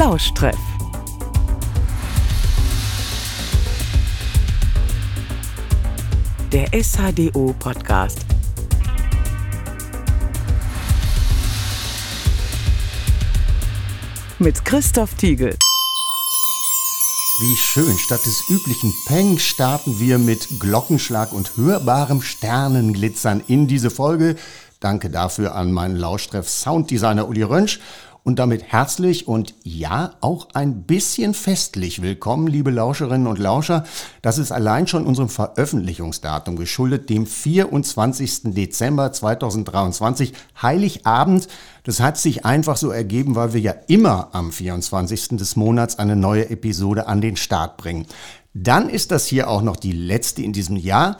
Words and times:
Lauschtreff. 0.00 0.56
Der 6.50 6.68
SHDO 6.72 7.54
Podcast. 7.58 8.20
Mit 14.38 14.64
Christoph 14.64 15.12
Tiegel. 15.16 15.54
Wie 17.42 17.56
schön, 17.56 17.98
statt 17.98 18.24
des 18.24 18.48
üblichen 18.48 18.94
Peng 19.04 19.38
starten 19.38 20.00
wir 20.00 20.16
mit 20.16 20.60
Glockenschlag 20.60 21.34
und 21.34 21.58
hörbarem 21.58 22.22
Sternenglitzern 22.22 23.42
in 23.46 23.66
diese 23.66 23.90
Folge. 23.90 24.36
Danke 24.80 25.10
dafür 25.10 25.54
an 25.54 25.72
meinen 25.72 25.96
Lauschtreff 25.96 26.48
Sounddesigner 26.48 27.28
Uli 27.28 27.42
Rönsch 27.42 27.80
und 28.22 28.38
damit 28.38 28.64
herzlich 28.64 29.26
und 29.26 29.54
ja, 29.62 30.12
auch 30.20 30.48
ein 30.54 30.82
bisschen 30.82 31.34
festlich 31.34 32.02
willkommen, 32.02 32.46
liebe 32.46 32.70
Lauscherinnen 32.70 33.26
und 33.26 33.38
Lauscher. 33.38 33.84
Das 34.22 34.38
ist 34.38 34.52
allein 34.52 34.86
schon 34.86 35.06
unserem 35.06 35.28
Veröffentlichungsdatum 35.28 36.56
geschuldet, 36.56 37.08
dem 37.08 37.26
24. 37.26 38.54
Dezember 38.54 39.12
2023, 39.12 40.32
Heiligabend. 40.60 41.48
Das 41.84 42.00
hat 42.00 42.18
sich 42.18 42.44
einfach 42.44 42.76
so 42.76 42.90
ergeben, 42.90 43.34
weil 43.34 43.52
wir 43.52 43.60
ja 43.60 43.74
immer 43.88 44.28
am 44.32 44.52
24. 44.52 45.28
des 45.38 45.56
Monats 45.56 45.98
eine 45.98 46.16
neue 46.16 46.50
Episode 46.50 47.06
an 47.08 47.20
den 47.20 47.36
Start 47.36 47.78
bringen. 47.78 48.06
Dann 48.52 48.88
ist 48.88 49.12
das 49.12 49.26
hier 49.26 49.48
auch 49.48 49.62
noch 49.62 49.76
die 49.76 49.92
letzte 49.92 50.42
in 50.42 50.52
diesem 50.52 50.76
Jahr. 50.76 51.18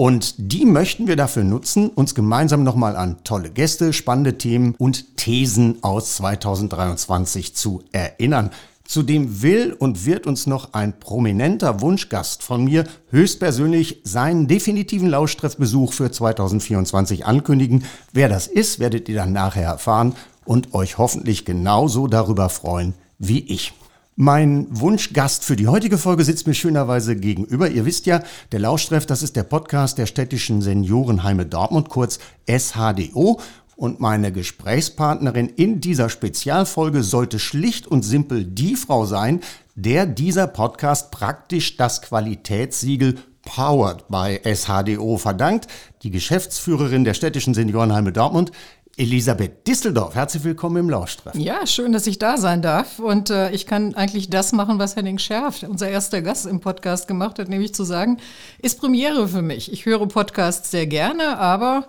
Und 0.00 0.36
die 0.38 0.64
möchten 0.64 1.08
wir 1.08 1.16
dafür 1.16 1.44
nutzen, 1.44 1.90
uns 1.90 2.14
gemeinsam 2.14 2.62
nochmal 2.62 2.96
an 2.96 3.18
tolle 3.22 3.50
Gäste, 3.50 3.92
spannende 3.92 4.38
Themen 4.38 4.74
und 4.78 5.18
Thesen 5.18 5.76
aus 5.82 6.16
2023 6.16 7.54
zu 7.54 7.82
erinnern. 7.92 8.48
Zudem 8.86 9.42
will 9.42 9.76
und 9.78 10.06
wird 10.06 10.26
uns 10.26 10.46
noch 10.46 10.72
ein 10.72 10.98
prominenter 10.98 11.82
Wunschgast 11.82 12.42
von 12.42 12.64
mir 12.64 12.84
höchstpersönlich 13.10 14.00
seinen 14.02 14.48
definitiven 14.48 15.10
Lauschtreffbesuch 15.10 15.92
für 15.92 16.10
2024 16.10 17.26
ankündigen. 17.26 17.84
Wer 18.14 18.30
das 18.30 18.46
ist, 18.46 18.78
werdet 18.78 19.06
ihr 19.10 19.16
dann 19.16 19.34
nachher 19.34 19.66
erfahren 19.66 20.14
und 20.46 20.72
euch 20.72 20.96
hoffentlich 20.96 21.44
genauso 21.44 22.06
darüber 22.06 22.48
freuen 22.48 22.94
wie 23.18 23.40
ich. 23.40 23.74
Mein 24.22 24.66
Wunschgast 24.68 25.46
für 25.46 25.56
die 25.56 25.66
heutige 25.66 25.96
Folge 25.96 26.24
sitzt 26.24 26.46
mir 26.46 26.52
schönerweise 26.52 27.16
gegenüber. 27.16 27.70
Ihr 27.70 27.86
wisst 27.86 28.04
ja, 28.04 28.22
der 28.52 28.60
Lauschtreff, 28.60 29.06
das 29.06 29.22
ist 29.22 29.34
der 29.34 29.44
Podcast 29.44 29.96
der 29.96 30.04
städtischen 30.04 30.60
Seniorenheime 30.60 31.46
Dortmund, 31.46 31.88
kurz 31.88 32.18
SHDO. 32.46 33.40
Und 33.76 33.98
meine 33.98 34.30
Gesprächspartnerin 34.30 35.48
in 35.48 35.80
dieser 35.80 36.10
Spezialfolge 36.10 37.02
sollte 37.02 37.38
schlicht 37.38 37.86
und 37.86 38.02
simpel 38.02 38.44
die 38.44 38.76
Frau 38.76 39.06
sein, 39.06 39.40
der 39.74 40.04
dieser 40.04 40.48
Podcast 40.48 41.10
praktisch 41.12 41.78
das 41.78 42.02
Qualitätssiegel 42.02 43.14
Powered 43.42 44.06
by 44.08 44.38
SHDO 44.44 45.16
verdankt. 45.16 45.66
Die 46.02 46.10
Geschäftsführerin 46.10 47.04
der 47.04 47.14
städtischen 47.14 47.54
Seniorenheime 47.54 48.12
Dortmund 48.12 48.52
Elisabeth 49.00 49.66
Disseldorf, 49.66 50.14
herzlich 50.14 50.44
willkommen 50.44 50.76
im 50.76 50.90
Lauschtreff. 50.90 51.34
Ja, 51.34 51.66
schön, 51.66 51.92
dass 51.92 52.06
ich 52.06 52.18
da 52.18 52.36
sein 52.36 52.60
darf. 52.60 52.98
Und 52.98 53.30
äh, 53.30 53.50
ich 53.50 53.64
kann 53.64 53.94
eigentlich 53.94 54.28
das 54.28 54.52
machen, 54.52 54.78
was 54.78 54.94
Henning 54.94 55.16
Scherf, 55.16 55.62
unser 55.62 55.88
erster 55.88 56.20
Gast 56.20 56.44
im 56.44 56.60
Podcast, 56.60 57.08
gemacht 57.08 57.38
hat, 57.38 57.48
nämlich 57.48 57.72
zu 57.72 57.82
sagen, 57.82 58.18
ist 58.60 58.78
Premiere 58.78 59.26
für 59.26 59.40
mich. 59.40 59.72
Ich 59.72 59.86
höre 59.86 60.06
Podcasts 60.06 60.70
sehr 60.70 60.86
gerne, 60.86 61.38
aber 61.38 61.86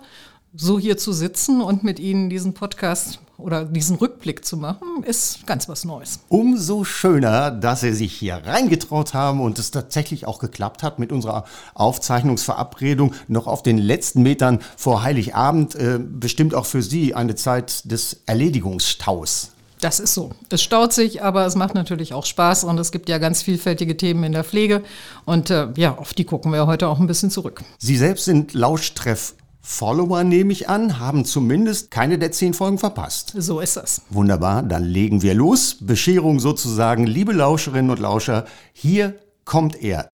so 0.54 0.78
hier 0.78 0.96
zu 0.96 1.12
sitzen 1.12 1.62
und 1.62 1.82
mit 1.82 1.98
Ihnen 1.98 2.28
diesen 2.28 2.52
Podcast 2.52 3.20
oder 3.38 3.64
diesen 3.64 3.96
Rückblick 3.96 4.44
zu 4.44 4.56
machen, 4.56 5.02
ist 5.04 5.46
ganz 5.46 5.68
was 5.68 5.84
Neues. 5.84 6.20
Umso 6.28 6.84
schöner, 6.84 7.50
dass 7.50 7.80
Sie 7.80 7.92
sich 7.92 8.12
hier 8.12 8.36
reingetraut 8.44 9.14
haben 9.14 9.40
und 9.40 9.58
es 9.58 9.70
tatsächlich 9.70 10.26
auch 10.26 10.38
geklappt 10.38 10.82
hat 10.82 10.98
mit 10.98 11.10
unserer 11.10 11.44
Aufzeichnungsverabredung 11.74 13.14
noch 13.28 13.46
auf 13.46 13.62
den 13.62 13.78
letzten 13.78 14.22
Metern 14.22 14.60
vor 14.76 15.02
Heiligabend. 15.02 15.74
Äh, 15.74 15.98
bestimmt 15.98 16.54
auch 16.54 16.66
für 16.66 16.82
Sie 16.82 17.14
eine 17.14 17.34
Zeit 17.34 17.90
des 17.90 18.20
Erledigungsstaus. 18.26 19.50
Das 19.80 19.98
ist 19.98 20.14
so. 20.14 20.30
Es 20.48 20.62
staut 20.62 20.92
sich, 20.92 21.24
aber 21.24 21.44
es 21.44 21.56
macht 21.56 21.74
natürlich 21.74 22.14
auch 22.14 22.24
Spaß 22.24 22.62
und 22.64 22.78
es 22.78 22.92
gibt 22.92 23.08
ja 23.08 23.18
ganz 23.18 23.42
vielfältige 23.42 23.96
Themen 23.96 24.22
in 24.22 24.30
der 24.30 24.44
Pflege 24.44 24.82
und 25.24 25.50
äh, 25.50 25.68
ja, 25.76 25.96
auf 25.98 26.14
die 26.14 26.24
gucken 26.24 26.52
wir 26.52 26.68
heute 26.68 26.86
auch 26.86 27.00
ein 27.00 27.08
bisschen 27.08 27.30
zurück. 27.30 27.62
Sie 27.78 27.96
selbst 27.96 28.26
sind 28.26 28.54
Lauschtreff 28.54 29.34
Follower, 29.64 30.24
nehme 30.24 30.52
ich 30.52 30.68
an, 30.68 30.98
haben 30.98 31.24
zumindest 31.24 31.92
keine 31.92 32.18
der 32.18 32.32
zehn 32.32 32.52
Folgen 32.52 32.78
verpasst. 32.78 33.32
So 33.36 33.60
ist 33.60 33.76
das. 33.76 34.02
Wunderbar, 34.10 34.64
dann 34.64 34.82
legen 34.84 35.22
wir 35.22 35.34
los. 35.34 35.76
Bescherung 35.80 36.40
sozusagen. 36.40 37.06
Liebe 37.06 37.32
Lauscherinnen 37.32 37.92
und 37.92 38.00
Lauscher, 38.00 38.44
hier 38.72 39.14
kommt 39.44 39.80
er. 39.80 40.08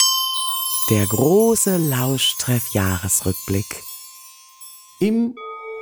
Der 0.90 1.06
große 1.06 1.78
Lauschtreff-Jahresrückblick. 1.78 3.64
Im 5.00 5.34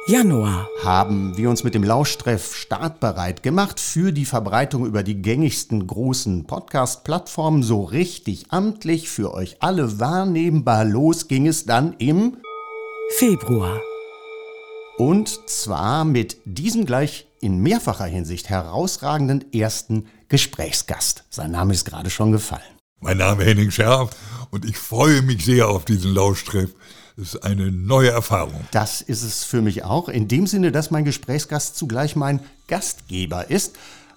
Januar 0.07 0.69
haben 0.85 1.37
wir 1.37 1.51
uns 1.51 1.65
mit 1.65 1.75
dem 1.75 1.83
Lauschtreff 1.83 2.55
startbereit 2.55 3.43
gemacht 3.43 3.81
für 3.81 4.13
die 4.13 4.27
Verbreitung 4.27 4.87
über 4.87 5.03
die 5.03 5.21
gängigsten 5.21 5.89
großen 5.89 6.47
Podcast-Plattformen. 6.47 7.65
So 7.65 7.83
richtig 7.83 8.53
amtlich 8.53 9.09
für 9.09 9.35
euch 9.35 9.57
alle 9.59 9.99
wahrnehmbar 9.99 10.85
los 10.85 11.27
ging 11.27 11.49
es 11.49 11.67
dann 11.67 11.97
im 11.99 12.37
Februar. 13.11 13.81
Und 14.99 15.49
zwar 15.49 16.05
mit 16.05 16.39
diesem 16.45 16.85
gleich 16.85 17.27
in 17.41 17.61
mehrfacher 17.61 18.05
Hinsicht 18.05 18.51
herausragenden 18.51 19.53
ersten 19.53 20.07
Gesprächsgast. 20.29 21.25
Sein 21.31 21.53
Name 21.53 21.73
ist 21.73 21.85
gerade 21.85 22.11
schon 22.11 22.33
gefallen. 22.33 22.63
Mein 23.01 23.19
Name 23.19 23.43
ist 23.43 23.49
Henning 23.49 23.71
Scherf 23.71 24.11
und 24.51 24.65
ich 24.65 24.77
freue 24.77 25.23
mich 25.23 25.45
sehr 25.45 25.69
auf 25.69 25.85
diesen 25.85 26.13
Lauschtreff. 26.13 26.75
Das 27.17 27.35
ist 27.35 27.45
eine 27.45 27.71
neue 27.71 28.11
Erfahrung. 28.11 28.67
Das 28.73 29.01
ist 29.01 29.23
es 29.23 29.45
für 29.45 29.63
mich 29.63 29.85
auch. 29.85 30.09
In 30.09 30.29
dem 30.29 30.47
Sinne, 30.47 30.73
dass 30.73 30.91
mein 30.91 31.05
Gesprächsgast 31.05 31.77
zugleich 31.77 32.17
mein 32.17 32.41
Gastgeber 32.67 33.49
ist 33.51 33.77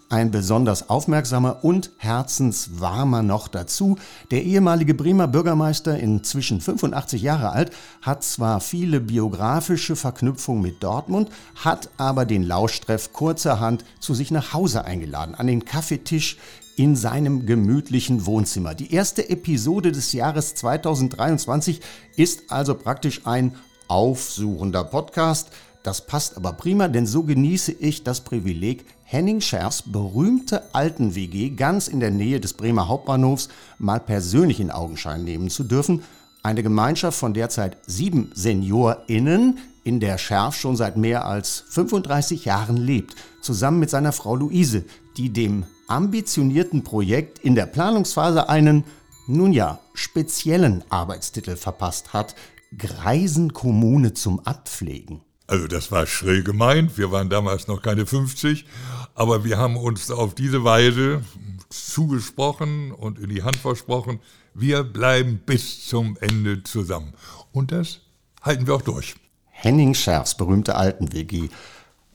ein 0.09 0.31
besonders 0.31 0.90
aufmerksamer 0.90 1.64
und 1.64 1.92
herzenswarmer 1.97 3.22
noch 3.22 3.47
dazu. 3.47 3.97
Der 4.31 4.44
ehemalige 4.44 4.96
Bremer 4.96 5.28
Bürgermeister, 5.28 5.97
inzwischen 6.00 6.62
85 6.62 7.22
Jahre 7.22 7.52
alt, 7.52 7.72
hat 8.02 8.24
zwar 8.24 8.59
viele 8.59 9.00
biografische 9.00 9.96
Verknüpfungen 9.96 10.64
mit 10.64 10.84
Dortmund, 10.84 11.30
hat 11.56 11.90
aber 11.98 12.25
den 12.25 12.44
Lauschtreff 12.44 13.14
kurzerhand 13.14 13.86
zu 14.00 14.14
sich 14.14 14.31
nach 14.31 14.53
Hause 14.53 14.84
eingeladen, 14.84 15.36
an 15.36 15.48
den 15.48 15.64
Kaffeetisch 15.64 16.38
in 16.75 16.96
seinem 16.96 17.46
gemütlichen 17.46 18.25
Wohnzimmer. 18.25 18.74
Die 18.74 18.94
erste 18.94 19.30
Episode 19.30 19.92
des 19.92 20.14
Jahres 20.14 20.56
2023 20.56 21.81
ist 22.16 22.52
also 22.52 22.74
praktisch 22.74 23.28
ein 23.28 23.56
aufsuchender 23.90 24.86
Podcast. 24.86 25.50
Das 25.84 26.06
passt 26.06 26.38
aber 26.38 26.53
prima, 26.53 26.88
denn 26.88 27.06
so 27.06 27.24
genieße 27.24 27.74
ich 27.74 28.03
das 28.03 28.22
Privileg, 28.22 28.86
Henning 29.12 29.42
Scherfs 29.42 29.81
berühmte 29.81 30.75
Alten-WG 30.75 31.56
ganz 31.56 31.88
in 31.88 32.00
der 32.00 32.12
Nähe 32.12 32.40
des 32.40 32.53
Bremer 32.53 32.88
Hauptbahnhofs 32.88 33.50
mal 33.80 34.00
persönlich 34.00 34.59
in 34.59 34.70
Augenschein 34.70 35.24
nehmen 35.24 35.50
zu 35.50 35.64
dürfen. 35.64 36.03
Eine 36.44 36.62
Gemeinschaft 36.62 37.18
von 37.18 37.34
derzeit 37.34 37.78
sieben 37.88 38.30
SeniorInnen, 38.36 39.58
in 39.84 40.00
der 40.00 40.19
Scherf 40.19 40.56
schon 40.56 40.75
seit 40.75 40.96
mehr 40.96 41.25
als 41.25 41.64
35 41.69 42.46
Jahren 42.46 42.78
lebt, 42.78 43.16
zusammen 43.42 43.80
mit 43.80 43.90
seiner 43.90 44.12
Frau 44.12 44.36
Luise, 44.36 44.86
die 45.18 45.34
dem 45.34 45.66
ambitionierten 45.88 46.84
Projekt 46.84 47.40
in 47.40 47.56
der 47.56 47.66
Planungsphase 47.66 48.48
einen, 48.48 48.84
nun 49.25 49.53
ja, 49.53 49.80
speziellen 49.96 50.84
Arbeitstitel 50.90 51.56
verpasst 51.56 52.14
hat, 52.14 52.36
Greisen 52.78 53.53
Kommune 53.53 54.14
zum 54.14 54.40
Abpflegen. 54.42 55.22
Also 55.50 55.66
das 55.66 55.92
war 55.92 56.06
schrill 56.06 56.44
gemeint, 56.44 57.00
wir 57.00 57.12
waren 57.12 57.28
damals 57.28 57.68
noch 57.68 57.81
keine 57.81 58.06
50, 58.06 58.68
aber 59.15 59.44
wir 59.44 59.57
haben 59.57 59.77
uns 59.77 60.11
auf 60.11 60.35
diese 60.35 60.63
Weise 60.63 61.21
zugesprochen 61.69 62.91
und 62.91 63.19
in 63.19 63.29
die 63.29 63.44
Hand 63.44 63.57
versprochen, 63.57 64.19
wir 64.53 64.83
bleiben 64.83 65.41
bis 65.45 65.88
zum 65.88 66.17
Ende 66.19 66.63
zusammen. 66.63 67.13
Und 67.51 67.71
das 67.71 68.01
halten 68.41 68.67
wir 68.67 68.75
auch 68.75 68.81
durch. 68.81 69.15
Henning 69.45 69.94
Scherfs 69.94 70.35
berühmte 70.35 70.75
Alten-WG. 70.75 71.50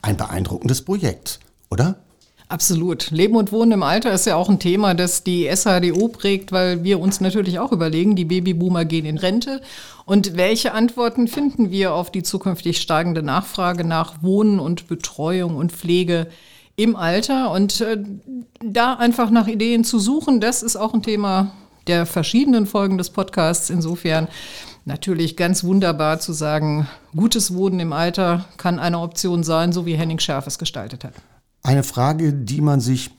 Ein 0.01 0.17
beeindruckendes 0.17 0.83
Projekt, 0.83 1.39
oder? 1.69 1.99
Absolut. 2.47 3.09
Leben 3.09 3.35
und 3.35 3.51
Wohnen 3.51 3.71
im 3.71 3.83
Alter 3.83 4.13
ist 4.13 4.27
ja 4.27 4.35
auch 4.35 4.49
ein 4.49 4.59
Thema, 4.59 4.93
das 4.93 5.23
die 5.23 5.49
SHDO 5.49 6.09
prägt, 6.09 6.51
weil 6.51 6.83
wir 6.83 6.99
uns 6.99 7.19
natürlich 7.19 7.57
auch 7.57 7.71
überlegen, 7.71 8.15
die 8.15 8.25
Babyboomer 8.25 8.85
gehen 8.85 9.05
in 9.05 9.17
Rente. 9.17 9.61
Und 10.05 10.37
welche 10.37 10.73
Antworten 10.73 11.27
finden 11.27 11.71
wir 11.71 11.93
auf 11.93 12.11
die 12.11 12.21
zukünftig 12.21 12.79
steigende 12.79 13.23
Nachfrage 13.23 13.83
nach 13.83 14.21
Wohnen 14.21 14.59
und 14.59 14.87
Betreuung 14.87 15.55
und 15.55 15.71
Pflege 15.71 16.27
im 16.75 16.95
Alter? 16.95 17.51
Und 17.51 17.81
äh, 17.81 17.97
da 18.63 18.93
einfach 18.93 19.29
nach 19.29 19.47
Ideen 19.47 19.83
zu 19.83 19.99
suchen, 19.99 20.39
das 20.41 20.63
ist 20.63 20.75
auch 20.75 20.93
ein 20.93 21.03
Thema 21.03 21.51
der 21.87 22.05
verschiedenen 22.05 22.65
Folgen 22.65 22.97
des 22.97 23.09
Podcasts. 23.09 23.69
Insofern 23.69 24.27
natürlich 24.85 25.35
ganz 25.37 25.63
wunderbar 25.63 26.19
zu 26.19 26.33
sagen, 26.33 26.87
gutes 27.15 27.53
Wohnen 27.53 27.79
im 27.79 27.93
Alter 27.93 28.45
kann 28.57 28.79
eine 28.79 28.99
Option 28.99 29.43
sein, 29.43 29.71
so 29.71 29.85
wie 29.85 29.95
Henning 29.95 30.19
Schärf 30.19 30.47
es 30.47 30.57
gestaltet 30.57 31.03
hat. 31.03 31.13
Eine 31.63 31.83
Frage, 31.83 32.33
die 32.33 32.61
man 32.61 32.79
sich 32.79 33.11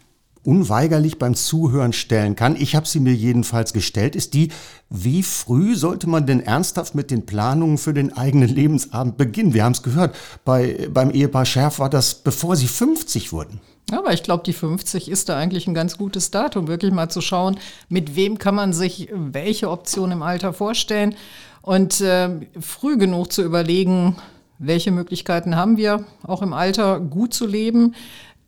unweigerlich 0.47 1.19
beim 1.19 1.35
Zuhören 1.35 1.93
stellen 1.93 2.37
kann, 2.37 2.57
ich 2.57 2.77
habe 2.77 2.87
sie 2.87 3.01
mir 3.01 3.15
jedenfalls 3.15 3.73
gestellt, 3.73 4.17
ist 4.17 4.35
die, 4.35 4.49
wie 4.89 5.23
früh 5.23 5.75
sollte 5.75 6.09
man 6.09 6.27
denn 6.27 6.41
ernsthaft 6.41 6.95
mit 6.95 7.11
den 7.11 7.27
Planungen 7.27 7.79
für 7.79 7.93
den 7.93 8.17
eigenen 8.17 8.49
Lebensabend 8.49 9.17
beginnen? 9.17 9.55
Wir 9.55 9.65
haben 9.65 9.73
es 9.73 9.83
gehört, 9.83 10.15
bei, 10.45 10.89
beim 10.91 11.11
Ehepaar 11.11 11.45
Schärf 11.45 11.79
war 11.79 11.91
das, 11.91 12.15
bevor 12.15 12.57
sie 12.57 12.69
50 12.69 13.33
wurden. 13.33 13.61
Aber 13.93 14.13
ich 14.13 14.23
glaube, 14.23 14.43
die 14.45 14.53
50 14.53 15.11
ist 15.11 15.29
da 15.29 15.37
eigentlich 15.37 15.69
ein 15.69 15.75
ganz 15.75 15.97
gutes 15.97 16.31
Datum, 16.31 16.67
wirklich 16.67 16.93
mal 16.93 17.09
zu 17.09 17.21
schauen, 17.21 17.59
mit 17.89 18.17
wem 18.17 18.39
kann 18.39 18.55
man 18.55 18.73
sich 18.73 19.09
welche 19.13 19.71
Option 19.71 20.11
im 20.11 20.23
Alter 20.23 20.53
vorstellen. 20.53 21.15
Und 21.63 22.01
äh, 22.01 22.31
früh 22.61 22.97
genug 22.97 23.33
zu 23.33 23.43
überlegen, 23.43 24.17
welche 24.59 24.91
Möglichkeiten 24.91 25.57
haben 25.57 25.77
wir, 25.77 26.05
auch 26.23 26.43
im 26.43 26.53
Alter 26.53 27.01
gut 27.01 27.35
zu 27.35 27.47
leben 27.47 27.95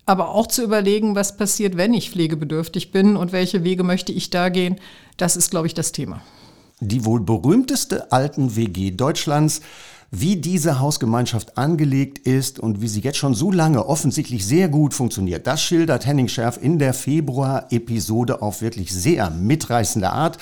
aber 0.08 0.30
auch 0.30 0.46
zu 0.46 0.64
überlegen, 0.64 1.14
was 1.14 1.36
passiert, 1.36 1.76
wenn 1.76 1.92
ich 1.92 2.10
pflegebedürftig 2.10 2.92
bin 2.92 3.14
und 3.14 3.30
welche 3.32 3.62
Wege 3.62 3.84
möchte 3.84 4.10
ich 4.10 4.30
da 4.30 4.48
gehen, 4.48 4.76
das 5.18 5.36
ist, 5.36 5.50
glaube 5.50 5.66
ich, 5.66 5.74
das 5.74 5.92
Thema. 5.92 6.22
Die 6.80 7.04
wohl 7.04 7.20
berühmteste 7.20 8.10
alten 8.10 8.56
WG 8.56 8.90
Deutschlands, 8.92 9.60
wie 10.10 10.36
diese 10.36 10.80
Hausgemeinschaft 10.80 11.58
angelegt 11.58 12.18
ist 12.20 12.58
und 12.58 12.80
wie 12.80 12.88
sie 12.88 13.00
jetzt 13.00 13.18
schon 13.18 13.34
so 13.34 13.52
lange 13.52 13.84
offensichtlich 13.86 14.46
sehr 14.46 14.70
gut 14.70 14.94
funktioniert, 14.94 15.46
das 15.46 15.60
schildert 15.60 16.06
Henning 16.06 16.28
Schärf 16.28 16.58
in 16.60 16.78
der 16.78 16.94
Februar-Episode 16.94 18.40
auf 18.40 18.62
wirklich 18.62 18.90
sehr 18.94 19.28
mitreißende 19.28 20.10
Art. 20.10 20.38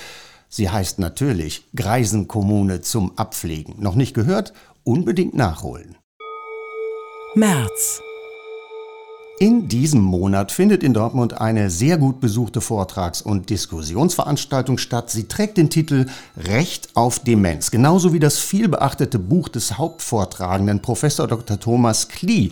Sie 0.48 0.70
heißt 0.70 1.00
natürlich 1.00 1.64
Greisenkommune 1.74 2.82
zum 2.82 3.18
Abpflegen. 3.18 3.74
Noch 3.80 3.96
nicht 3.96 4.14
gehört? 4.14 4.52
Unbedingt 4.84 5.34
nachholen. 5.34 5.96
März 7.34 8.00
in 9.38 9.68
diesem 9.68 10.00
Monat 10.00 10.50
findet 10.50 10.82
in 10.82 10.94
Dortmund 10.94 11.38
eine 11.38 11.68
sehr 11.68 11.98
gut 11.98 12.20
besuchte 12.20 12.60
Vortrags- 12.62 13.20
und 13.20 13.50
Diskussionsveranstaltung 13.50 14.78
statt. 14.78 15.10
Sie 15.10 15.28
trägt 15.28 15.58
den 15.58 15.68
Titel 15.68 16.06
Recht 16.36 16.88
auf 16.94 17.18
Demenz, 17.18 17.70
genauso 17.70 18.14
wie 18.14 18.18
das 18.18 18.38
vielbeachtete 18.38 19.18
Buch 19.18 19.48
des 19.48 19.76
Hauptvortragenden 19.76 20.80
Professor 20.80 21.26
Dr. 21.26 21.60
Thomas 21.60 22.08
Klee. 22.08 22.50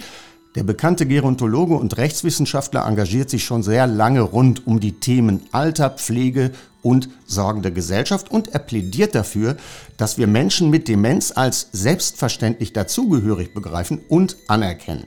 Der 0.57 0.63
bekannte 0.63 1.07
Gerontologe 1.07 1.75
und 1.75 1.97
Rechtswissenschaftler 1.97 2.87
engagiert 2.87 3.31
sich 3.31 3.45
schon 3.45 3.63
sehr 3.63 3.87
lange 3.87 4.21
rund 4.21 4.67
um 4.67 4.79
die 4.79 4.93
Themen 4.93 5.41
Alter, 5.53 5.91
Pflege 5.91 6.53
und 6.83 7.09
sorgende 7.27 7.73
Gesellschaft 7.73 8.31
und 8.31 8.49
er 8.49 8.61
plädiert 8.61 9.15
dafür, 9.15 9.57
dass 9.97 10.19
wir 10.19 10.27
Menschen 10.27 10.69
mit 10.69 10.87
Demenz 10.87 11.33
als 11.35 11.69
selbstverständlich 11.73 12.75
dazugehörig 12.75 13.55
begreifen 13.55 14.03
und 14.09 14.37
anerkennen. 14.49 15.07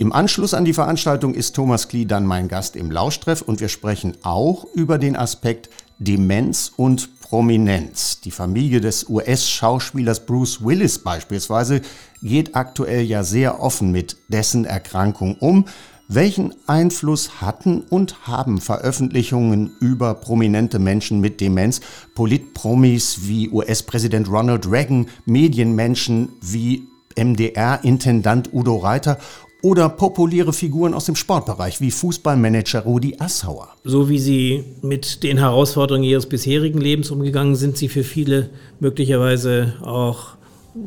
Im 0.00 0.12
Anschluss 0.12 0.54
an 0.54 0.64
die 0.64 0.74
Veranstaltung 0.74 1.34
ist 1.34 1.56
Thomas 1.56 1.88
Klee 1.88 2.04
dann 2.04 2.24
mein 2.24 2.46
Gast 2.46 2.76
im 2.76 2.88
Lauschtreff 2.88 3.42
und 3.42 3.58
wir 3.58 3.68
sprechen 3.68 4.16
auch 4.22 4.64
über 4.72 4.96
den 4.96 5.16
Aspekt 5.16 5.70
Demenz 5.98 6.70
und 6.76 7.20
Prominenz. 7.20 8.20
Die 8.20 8.30
Familie 8.30 8.80
des 8.80 9.08
US-Schauspielers 9.08 10.24
Bruce 10.24 10.64
Willis 10.64 11.00
beispielsweise 11.00 11.80
geht 12.22 12.54
aktuell 12.54 13.02
ja 13.02 13.24
sehr 13.24 13.60
offen 13.60 13.90
mit 13.90 14.16
dessen 14.28 14.64
Erkrankung 14.64 15.34
um. 15.40 15.64
Welchen 16.06 16.54
Einfluss 16.68 17.40
hatten 17.40 17.80
und 17.80 18.28
haben 18.28 18.60
Veröffentlichungen 18.60 19.72
über 19.80 20.14
prominente 20.14 20.78
Menschen 20.78 21.20
mit 21.20 21.40
Demenz, 21.40 21.80
Politpromis 22.14 23.22
wie 23.22 23.48
US-Präsident 23.50 24.30
Ronald 24.30 24.70
Reagan, 24.70 25.08
Medienmenschen 25.26 26.28
wie 26.40 26.86
MDR-Intendant 27.18 28.54
Udo 28.54 28.76
Reiter 28.76 29.18
oder 29.62 29.88
populäre 29.88 30.52
Figuren 30.52 30.94
aus 30.94 31.06
dem 31.06 31.16
Sportbereich 31.16 31.80
wie 31.80 31.90
Fußballmanager 31.90 32.80
Rudi 32.80 33.16
Assauer. 33.18 33.68
So 33.84 34.08
wie 34.08 34.18
Sie 34.18 34.64
mit 34.82 35.22
den 35.22 35.38
Herausforderungen 35.38 36.04
Ihres 36.04 36.26
bisherigen 36.26 36.80
Lebens 36.80 37.10
umgegangen 37.10 37.56
sind, 37.56 37.76
Sie 37.76 37.88
für 37.88 38.04
viele 38.04 38.50
möglicherweise 38.78 39.74
auch 39.82 40.36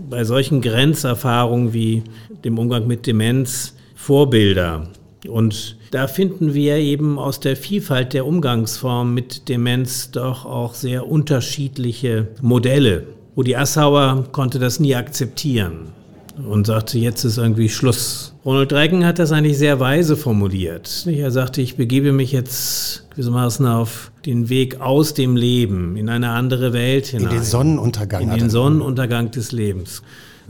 bei 0.09 0.23
solchen 0.23 0.61
Grenzerfahrungen 0.61 1.73
wie 1.73 2.03
dem 2.45 2.57
Umgang 2.57 2.87
mit 2.87 3.07
Demenz 3.07 3.75
Vorbilder. 3.95 4.87
Und 5.27 5.77
da 5.91 6.07
finden 6.07 6.53
wir 6.53 6.77
eben 6.77 7.19
aus 7.19 7.41
der 7.41 7.57
Vielfalt 7.57 8.13
der 8.13 8.25
Umgangsformen 8.25 9.13
mit 9.13 9.49
Demenz 9.49 10.11
doch 10.11 10.45
auch 10.45 10.73
sehr 10.73 11.07
unterschiedliche 11.07 12.29
Modelle. 12.41 13.07
Rudi 13.35 13.55
Assauer 13.55 14.25
konnte 14.31 14.59
das 14.59 14.79
nie 14.79 14.95
akzeptieren 14.95 15.89
und 16.37 16.67
sagte, 16.67 16.97
jetzt 16.97 17.23
ist 17.23 17.37
irgendwie 17.37 17.69
Schluss. 17.69 18.33
Ronald 18.45 18.73
Reagan 18.73 19.05
hat 19.05 19.19
das 19.19 19.31
eigentlich 19.31 19.57
sehr 19.57 19.79
weise 19.79 20.15
formuliert. 20.15 21.05
Er 21.07 21.31
sagte, 21.31 21.61
ich 21.61 21.75
begebe 21.75 22.11
mich 22.11 22.31
jetzt 22.31 23.09
gewissermaßen 23.11 23.65
auf 23.65 24.11
den 24.25 24.49
Weg 24.49 24.81
aus 24.81 25.13
dem 25.13 25.35
Leben, 25.35 25.95
in 25.97 26.09
eine 26.09 26.29
andere 26.29 26.73
Welt 26.73 27.07
hinein. 27.07 27.29
In 27.29 27.37
den 27.37 27.43
Sonnenuntergang. 27.43 28.21
In 28.23 28.29
den 28.31 28.49
Sonnenuntergang 28.49 29.31
des 29.31 29.51
Lebens. 29.51 30.01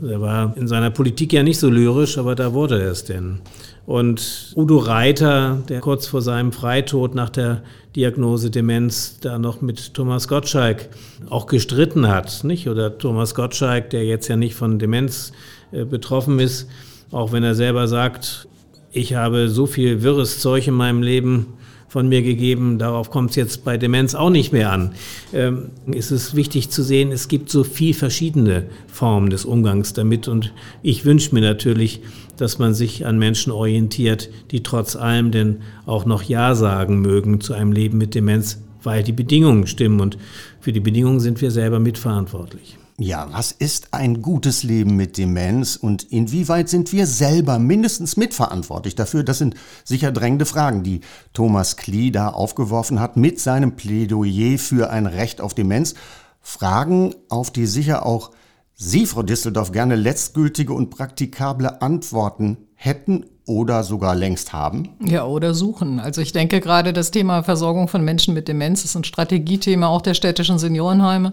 Er 0.02 0.20
war 0.20 0.56
in 0.56 0.66
seiner 0.66 0.90
Politik 0.90 1.32
ja 1.32 1.42
nicht 1.42 1.58
so 1.60 1.68
lyrisch, 1.68 2.18
aber 2.18 2.34
da 2.34 2.52
wurde 2.52 2.80
er 2.80 2.90
es 2.90 3.04
denn. 3.04 3.40
Und 3.84 4.52
Udo 4.56 4.78
Reiter, 4.78 5.58
der 5.68 5.80
kurz 5.80 6.06
vor 6.06 6.22
seinem 6.22 6.52
Freitod 6.52 7.14
nach 7.14 7.30
der 7.30 7.62
Diagnose 7.96 8.50
Demenz 8.50 9.18
da 9.20 9.38
noch 9.38 9.60
mit 9.60 9.94
Thomas 9.94 10.28
Gottschalk 10.28 10.88
auch 11.28 11.46
gestritten 11.46 12.08
hat, 12.08 12.44
nicht? 12.44 12.68
Oder 12.68 12.96
Thomas 12.96 13.34
Gottschalk, 13.34 13.90
der 13.90 14.04
jetzt 14.04 14.28
ja 14.28 14.36
nicht 14.36 14.54
von 14.54 14.78
Demenz 14.78 15.32
betroffen 15.72 16.38
ist, 16.38 16.68
auch 17.10 17.32
wenn 17.32 17.42
er 17.42 17.54
selber 17.54 17.88
sagt, 17.88 18.48
ich 18.92 19.14
habe 19.14 19.48
so 19.48 19.66
viel 19.66 20.02
wirres 20.02 20.40
Zeug 20.40 20.68
in 20.68 20.74
meinem 20.74 21.02
Leben 21.02 21.46
von 21.92 22.08
mir 22.08 22.22
gegeben, 22.22 22.78
darauf 22.78 23.10
kommt 23.10 23.30
es 23.30 23.36
jetzt 23.36 23.64
bei 23.64 23.76
Demenz 23.76 24.14
auch 24.14 24.30
nicht 24.30 24.50
mehr 24.50 24.72
an. 24.72 24.92
Ähm, 25.34 25.70
ist 25.86 26.10
es 26.10 26.34
wichtig 26.34 26.70
zu 26.70 26.82
sehen, 26.82 27.12
es 27.12 27.28
gibt 27.28 27.50
so 27.50 27.64
viel 27.64 27.92
verschiedene 27.92 28.64
Formen 28.86 29.28
des 29.28 29.44
Umgangs 29.44 29.92
damit 29.92 30.26
und 30.26 30.54
ich 30.82 31.04
wünsche 31.04 31.34
mir 31.34 31.42
natürlich, 31.42 32.00
dass 32.38 32.58
man 32.58 32.72
sich 32.72 33.04
an 33.04 33.18
Menschen 33.18 33.52
orientiert, 33.52 34.30
die 34.52 34.62
trotz 34.62 34.96
allem 34.96 35.32
denn 35.32 35.58
auch 35.84 36.06
noch 36.06 36.22
Ja 36.22 36.54
sagen 36.54 37.02
mögen 37.02 37.42
zu 37.42 37.52
einem 37.52 37.72
Leben 37.72 37.98
mit 37.98 38.14
Demenz, 38.14 38.62
weil 38.82 39.02
die 39.02 39.12
Bedingungen 39.12 39.66
stimmen 39.66 40.00
und 40.00 40.16
für 40.60 40.72
die 40.72 40.80
Bedingungen 40.80 41.20
sind 41.20 41.42
wir 41.42 41.50
selber 41.50 41.78
mitverantwortlich. 41.78 42.78
Ja, 43.02 43.26
was 43.32 43.50
ist 43.50 43.88
ein 43.94 44.22
gutes 44.22 44.62
Leben 44.62 44.94
mit 44.94 45.18
Demenz 45.18 45.74
und 45.74 46.04
inwieweit 46.04 46.68
sind 46.68 46.92
wir 46.92 47.08
selber 47.08 47.58
mindestens 47.58 48.16
mitverantwortlich 48.16 48.94
dafür? 48.94 49.24
Das 49.24 49.38
sind 49.38 49.56
sicher 49.82 50.12
drängende 50.12 50.46
Fragen, 50.46 50.84
die 50.84 51.00
Thomas 51.32 51.76
Klee 51.76 52.12
da 52.12 52.28
aufgeworfen 52.28 53.00
hat 53.00 53.16
mit 53.16 53.40
seinem 53.40 53.74
Plädoyer 53.74 54.56
für 54.56 54.90
ein 54.90 55.06
Recht 55.06 55.40
auf 55.40 55.52
Demenz. 55.52 55.94
Fragen, 56.40 57.12
auf 57.28 57.50
die 57.50 57.66
sicher 57.66 58.06
auch 58.06 58.30
Sie, 58.74 59.06
Frau 59.06 59.24
Disseldorf, 59.24 59.72
gerne 59.72 59.96
letztgültige 59.96 60.72
und 60.72 60.90
praktikable 60.90 61.82
Antworten 61.82 62.56
hätten 62.74 63.26
oder 63.46 63.82
sogar 63.82 64.14
längst 64.14 64.52
haben? 64.52 64.90
Ja, 65.04 65.24
oder 65.24 65.54
suchen. 65.54 65.98
Also 65.98 66.20
ich 66.20 66.32
denke 66.32 66.60
gerade 66.60 66.92
das 66.92 67.10
Thema 67.10 67.42
Versorgung 67.42 67.88
von 67.88 68.04
Menschen 68.04 68.32
mit 68.32 68.46
Demenz 68.46 68.84
ist 68.84 68.94
ein 68.94 69.02
Strategiethema 69.02 69.88
auch 69.88 70.02
der 70.02 70.14
städtischen 70.14 70.60
Seniorenheime. 70.60 71.32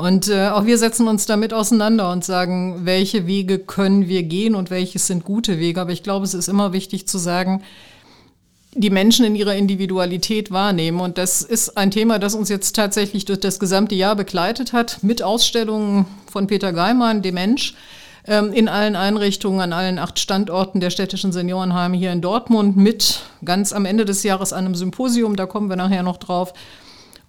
Und 0.00 0.28
äh, 0.28 0.48
auch 0.48 0.64
wir 0.64 0.78
setzen 0.78 1.08
uns 1.08 1.26
damit 1.26 1.52
auseinander 1.52 2.10
und 2.10 2.24
sagen, 2.24 2.80
welche 2.84 3.26
Wege 3.26 3.58
können 3.58 4.08
wir 4.08 4.22
gehen 4.22 4.54
und 4.54 4.70
welches 4.70 5.06
sind 5.06 5.24
gute 5.24 5.58
Wege. 5.58 5.80
Aber 5.80 5.92
ich 5.92 6.02
glaube, 6.02 6.24
es 6.24 6.34
ist 6.34 6.48
immer 6.48 6.72
wichtig 6.72 7.06
zu 7.06 7.18
sagen, 7.18 7.62
die 8.74 8.90
Menschen 8.90 9.24
in 9.24 9.34
ihrer 9.34 9.54
Individualität 9.54 10.50
wahrnehmen. 10.50 11.00
Und 11.00 11.18
das 11.18 11.42
ist 11.42 11.76
ein 11.76 11.90
Thema, 11.90 12.18
das 12.18 12.34
uns 12.34 12.48
jetzt 12.48 12.76
tatsächlich 12.76 13.24
durch 13.24 13.40
das 13.40 13.58
gesamte 13.58 13.94
Jahr 13.94 14.16
begleitet 14.16 14.72
hat, 14.72 15.02
mit 15.02 15.22
Ausstellungen 15.22 16.06
von 16.30 16.46
Peter 16.46 16.72
Geimann, 16.72 17.22
dem 17.22 17.34
Mensch, 17.34 17.74
ähm, 18.26 18.52
in 18.52 18.68
allen 18.68 18.96
Einrichtungen, 18.96 19.60
an 19.60 19.72
allen 19.72 19.98
acht 19.98 20.18
Standorten 20.18 20.80
der 20.80 20.90
städtischen 20.90 21.32
Seniorenheime 21.32 21.96
hier 21.96 22.12
in 22.12 22.20
Dortmund, 22.20 22.76
mit 22.76 23.22
ganz 23.44 23.72
am 23.72 23.84
Ende 23.84 24.04
des 24.04 24.22
Jahres 24.22 24.52
einem 24.52 24.74
Symposium, 24.74 25.36
da 25.36 25.46
kommen 25.46 25.68
wir 25.68 25.76
nachher 25.76 26.02
noch 26.02 26.18
drauf, 26.18 26.52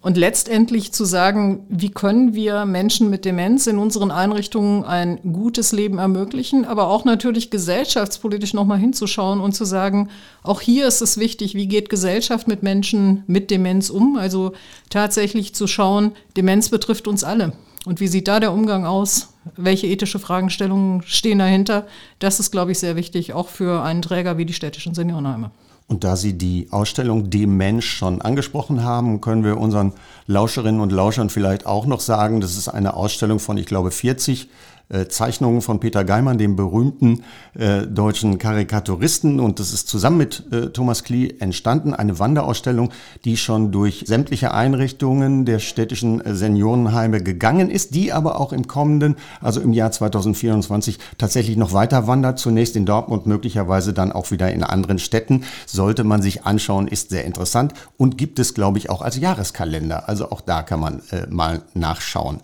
und 0.02 0.16
letztendlich 0.16 0.92
zu 0.92 1.04
sagen, 1.04 1.64
wie 1.68 1.90
können 1.90 2.34
wir 2.34 2.66
Menschen 2.66 3.08
mit 3.08 3.24
Demenz 3.24 3.68
in 3.68 3.78
unseren 3.78 4.10
Einrichtungen 4.10 4.84
ein 4.84 5.20
gutes 5.32 5.70
Leben 5.70 5.98
ermöglichen, 5.98 6.64
aber 6.64 6.88
auch 6.88 7.04
natürlich 7.04 7.50
gesellschaftspolitisch 7.50 8.52
nochmal 8.52 8.78
hinzuschauen 8.78 9.40
und 9.40 9.52
zu 9.52 9.64
sagen, 9.64 10.08
auch 10.42 10.60
hier 10.60 10.88
ist 10.88 11.02
es 11.02 11.18
wichtig, 11.18 11.54
wie 11.54 11.68
geht 11.68 11.88
Gesellschaft 11.88 12.48
mit 12.48 12.64
Menschen 12.64 13.22
mit 13.28 13.50
Demenz 13.52 13.90
um? 13.90 14.16
Also 14.16 14.52
tatsächlich 14.90 15.54
zu 15.54 15.68
schauen, 15.68 16.12
Demenz 16.36 16.68
betrifft 16.68 17.06
uns 17.06 17.22
alle. 17.22 17.52
Und 17.84 18.00
wie 18.00 18.08
sieht 18.08 18.28
da 18.28 18.40
der 18.40 18.52
Umgang 18.52 18.84
aus? 18.84 19.34
Welche 19.56 19.86
ethische 19.86 20.18
Fragestellungen 20.18 21.02
stehen 21.02 21.38
dahinter? 21.38 21.86
Das 22.18 22.40
ist, 22.40 22.50
glaube 22.50 22.72
ich, 22.72 22.78
sehr 22.78 22.96
wichtig, 22.96 23.32
auch 23.32 23.48
für 23.48 23.82
einen 23.82 24.02
Träger 24.02 24.36
wie 24.36 24.46
die 24.46 24.52
städtischen 24.52 24.94
Seniorenheime. 24.94 25.50
Und 25.86 26.04
da 26.04 26.16
Sie 26.16 26.38
die 26.38 26.68
Ausstellung 26.70 27.30
Dem 27.30 27.56
Mensch 27.56 27.86
schon 27.86 28.22
angesprochen 28.22 28.82
haben, 28.82 29.20
können 29.20 29.44
wir 29.44 29.58
unseren 29.58 29.92
Lauscherinnen 30.26 30.80
und 30.80 30.92
Lauschern 30.92 31.28
vielleicht 31.28 31.66
auch 31.66 31.86
noch 31.86 32.00
sagen, 32.00 32.40
das 32.40 32.56
ist 32.56 32.68
eine 32.68 32.94
Ausstellung 32.94 33.38
von, 33.38 33.58
ich 33.58 33.66
glaube, 33.66 33.90
40 33.90 34.48
äh, 34.92 35.08
Zeichnungen 35.08 35.62
von 35.62 35.80
Peter 35.80 36.04
Geimann, 36.04 36.38
dem 36.38 36.54
berühmten 36.54 37.22
äh, 37.54 37.86
deutschen 37.86 38.38
Karikaturisten. 38.38 39.40
Und 39.40 39.58
das 39.58 39.72
ist 39.72 39.88
zusammen 39.88 40.18
mit 40.18 40.44
äh, 40.52 40.66
Thomas 40.68 41.02
Klee 41.02 41.34
entstanden. 41.40 41.94
Eine 41.94 42.18
Wanderausstellung, 42.18 42.90
die 43.24 43.36
schon 43.36 43.72
durch 43.72 44.04
sämtliche 44.06 44.52
Einrichtungen 44.52 45.44
der 45.44 45.58
städtischen 45.58 46.20
äh, 46.20 46.34
Seniorenheime 46.34 47.22
gegangen 47.22 47.70
ist, 47.70 47.94
die 47.94 48.12
aber 48.12 48.38
auch 48.38 48.52
im 48.52 48.66
kommenden, 48.66 49.16
also 49.40 49.60
im 49.60 49.72
Jahr 49.72 49.90
2024, 49.90 50.98
tatsächlich 51.18 51.56
noch 51.56 51.72
weiter 51.72 52.06
wandert. 52.06 52.38
Zunächst 52.38 52.76
in 52.76 52.86
Dortmund, 52.86 53.26
möglicherweise 53.26 53.92
dann 53.92 54.12
auch 54.12 54.30
wieder 54.30 54.52
in 54.52 54.62
anderen 54.62 54.98
Städten. 54.98 55.44
Sollte 55.66 56.04
man 56.04 56.22
sich 56.22 56.44
anschauen, 56.44 56.86
ist 56.86 57.10
sehr 57.10 57.24
interessant 57.24 57.72
und 57.96 58.18
gibt 58.18 58.38
es, 58.38 58.54
glaube 58.54 58.78
ich, 58.78 58.90
auch 58.90 59.02
als 59.02 59.18
Jahreskalender. 59.18 60.08
Also 60.08 60.30
auch 60.30 60.40
da 60.40 60.62
kann 60.62 60.80
man 60.80 61.02
äh, 61.10 61.26
mal 61.28 61.62
nachschauen. 61.74 62.40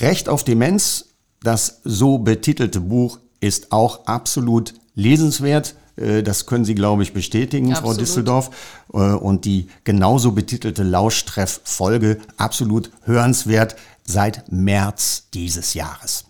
Recht 0.00 0.28
auf 0.28 0.44
Demenz, 0.44 1.06
das 1.46 1.80
so 1.84 2.18
betitelte 2.18 2.80
Buch, 2.80 3.18
ist 3.40 3.72
auch 3.72 4.06
absolut 4.06 4.74
lesenswert. 4.94 5.74
Äh, 5.96 6.22
das 6.22 6.46
können 6.46 6.64
Sie, 6.64 6.74
glaube 6.74 7.02
ich, 7.02 7.12
bestätigen, 7.12 7.72
absolut. 7.72 7.94
Frau 7.94 8.00
Disseldorf. 8.00 8.50
Äh, 8.92 8.98
und 8.98 9.44
die 9.44 9.68
genauso 9.84 10.32
betitelte 10.32 10.82
Lauschtreff-Folge 10.82 12.18
absolut 12.36 12.90
hörenswert 13.04 13.76
seit 14.04 14.50
März 14.50 15.28
dieses 15.34 15.74
Jahres. 15.74 16.24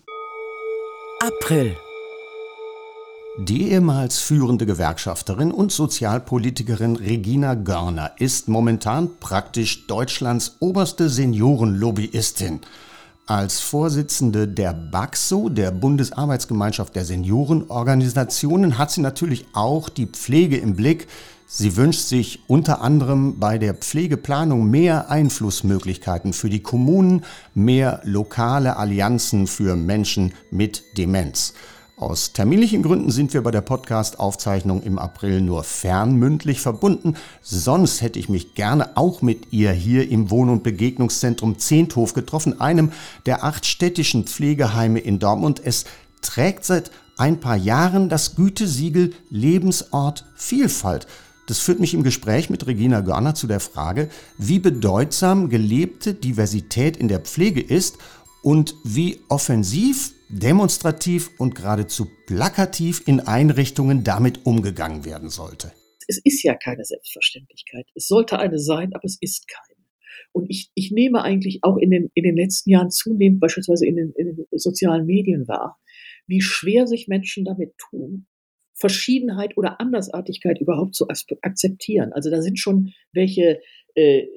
April. 1.19 1.75
Die 3.39 3.69
ehemals 3.71 4.17
führende 4.17 4.65
Gewerkschafterin 4.65 5.51
und 5.51 5.71
Sozialpolitikerin 5.71 6.95
Regina 6.95 7.53
Görner 7.53 8.11
ist 8.17 8.47
momentan 8.47 9.11
praktisch 9.19 9.85
Deutschlands 9.85 10.57
oberste 10.59 11.07
Seniorenlobbyistin. 11.07 12.61
Als 13.29 13.59
Vorsitzende 13.59 14.47
der 14.47 14.71
BAXO, 14.71 15.49
der 15.49 15.71
Bundesarbeitsgemeinschaft 15.71 16.95
der 16.95 17.03
Seniorenorganisationen, 17.03 18.77
hat 18.77 18.91
sie 18.91 19.01
natürlich 19.01 19.47
auch 19.51 19.89
die 19.89 20.05
Pflege 20.05 20.55
im 20.55 20.77
Blick. 20.77 21.09
Sie 21.45 21.75
wünscht 21.75 22.07
sich 22.07 22.39
unter 22.47 22.79
anderem 22.79 23.37
bei 23.37 23.57
der 23.57 23.73
Pflegeplanung 23.73 24.69
mehr 24.69 25.09
Einflussmöglichkeiten 25.11 26.31
für 26.31 26.49
die 26.49 26.63
Kommunen, 26.63 27.25
mehr 27.53 27.99
lokale 28.05 28.77
Allianzen 28.77 29.45
für 29.47 29.75
Menschen 29.75 30.31
mit 30.49 30.85
Demenz. 30.97 31.53
Aus 31.99 32.31
terminlichen 32.31 32.83
Gründen 32.83 33.09
sind 33.09 33.33
wir 33.33 33.41
bei 33.41 33.49
der 33.49 33.61
Podcast-Aufzeichnung 33.61 34.83
im 34.83 34.99
April 34.99 35.41
nur 35.41 35.63
fernmündlich 35.63 36.61
verbunden. 36.61 37.15
Sonst 37.41 38.03
hätte 38.03 38.19
ich 38.19 38.29
mich 38.29 38.53
gerne 38.53 38.95
auch 38.95 39.23
mit 39.23 39.51
ihr 39.51 39.71
hier 39.71 40.07
im 40.07 40.29
Wohn- 40.29 40.51
und 40.51 40.61
Begegnungszentrum 40.61 41.57
Zehnthof 41.57 42.13
getroffen, 42.13 42.61
einem 42.61 42.91
der 43.25 43.43
acht 43.43 43.65
städtischen 43.65 44.25
Pflegeheime 44.25 44.99
in 44.99 45.17
Dortmund. 45.17 45.59
Es 45.63 45.85
trägt 46.21 46.65
seit 46.65 46.91
ein 47.17 47.39
paar 47.39 47.57
Jahren 47.57 48.09
das 48.09 48.35
Gütesiegel 48.35 49.15
Lebensort 49.31 50.23
Vielfalt. 50.35 51.07
Das 51.47 51.57
führt 51.57 51.79
mich 51.79 51.95
im 51.95 52.03
Gespräch 52.03 52.51
mit 52.51 52.67
Regina 52.67 53.01
Görner 53.01 53.33
zu 53.33 53.47
der 53.47 53.59
Frage, 53.59 54.09
wie 54.37 54.59
bedeutsam 54.59 55.49
gelebte 55.49 56.13
Diversität 56.13 56.95
in 56.95 57.07
der 57.07 57.21
Pflege 57.21 57.59
ist 57.59 57.97
und 58.43 58.75
wie 58.83 59.19
offensiv 59.29 60.11
demonstrativ 60.29 61.31
und 61.37 61.55
geradezu 61.55 62.07
plakativ 62.25 63.03
in 63.07 63.19
Einrichtungen 63.21 64.03
damit 64.03 64.45
umgegangen 64.45 65.05
werden 65.05 65.29
sollte. 65.29 65.71
Es 66.07 66.19
ist 66.23 66.43
ja 66.43 66.55
keine 66.55 66.85
Selbstverständlichkeit. 66.85 67.87
Es 67.95 68.07
sollte 68.07 68.39
eine 68.39 68.59
sein, 68.59 68.93
aber 68.93 69.05
es 69.05 69.17
ist 69.19 69.47
keine. 69.47 69.77
Und 70.31 70.45
ich, 70.49 70.69
ich 70.75 70.91
nehme 70.91 71.21
eigentlich 71.21 71.59
auch 71.63 71.77
in 71.77 71.89
den, 71.89 72.11
in 72.13 72.23
den 72.23 72.35
letzten 72.35 72.69
Jahren 72.69 72.91
zunehmend 72.91 73.39
beispielsweise 73.39 73.85
in 73.85 73.95
den, 73.95 74.13
in 74.15 74.35
den 74.35 74.45
sozialen 74.51 75.05
Medien 75.05 75.47
wahr, 75.47 75.79
wie 76.27 76.41
schwer 76.41 76.87
sich 76.87 77.07
Menschen 77.07 77.45
damit 77.45 77.77
tun, 77.77 78.27
Verschiedenheit 78.73 79.57
oder 79.57 79.79
Andersartigkeit 79.81 80.59
überhaupt 80.61 80.93
zu 80.93 81.07
akzeptieren. 81.09 82.13
Also 82.13 82.29
da 82.29 82.41
sind 82.41 82.59
schon 82.59 82.93
welche 83.11 83.59
äh, 83.97 84.27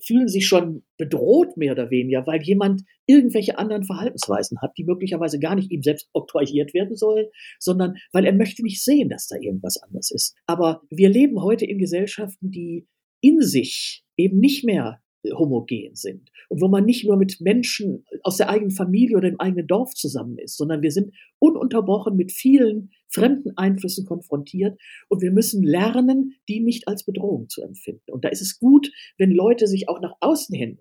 fühlen 0.00 0.28
sich 0.28 0.46
schon 0.46 0.84
bedroht 0.96 1.56
mehr 1.56 1.72
oder 1.72 1.90
weniger, 1.90 2.24
weil 2.26 2.40
jemand 2.42 2.82
irgendwelche 3.06 3.58
anderen 3.58 3.82
Verhaltensweisen 3.82 4.60
hat, 4.62 4.78
die 4.78 4.84
möglicherweise 4.84 5.40
gar 5.40 5.56
nicht 5.56 5.72
ihm 5.72 5.82
selbst 5.82 6.08
oktroyiert 6.12 6.72
werden 6.72 6.94
sollen, 6.94 7.26
sondern 7.58 7.96
weil 8.12 8.24
er 8.24 8.32
möchte 8.32 8.62
nicht 8.62 8.82
sehen, 8.82 9.08
dass 9.08 9.26
da 9.26 9.36
irgendwas 9.36 9.82
anders 9.82 10.12
ist. 10.12 10.36
Aber 10.46 10.82
wir 10.90 11.08
leben 11.08 11.42
heute 11.42 11.66
in 11.66 11.78
Gesellschaften, 11.78 12.52
die 12.52 12.86
in 13.20 13.40
sich 13.40 14.04
eben 14.16 14.38
nicht 14.38 14.64
mehr 14.64 15.00
homogen 15.32 15.94
sind 15.94 16.30
und 16.48 16.60
wo 16.60 16.68
man 16.68 16.84
nicht 16.84 17.06
nur 17.06 17.16
mit 17.16 17.40
Menschen 17.40 18.04
aus 18.22 18.36
der 18.36 18.48
eigenen 18.48 18.70
Familie 18.70 19.16
oder 19.16 19.30
dem 19.30 19.40
eigenen 19.40 19.66
Dorf 19.66 19.94
zusammen 19.94 20.38
ist, 20.38 20.56
sondern 20.56 20.82
wir 20.82 20.90
sind 20.90 21.14
ununterbrochen 21.38 22.16
mit 22.16 22.32
vielen 22.32 22.90
fremden 23.08 23.56
Einflüssen 23.56 24.06
konfrontiert 24.06 24.78
und 25.08 25.22
wir 25.22 25.32
müssen 25.32 25.62
lernen, 25.62 26.34
die 26.48 26.60
nicht 26.60 26.88
als 26.88 27.04
Bedrohung 27.04 27.48
zu 27.48 27.62
empfinden. 27.62 28.12
Und 28.12 28.24
da 28.24 28.28
ist 28.28 28.42
es 28.42 28.58
gut, 28.58 28.90
wenn 29.16 29.30
Leute 29.30 29.66
sich 29.66 29.88
auch 29.88 30.00
nach 30.00 30.14
außen 30.20 30.54
hin 30.54 30.78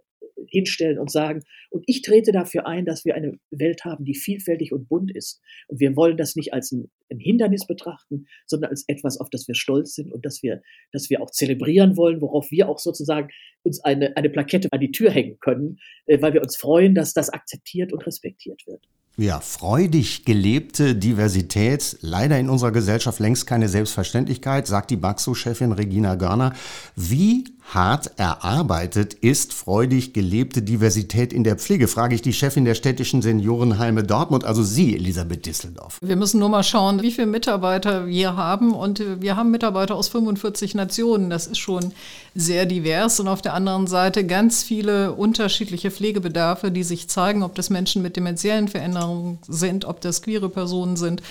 hinstellen 0.47 0.99
und 0.99 1.11
sagen, 1.11 1.43
und 1.69 1.83
ich 1.87 2.01
trete 2.01 2.31
dafür 2.31 2.67
ein, 2.67 2.85
dass 2.85 3.05
wir 3.05 3.15
eine 3.15 3.39
Welt 3.51 3.85
haben, 3.85 4.05
die 4.05 4.15
vielfältig 4.15 4.71
und 4.71 4.87
bunt 4.87 5.11
ist. 5.15 5.41
Und 5.67 5.79
wir 5.79 5.95
wollen 5.95 6.17
das 6.17 6.35
nicht 6.35 6.53
als 6.53 6.71
ein, 6.71 6.89
ein 7.09 7.19
Hindernis 7.19 7.65
betrachten, 7.65 8.27
sondern 8.45 8.71
als 8.71 8.83
etwas, 8.87 9.19
auf 9.19 9.29
das 9.29 9.47
wir 9.47 9.55
stolz 9.55 9.95
sind 9.95 10.11
und 10.11 10.25
das 10.25 10.43
wir, 10.43 10.61
das 10.91 11.09
wir 11.09 11.21
auch 11.21 11.31
zelebrieren 11.31 11.97
wollen, 11.97 12.21
worauf 12.21 12.51
wir 12.51 12.69
auch 12.69 12.79
sozusagen 12.79 13.29
uns 13.63 13.83
eine, 13.83 14.15
eine 14.15 14.29
Plakette 14.29 14.69
an 14.71 14.79
die 14.79 14.91
Tür 14.91 15.11
hängen 15.11 15.39
können, 15.39 15.79
äh, 16.05 16.21
weil 16.21 16.33
wir 16.33 16.41
uns 16.41 16.55
freuen, 16.55 16.95
dass 16.95 17.13
das 17.13 17.29
akzeptiert 17.29 17.93
und 17.93 18.05
respektiert 18.05 18.65
wird. 18.67 18.87
Ja, 19.19 19.39
freudig 19.39 20.25
gelebte 20.25 20.93
Diversität, 20.93 21.97
leider 22.01 22.37
in 22.37 22.49
unserer 22.49 22.71
Gesellschaft 22.71 23.19
längst 23.19 23.47
keine 23.47 23.67
Selbstverständlichkeit, 23.67 24.67
sagt 24.67 24.91
die 24.91 24.95
Baxo-Chefin 24.95 25.71
Regina 25.71 26.13
Görner. 26.13 26.53
Wie 26.95 27.45
hart 27.73 28.11
erarbeitet 28.17 29.13
ist 29.13 29.53
freudig 29.53 30.13
gelebte 30.13 30.61
Diversität 30.61 31.33
in 31.33 31.43
der 31.43 31.57
Pflege, 31.57 31.87
frage 31.87 32.15
ich 32.15 32.21
die 32.21 32.33
Chefin 32.33 32.63
der 32.63 32.75
städtischen 32.75 33.21
Seniorenheime 33.21 34.03
Dortmund, 34.03 34.45
also 34.45 34.63
Sie, 34.63 34.95
Elisabeth 34.95 35.45
Disseldorf. 35.45 35.97
Wir 36.01 36.15
müssen 36.15 36.39
nur 36.39 36.49
mal 36.49 36.63
schauen, 36.63 37.01
wie 37.01 37.11
viele 37.11 37.27
Mitarbeiter 37.27 38.07
wir 38.07 38.35
haben. 38.35 38.73
Und 38.73 39.21
wir 39.21 39.35
haben 39.35 39.51
Mitarbeiter 39.51 39.95
aus 39.95 40.07
45 40.07 40.75
Nationen. 40.75 41.29
Das 41.29 41.47
ist 41.47 41.57
schon 41.57 41.93
sehr 42.35 42.65
divers. 42.65 43.19
Und 43.19 43.27
auf 43.27 43.41
der 43.41 43.53
anderen 43.53 43.87
Seite 43.87 44.25
ganz 44.25 44.63
viele 44.63 45.13
unterschiedliche 45.13 45.91
Pflegebedarfe, 45.91 46.71
die 46.71 46.83
sich 46.83 47.09
zeigen, 47.09 47.43
ob 47.43 47.55
das 47.55 47.69
Menschen 47.69 48.01
mit 48.01 48.15
demenziellen 48.15 48.67
Veränderungen 48.67 49.39
sind, 49.47 49.85
ob 49.85 50.01
das 50.01 50.21
queere 50.21 50.49
Personen 50.49 50.95
sind. 50.95 51.21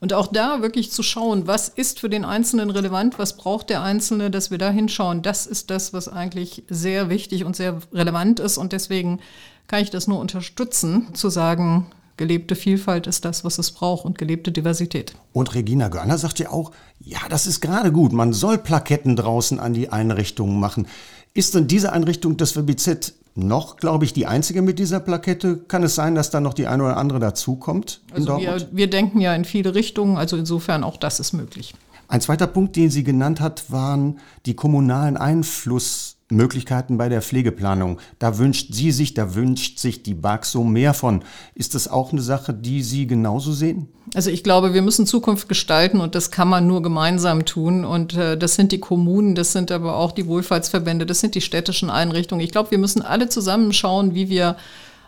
Und 0.00 0.14
auch 0.14 0.28
da 0.28 0.62
wirklich 0.62 0.90
zu 0.90 1.02
schauen, 1.02 1.46
was 1.46 1.68
ist 1.68 2.00
für 2.00 2.08
den 2.08 2.24
Einzelnen 2.24 2.70
relevant, 2.70 3.18
was 3.18 3.36
braucht 3.36 3.68
der 3.68 3.82
Einzelne, 3.82 4.30
dass 4.30 4.50
wir 4.50 4.56
da 4.56 4.70
hinschauen, 4.70 5.20
das 5.20 5.46
ist 5.46 5.70
das, 5.70 5.92
was 5.92 6.08
eigentlich 6.08 6.64
sehr 6.68 7.10
wichtig 7.10 7.44
und 7.44 7.54
sehr 7.54 7.78
relevant 7.92 8.40
ist. 8.40 8.56
Und 8.56 8.72
deswegen 8.72 9.20
kann 9.66 9.82
ich 9.82 9.90
das 9.90 10.08
nur 10.08 10.18
unterstützen, 10.18 11.14
zu 11.14 11.28
sagen, 11.28 11.86
gelebte 12.16 12.56
Vielfalt 12.56 13.06
ist 13.06 13.24
das, 13.24 13.44
was 13.44 13.58
es 13.58 13.72
braucht 13.72 14.04
und 14.04 14.18
gelebte 14.18 14.52
Diversität. 14.52 15.14
Und 15.32 15.54
Regina 15.54 15.88
Görner 15.88 16.18
sagt 16.18 16.38
ja 16.38 16.50
auch, 16.50 16.72
ja, 16.98 17.18
das 17.28 17.46
ist 17.46 17.60
gerade 17.60 17.92
gut, 17.92 18.12
man 18.12 18.32
soll 18.32 18.58
Plaketten 18.58 19.16
draußen 19.16 19.60
an 19.60 19.74
die 19.74 19.90
Einrichtungen 19.90 20.60
machen. 20.60 20.86
Ist 21.32 21.54
denn 21.54 21.68
diese 21.68 21.92
Einrichtung 21.92 22.36
des 22.36 22.56
WBZ 22.56 23.14
noch, 23.34 23.76
glaube 23.76 24.04
ich, 24.04 24.12
die 24.12 24.26
einzige 24.26 24.62
mit 24.62 24.78
dieser 24.78 25.00
Plakette. 25.00 25.56
Kann 25.56 25.82
es 25.82 25.94
sein, 25.94 26.14
dass 26.14 26.30
da 26.30 26.40
noch 26.40 26.54
die 26.54 26.66
eine 26.66 26.82
oder 26.84 26.96
andere 26.96 27.20
dazukommt? 27.20 28.00
Also 28.12 28.38
wir, 28.38 28.68
wir 28.72 28.90
denken 28.90 29.20
ja 29.20 29.34
in 29.34 29.44
viele 29.44 29.74
Richtungen, 29.74 30.16
also 30.16 30.36
insofern 30.36 30.84
auch 30.84 30.96
das 30.96 31.20
ist 31.20 31.32
möglich. 31.32 31.74
Ein 32.08 32.20
zweiter 32.20 32.48
Punkt, 32.48 32.74
den 32.74 32.90
sie 32.90 33.04
genannt 33.04 33.40
hat, 33.40 33.70
waren 33.70 34.18
die 34.46 34.54
kommunalen 34.54 35.16
Einfluss 35.16 36.16
Möglichkeiten 36.30 36.96
bei 36.96 37.08
der 37.08 37.22
Pflegeplanung. 37.22 37.98
Da 38.18 38.38
wünscht 38.38 38.72
sie 38.72 38.92
sich, 38.92 39.14
da 39.14 39.34
wünscht 39.34 39.78
sich 39.78 40.02
die 40.02 40.14
BAXO 40.14 40.64
mehr 40.64 40.94
von. 40.94 41.22
Ist 41.54 41.74
das 41.74 41.88
auch 41.88 42.12
eine 42.12 42.22
Sache, 42.22 42.54
die 42.54 42.82
Sie 42.82 43.06
genauso 43.06 43.52
sehen? 43.52 43.88
Also 44.14 44.30
ich 44.30 44.42
glaube, 44.42 44.74
wir 44.74 44.82
müssen 44.82 45.06
Zukunft 45.06 45.48
gestalten 45.48 46.00
und 46.00 46.14
das 46.14 46.30
kann 46.30 46.48
man 46.48 46.66
nur 46.66 46.82
gemeinsam 46.82 47.44
tun. 47.44 47.84
Und 47.84 48.16
äh, 48.16 48.36
das 48.36 48.54
sind 48.54 48.72
die 48.72 48.80
Kommunen, 48.80 49.34
das 49.34 49.52
sind 49.52 49.70
aber 49.70 49.96
auch 49.96 50.12
die 50.12 50.26
Wohlfahrtsverbände, 50.26 51.06
das 51.06 51.20
sind 51.20 51.34
die 51.34 51.40
städtischen 51.40 51.90
Einrichtungen. 51.90 52.44
Ich 52.44 52.52
glaube, 52.52 52.70
wir 52.70 52.78
müssen 52.78 53.02
alle 53.02 53.28
zusammen 53.28 53.72
schauen, 53.72 54.14
wie 54.14 54.28
wir 54.28 54.56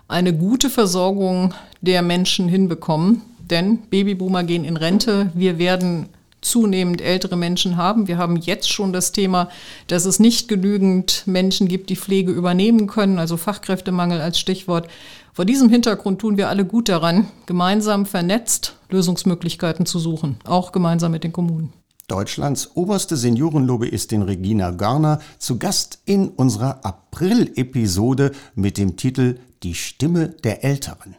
eine 0.09 0.37
gute 0.37 0.71
Versorgung 0.71 1.55
der 1.81 2.03
Menschen 2.03 2.49
hinbekommen. 2.49 3.23
Denn 3.51 3.79
Babyboomer 3.91 4.45
gehen 4.45 4.65
in 4.65 4.77
Rente. 4.77 5.31
Wir 5.35 5.59
werden 5.59 6.09
zunehmend 6.43 7.01
ältere 7.01 7.37
Menschen 7.37 7.77
haben. 7.77 8.09
Wir 8.09 8.19
haben 8.19 8.37
jetzt 8.37 8.71
schon 8.71 8.93
das 8.93 9.13
Thema, 9.13 9.49
dass 9.87 10.05
es 10.05 10.21
nicht 10.21 10.49
genügend 10.49 11.23
Menschen 11.27 11.69
gibt, 11.69 11.89
die 11.89 11.97
Pflege 11.97 12.33
übernehmen 12.33 12.87
können, 12.87 13.19
also 13.19 13.37
Fachkräftemangel 13.37 14.21
als 14.21 14.39
Stichwort. 14.39 14.89
Vor 15.33 15.47
diesem 15.47 15.71
Hintergrund 15.71 16.21
tun 16.21 16.37
wir 16.37 16.51
alle 16.51 16.67
gut 16.67 16.89
daran, 16.89 17.29
gemeinsam 17.47 18.05
vernetzt 18.05 18.77
Lösungsmöglichkeiten 18.91 19.87
zu 19.87 19.99
suchen, 19.99 20.37
auch 20.45 20.73
gemeinsam 20.73 21.13
mit 21.13 21.25
den 21.25 21.33
Kommunen. 21.33 21.73
Deutschlands 22.09 22.73
oberste 22.75 23.17
Seniorenlobbyistin 23.17 24.23
Regina 24.23 24.73
Garner 24.73 25.21
zu 25.39 25.59
Gast 25.59 26.01
in 26.05 26.29
unserer 26.29 26.85
April-Episode 26.85 28.33
mit 28.55 28.77
dem 28.77 28.97
Titel 28.97 29.39
Die 29.63 29.75
Stimme 29.75 30.29
der 30.45 30.63
Älteren. 30.65 31.17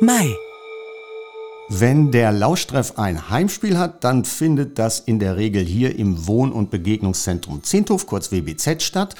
Mai. 0.00 0.36
Wenn 1.70 2.10
der 2.10 2.32
Lauschtreff 2.32 2.94
ein 2.96 3.28
Heimspiel 3.28 3.76
hat, 3.76 4.02
dann 4.02 4.24
findet 4.24 4.78
das 4.78 5.00
in 5.00 5.18
der 5.18 5.36
Regel 5.36 5.62
hier 5.62 5.98
im 5.98 6.26
Wohn- 6.26 6.50
und 6.50 6.70
Begegnungszentrum 6.70 7.62
Zinthof, 7.62 8.06
kurz 8.06 8.32
WBZ, 8.32 8.82
statt. 8.82 9.14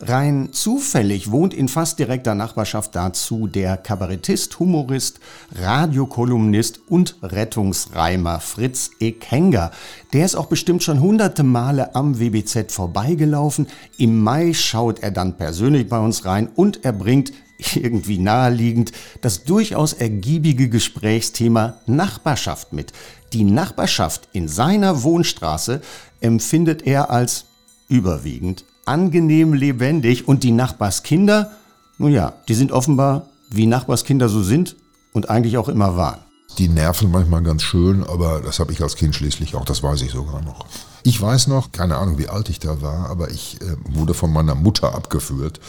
Rein 0.00 0.50
zufällig 0.52 1.30
wohnt 1.30 1.54
in 1.54 1.68
fast 1.68 1.98
direkter 1.98 2.34
Nachbarschaft 2.34 2.94
dazu 2.94 3.46
der 3.46 3.78
Kabarettist, 3.78 4.58
Humorist, 4.58 5.18
Radiokolumnist 5.54 6.80
und 6.88 7.16
Rettungsreimer 7.22 8.40
Fritz 8.40 8.90
Ekenger. 9.00 9.70
Der 10.12 10.26
ist 10.26 10.34
auch 10.34 10.46
bestimmt 10.46 10.82
schon 10.82 11.00
hunderte 11.00 11.42
Male 11.42 11.94
am 11.94 12.18
WBZ 12.18 12.70
vorbeigelaufen. 12.70 13.66
Im 13.96 14.20
Mai 14.22 14.52
schaut 14.52 14.98
er 14.98 15.10
dann 15.10 15.38
persönlich 15.38 15.88
bei 15.88 15.98
uns 15.98 16.26
rein 16.26 16.50
und 16.54 16.84
er 16.84 16.92
bringt 16.92 17.32
irgendwie 17.74 18.18
naheliegend 18.18 18.92
das 19.20 19.44
durchaus 19.44 19.92
ergiebige 19.92 20.68
Gesprächsthema 20.68 21.74
Nachbarschaft 21.86 22.72
mit. 22.72 22.92
Die 23.32 23.44
Nachbarschaft 23.44 24.28
in 24.32 24.48
seiner 24.48 25.02
Wohnstraße 25.02 25.80
empfindet 26.20 26.86
er 26.86 27.10
als 27.10 27.46
überwiegend 27.88 28.64
angenehm 28.86 29.54
lebendig 29.54 30.28
und 30.28 30.42
die 30.42 30.52
Nachbarskinder, 30.52 31.52
nun 31.98 32.12
ja, 32.12 32.34
die 32.48 32.54
sind 32.54 32.72
offenbar, 32.72 33.28
wie 33.50 33.66
Nachbarskinder 33.66 34.28
so 34.28 34.42
sind 34.42 34.76
und 35.12 35.30
eigentlich 35.30 35.56
auch 35.56 35.68
immer 35.68 35.96
waren. 35.96 36.20
Die 36.58 36.68
nerven 36.68 37.10
manchmal 37.10 37.42
ganz 37.42 37.62
schön, 37.62 38.04
aber 38.04 38.40
das 38.40 38.60
habe 38.60 38.72
ich 38.72 38.80
als 38.80 38.94
Kind 38.96 39.14
schließlich 39.14 39.56
auch, 39.56 39.64
das 39.64 39.82
weiß 39.82 40.02
ich 40.02 40.12
sogar 40.12 40.40
noch. 40.42 40.66
Ich 41.02 41.20
weiß 41.20 41.48
noch, 41.48 41.72
keine 41.72 41.96
Ahnung, 41.96 42.18
wie 42.18 42.28
alt 42.28 42.48
ich 42.48 42.60
da 42.60 42.80
war, 42.80 43.10
aber 43.10 43.30
ich 43.30 43.60
äh, 43.60 43.76
wurde 43.88 44.14
von 44.14 44.32
meiner 44.32 44.54
Mutter 44.54 44.94
abgeführt, 44.94 45.60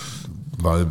weil 0.57 0.87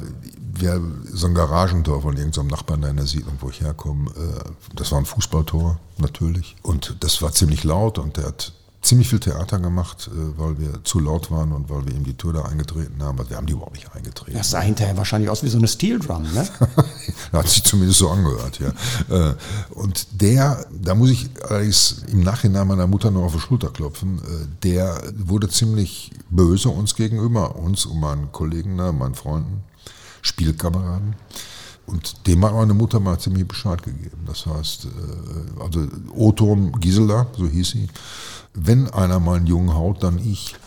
wir 0.56 0.80
so 1.12 1.26
ein 1.26 1.34
Garagentor 1.34 2.02
von 2.02 2.16
irgendeinem 2.16 2.48
Nachbarn 2.48 2.82
in 2.82 2.96
der 2.96 3.06
Siedlung, 3.06 3.36
wo 3.40 3.50
ich 3.50 3.60
herkomme, 3.60 4.10
äh, 4.10 4.74
das 4.74 4.92
war 4.92 4.98
ein 4.98 5.06
Fußballtor 5.06 5.78
natürlich 5.98 6.56
und 6.62 6.96
das 7.00 7.22
war 7.22 7.32
ziemlich 7.32 7.64
laut 7.64 7.98
und 7.98 8.16
der 8.16 8.26
hat 8.26 8.52
ziemlich 8.84 9.08
viel 9.08 9.18
Theater 9.18 9.58
gemacht, 9.58 10.10
äh, 10.12 10.38
weil 10.38 10.58
wir 10.58 10.84
zu 10.84 11.00
laut 11.00 11.30
waren 11.30 11.52
und 11.52 11.70
weil 11.70 11.86
wir 11.86 11.94
ihm 11.94 12.04
die 12.04 12.16
Tür 12.16 12.34
da 12.34 12.42
eingetreten 12.42 13.02
haben. 13.02 13.18
Aber 13.18 13.28
wir 13.28 13.36
haben 13.36 13.46
die 13.46 13.54
überhaupt 13.54 13.74
nicht 13.74 13.90
eingetreten. 13.94 14.36
Das 14.36 14.50
sah 14.50 14.60
hinterher 14.60 14.96
wahrscheinlich 14.96 15.30
aus 15.30 15.42
wie 15.42 15.48
so 15.48 15.58
eine 15.58 15.68
Steel 15.68 15.98
Drum, 15.98 16.22
ne? 16.22 16.46
hat 17.32 17.48
sich 17.48 17.64
zumindest 17.64 17.98
so 17.98 18.10
angehört, 18.10 18.60
ja. 18.60 19.30
Äh, 19.30 19.34
und 19.70 20.20
der, 20.20 20.66
da 20.70 20.94
muss 20.94 21.10
ich 21.10 21.30
allerdings 21.48 22.04
im 22.12 22.20
Nachhinein 22.20 22.68
meiner 22.68 22.86
Mutter 22.86 23.10
noch 23.10 23.22
auf 23.22 23.32
die 23.32 23.40
Schulter 23.40 23.70
klopfen, 23.70 24.20
der 24.62 25.02
wurde 25.16 25.48
ziemlich 25.48 26.10
böse 26.30 26.68
uns 26.68 26.94
gegenüber, 26.94 27.56
uns 27.56 27.86
und 27.86 28.00
meinen 28.00 28.32
Kollegen, 28.32 28.76
meinen 28.76 29.14
Freunden, 29.14 29.62
Spielkameraden. 30.24 31.14
Und 31.86 32.26
dem 32.26 32.44
hat 32.44 32.54
meine 32.54 32.74
Mutter 32.74 32.98
mal 32.98 33.18
ziemlich 33.18 33.46
Bescheid 33.46 33.82
gegeben. 33.82 34.24
Das 34.26 34.46
heißt, 34.46 34.88
also 35.60 35.86
Oton 36.16 36.72
Gisela, 36.80 37.26
so 37.36 37.46
hieß 37.46 37.70
sie, 37.70 37.88
wenn 38.54 38.88
einer 38.90 39.20
mal 39.20 39.36
einen 39.36 39.46
Jungen 39.46 39.74
haut, 39.74 40.02
dann 40.02 40.18
ich. 40.18 40.56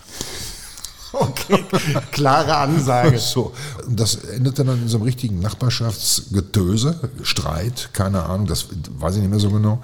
Okay, 1.13 1.63
klare 2.11 2.57
Ansage. 2.57 3.17
So, 3.17 3.53
das 3.87 4.15
endete 4.15 4.65
dann 4.65 4.83
in 4.83 4.87
so 4.89 4.97
einem 4.97 5.05
richtigen 5.05 5.39
Nachbarschaftsgetöse, 5.39 7.09
Streit, 7.23 7.89
keine 7.93 8.23
Ahnung, 8.23 8.45
das 8.45 8.65
weiß 8.99 9.15
ich 9.15 9.21
nicht 9.21 9.31
mehr 9.31 9.39
so 9.39 9.49
genau, 9.49 9.81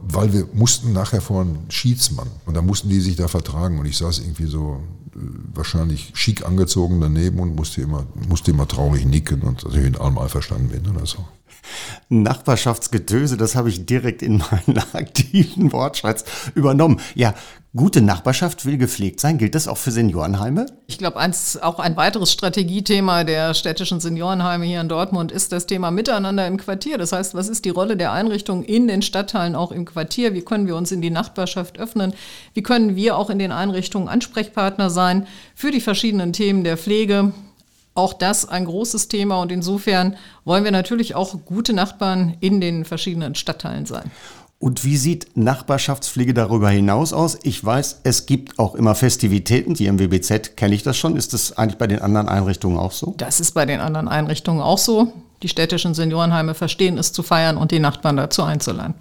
weil 0.00 0.32
wir 0.32 0.46
mussten 0.52 0.92
nachher 0.92 1.20
vor 1.20 1.42
einen 1.42 1.66
Schiedsmann 1.68 2.28
und 2.46 2.54
da 2.54 2.62
mussten 2.62 2.88
die 2.88 3.00
sich 3.00 3.16
da 3.16 3.28
vertragen 3.28 3.78
und 3.78 3.86
ich 3.86 3.98
saß 3.98 4.20
irgendwie 4.20 4.46
so 4.46 4.80
äh, 5.14 5.18
wahrscheinlich 5.54 6.12
schick 6.14 6.46
angezogen 6.46 7.00
daneben 7.00 7.40
und 7.40 7.56
musste 7.56 7.82
immer, 7.82 8.06
musste 8.28 8.52
immer 8.52 8.68
traurig 8.68 9.04
nicken 9.04 9.42
und 9.42 9.64
dass 9.64 9.74
ich 9.74 9.84
in 9.84 9.96
allem 9.96 10.18
einverstanden 10.18 10.68
bin 10.68 10.88
oder 10.94 11.06
so. 11.06 11.24
Nachbarschaftsgetöse, 12.08 13.36
das 13.36 13.54
habe 13.54 13.68
ich 13.68 13.86
direkt 13.86 14.22
in 14.22 14.38
meinen 14.38 14.78
aktiven 14.92 15.72
Wortschatz 15.72 16.24
übernommen. 16.54 17.00
Ja, 17.14 17.34
gute 17.76 18.00
Nachbarschaft 18.00 18.66
will 18.66 18.78
gepflegt 18.78 19.20
sein. 19.20 19.38
Gilt 19.38 19.54
das 19.54 19.68
auch 19.68 19.76
für 19.76 19.92
Seniorenheime? 19.92 20.66
Ich 20.88 20.98
glaube, 20.98 21.20
auch 21.62 21.78
ein 21.78 21.96
weiteres 21.96 22.32
Strategiethema 22.32 23.22
der 23.24 23.54
städtischen 23.54 24.00
Seniorenheime 24.00 24.64
hier 24.64 24.80
in 24.80 24.88
Dortmund 24.88 25.30
ist 25.30 25.52
das 25.52 25.66
Thema 25.66 25.90
Miteinander 25.90 26.46
im 26.46 26.56
Quartier. 26.56 26.98
Das 26.98 27.12
heißt, 27.12 27.34
was 27.34 27.48
ist 27.48 27.64
die 27.64 27.70
Rolle 27.70 27.96
der 27.96 28.12
Einrichtung 28.12 28.64
in 28.64 28.88
den 28.88 29.02
Stadtteilen, 29.02 29.54
auch 29.54 29.70
im 29.70 29.84
Quartier? 29.84 30.34
Wie 30.34 30.42
können 30.42 30.66
wir 30.66 30.76
uns 30.76 30.90
in 30.90 31.00
die 31.00 31.10
Nachbarschaft 31.10 31.78
öffnen? 31.78 32.14
Wie 32.54 32.62
können 32.62 32.96
wir 32.96 33.16
auch 33.16 33.30
in 33.30 33.38
den 33.38 33.52
Einrichtungen 33.52 34.08
Ansprechpartner 34.08 34.90
sein 34.90 35.26
für 35.54 35.70
die 35.70 35.80
verschiedenen 35.80 36.32
Themen 36.32 36.64
der 36.64 36.76
Pflege? 36.76 37.32
Auch 37.94 38.12
das 38.12 38.48
ein 38.48 38.64
großes 38.64 39.08
Thema 39.08 39.40
und 39.40 39.52
insofern 39.52 40.16
wollen 40.44 40.64
wir 40.64 40.70
natürlich 40.70 41.14
auch 41.14 41.44
gute 41.44 41.72
Nachbarn 41.72 42.36
in 42.40 42.60
den 42.60 42.84
verschiedenen 42.84 43.34
Stadtteilen 43.34 43.86
sein. 43.86 44.10
Und 44.58 44.84
wie 44.84 44.98
sieht 44.98 45.38
Nachbarschaftspflege 45.38 46.34
darüber 46.34 46.68
hinaus 46.68 47.14
aus? 47.14 47.38
Ich 47.44 47.64
weiß, 47.64 48.00
es 48.04 48.26
gibt 48.26 48.58
auch 48.58 48.74
immer 48.74 48.94
Festivitäten. 48.94 49.74
Hier 49.74 49.88
im 49.88 49.98
WBZ 49.98 50.54
kenne 50.54 50.74
ich 50.74 50.82
das 50.82 50.98
schon. 50.98 51.16
Ist 51.16 51.32
das 51.32 51.56
eigentlich 51.56 51.78
bei 51.78 51.86
den 51.86 52.02
anderen 52.02 52.28
Einrichtungen 52.28 52.76
auch 52.76 52.92
so? 52.92 53.14
Das 53.16 53.40
ist 53.40 53.52
bei 53.52 53.64
den 53.64 53.80
anderen 53.80 54.06
Einrichtungen 54.06 54.60
auch 54.60 54.76
so. 54.76 55.14
Die 55.42 55.48
städtischen 55.48 55.94
Seniorenheime 55.94 56.54
verstehen 56.54 56.98
es 56.98 57.14
zu 57.14 57.22
feiern 57.22 57.56
und 57.56 57.70
die 57.70 57.78
Nachbarn 57.78 58.18
dazu 58.18 58.42
einzuladen. 58.42 58.94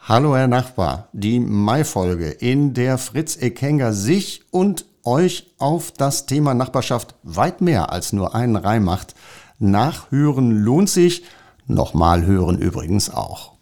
Hallo 0.00 0.34
Herr 0.34 0.48
Nachbar, 0.48 1.08
die 1.12 1.38
Mai-Folge, 1.38 2.30
in 2.30 2.72
der 2.72 2.96
Fritz 2.96 3.36
Ekenger 3.36 3.92
sich 3.92 4.42
und 4.50 4.86
euch 5.04 5.52
auf 5.58 5.92
das 5.92 6.26
Thema 6.26 6.54
Nachbarschaft 6.54 7.14
weit 7.22 7.60
mehr 7.60 7.92
als 7.92 8.12
nur 8.12 8.34
einen 8.34 8.56
Reim 8.56 8.84
macht. 8.84 9.14
Nachhören 9.58 10.50
lohnt 10.50 10.90
sich, 10.90 11.24
nochmal 11.66 12.24
hören 12.24 12.58
übrigens 12.58 13.10
auch. 13.10 13.52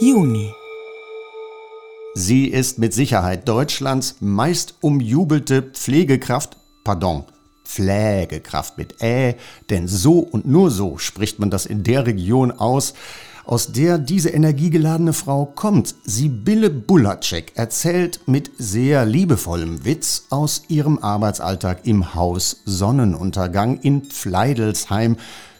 Juni. 0.00 0.52
Sie 2.14 2.46
ist 2.46 2.78
mit 2.78 2.94
Sicherheit 2.94 3.48
Deutschlands 3.48 4.16
meist 4.20 4.74
umjubelte 4.80 5.62
Pflegekraft, 5.62 6.56
pardon, 6.84 7.24
Pflegekraft 7.64 8.78
mit 8.78 9.02
Ä, 9.02 9.36
denn 9.70 9.86
so 9.86 10.20
und 10.20 10.46
nur 10.46 10.70
so 10.70 10.98
spricht 10.98 11.38
man 11.38 11.50
das 11.50 11.66
in 11.66 11.84
der 11.84 12.06
Region 12.06 12.50
aus, 12.50 12.94
aus 13.48 13.72
der 13.72 13.96
diese 13.96 14.28
energiegeladene 14.28 15.14
Frau 15.14 15.46
kommt. 15.46 15.94
Sibylle 16.04 16.68
Bulacek 16.68 17.52
erzählt 17.56 18.20
mit 18.26 18.50
sehr 18.58 19.06
liebevollem 19.06 19.86
Witz 19.86 20.26
aus 20.28 20.64
ihrem 20.68 20.98
Arbeitsalltag 20.98 21.86
im 21.86 22.14
Haus 22.14 22.60
Sonnenuntergang 22.66 23.80
in 23.80 24.02
Pfleidelsheim. 24.02 25.16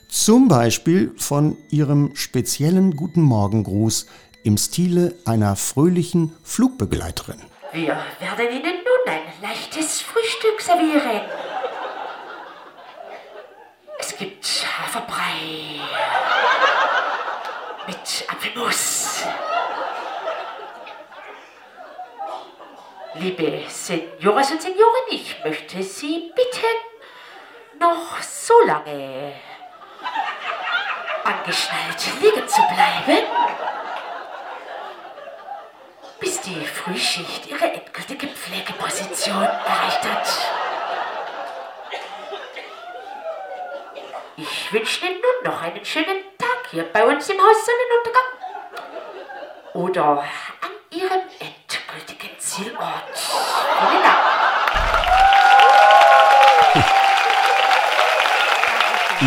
Zum 0.09 0.49
Beispiel 0.49 1.15
von 1.17 1.57
ihrem 1.71 2.15
speziellen 2.15 2.95
Guten 2.95 3.23
Morgengruß 3.23 4.07
im 4.45 4.59
Stile 4.59 5.15
einer 5.25 5.57
fröhlichen 5.57 6.33
Flugbegleiterin. 6.45 7.41
Wir 7.73 7.97
werden 8.21 8.49
Ihnen 8.51 8.77
nun 8.85 9.15
ein 9.15 9.23
leichtes 9.43 10.03
Frühstück 10.03 10.61
servieren. 10.61 11.23
Es 13.99 14.17
gibt 14.17 14.67
Haferbrei 14.79 15.81
Apfelmus. 18.39 19.25
Liebe 23.15 23.65
Senioras 23.69 24.53
und 24.53 24.63
Senioren, 24.63 25.07
ich 25.11 25.37
möchte 25.45 25.83
Sie 25.83 26.33
bitten, 26.37 27.81
noch 27.81 28.23
so 28.23 28.55
lange 28.65 29.33
angeschnallt 31.25 32.23
liegen 32.23 32.47
zu 32.47 32.63
bleiben, 32.63 33.27
bis 36.21 36.41
die 36.41 36.65
Frühschicht 36.65 37.47
ihre 37.49 37.73
endgültige 37.73 38.29
Pflegeposition 38.29 39.43
erreicht 39.43 40.05
hat. 40.05 40.29
Ich 44.37 44.73
wünsche 44.73 45.07
Ihnen 45.07 45.21
nun 45.21 45.53
noch 45.53 45.61
einen 45.61 45.85
schönen 45.85 46.28
hier 46.71 46.85
bei 46.93 47.05
uns 47.07 47.29
im 47.29 47.39
Haus 47.39 47.67
Sonnenuntergang. 47.67 48.23
Oder 49.75 50.25
an 50.61 50.71
Ihrem 50.91 51.23
endgültigen 51.39 52.39
Zielort. 52.39 53.05
Vielen 53.15 54.03
Dank. 54.03 54.18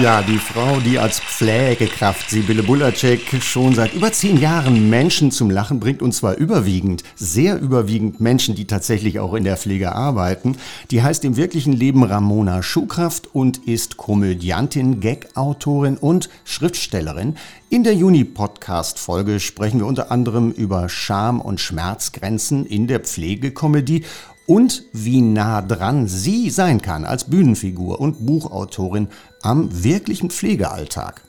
Ja, 0.02 0.24
die 0.24 0.40
Frau, 0.40 0.80
die 0.80 0.98
als 0.98 1.20
Pflegekraft 1.20 2.28
Sibylle 2.28 2.64
Bulacek 2.64 3.44
schon 3.44 3.76
seit 3.76 3.94
über 3.94 4.12
zehn 4.12 4.42
Jahren 4.42 4.90
Menschen 4.90 5.30
zum 5.30 5.52
Lachen 5.52 5.80
bringt, 5.80 6.02
und 6.02 6.12
zwar 6.12 6.38
überwiegend, 6.38 7.04
sehr 7.16 7.60
überwiegend 7.60 8.20
Menschen, 8.20 8.56
die 8.56 8.66
tatsächlich 8.66 9.20
auch 9.20 9.36
in 9.36 9.44
der 9.44 9.58
Pflege 9.58 9.94
arbeiten, 9.94 10.58
die 10.90 11.04
heißt 11.04 11.24
im 11.24 11.38
wirklichen 11.38 11.74
Leben 11.74 12.04
Ramona 12.04 12.64
Schuhkraft 12.64 13.30
und 13.36 13.60
ist 13.68 13.98
Komödiantin, 13.98 15.02
Gag-Autorin 15.02 15.98
und 15.98 16.30
Schriftstellerin. 16.46 17.36
In 17.70 17.84
der 17.84 17.94
Juni-Podcast-Folge 17.94 19.40
sprechen 19.40 19.80
wir 19.80 19.86
unter 19.86 20.12
anderem 20.12 20.52
über 20.52 20.90
Scham- 20.90 21.40
und 21.40 21.62
Schmerzgrenzen 21.62 22.66
in 22.66 22.88
der 22.88 23.02
Pflegekomödie 23.02 24.04
und 24.52 24.84
wie 24.92 25.22
nah 25.22 25.62
dran 25.62 26.10
sie 26.10 26.50
sein 26.50 26.82
kann 26.82 27.06
als 27.06 27.24
Bühnenfigur 27.24 28.02
und 28.02 28.26
Buchautorin 28.26 29.08
am 29.42 29.84
wirklichen 29.86 30.30
Pflegealltag. 30.30 31.22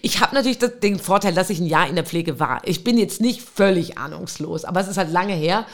Ich 0.00 0.22
habe 0.22 0.34
natürlich 0.34 0.58
den 0.58 0.98
Vorteil, 0.98 1.34
dass 1.34 1.50
ich 1.50 1.60
ein 1.60 1.66
Jahr 1.66 1.90
in 1.90 1.94
der 1.94 2.06
Pflege 2.06 2.40
war. 2.40 2.62
Ich 2.64 2.82
bin 2.82 2.96
jetzt 2.96 3.20
nicht 3.20 3.42
völlig 3.42 3.98
ahnungslos, 3.98 4.64
aber 4.64 4.80
es 4.80 4.88
ist 4.88 4.96
halt 4.96 5.12
lange 5.12 5.34
her. 5.34 5.66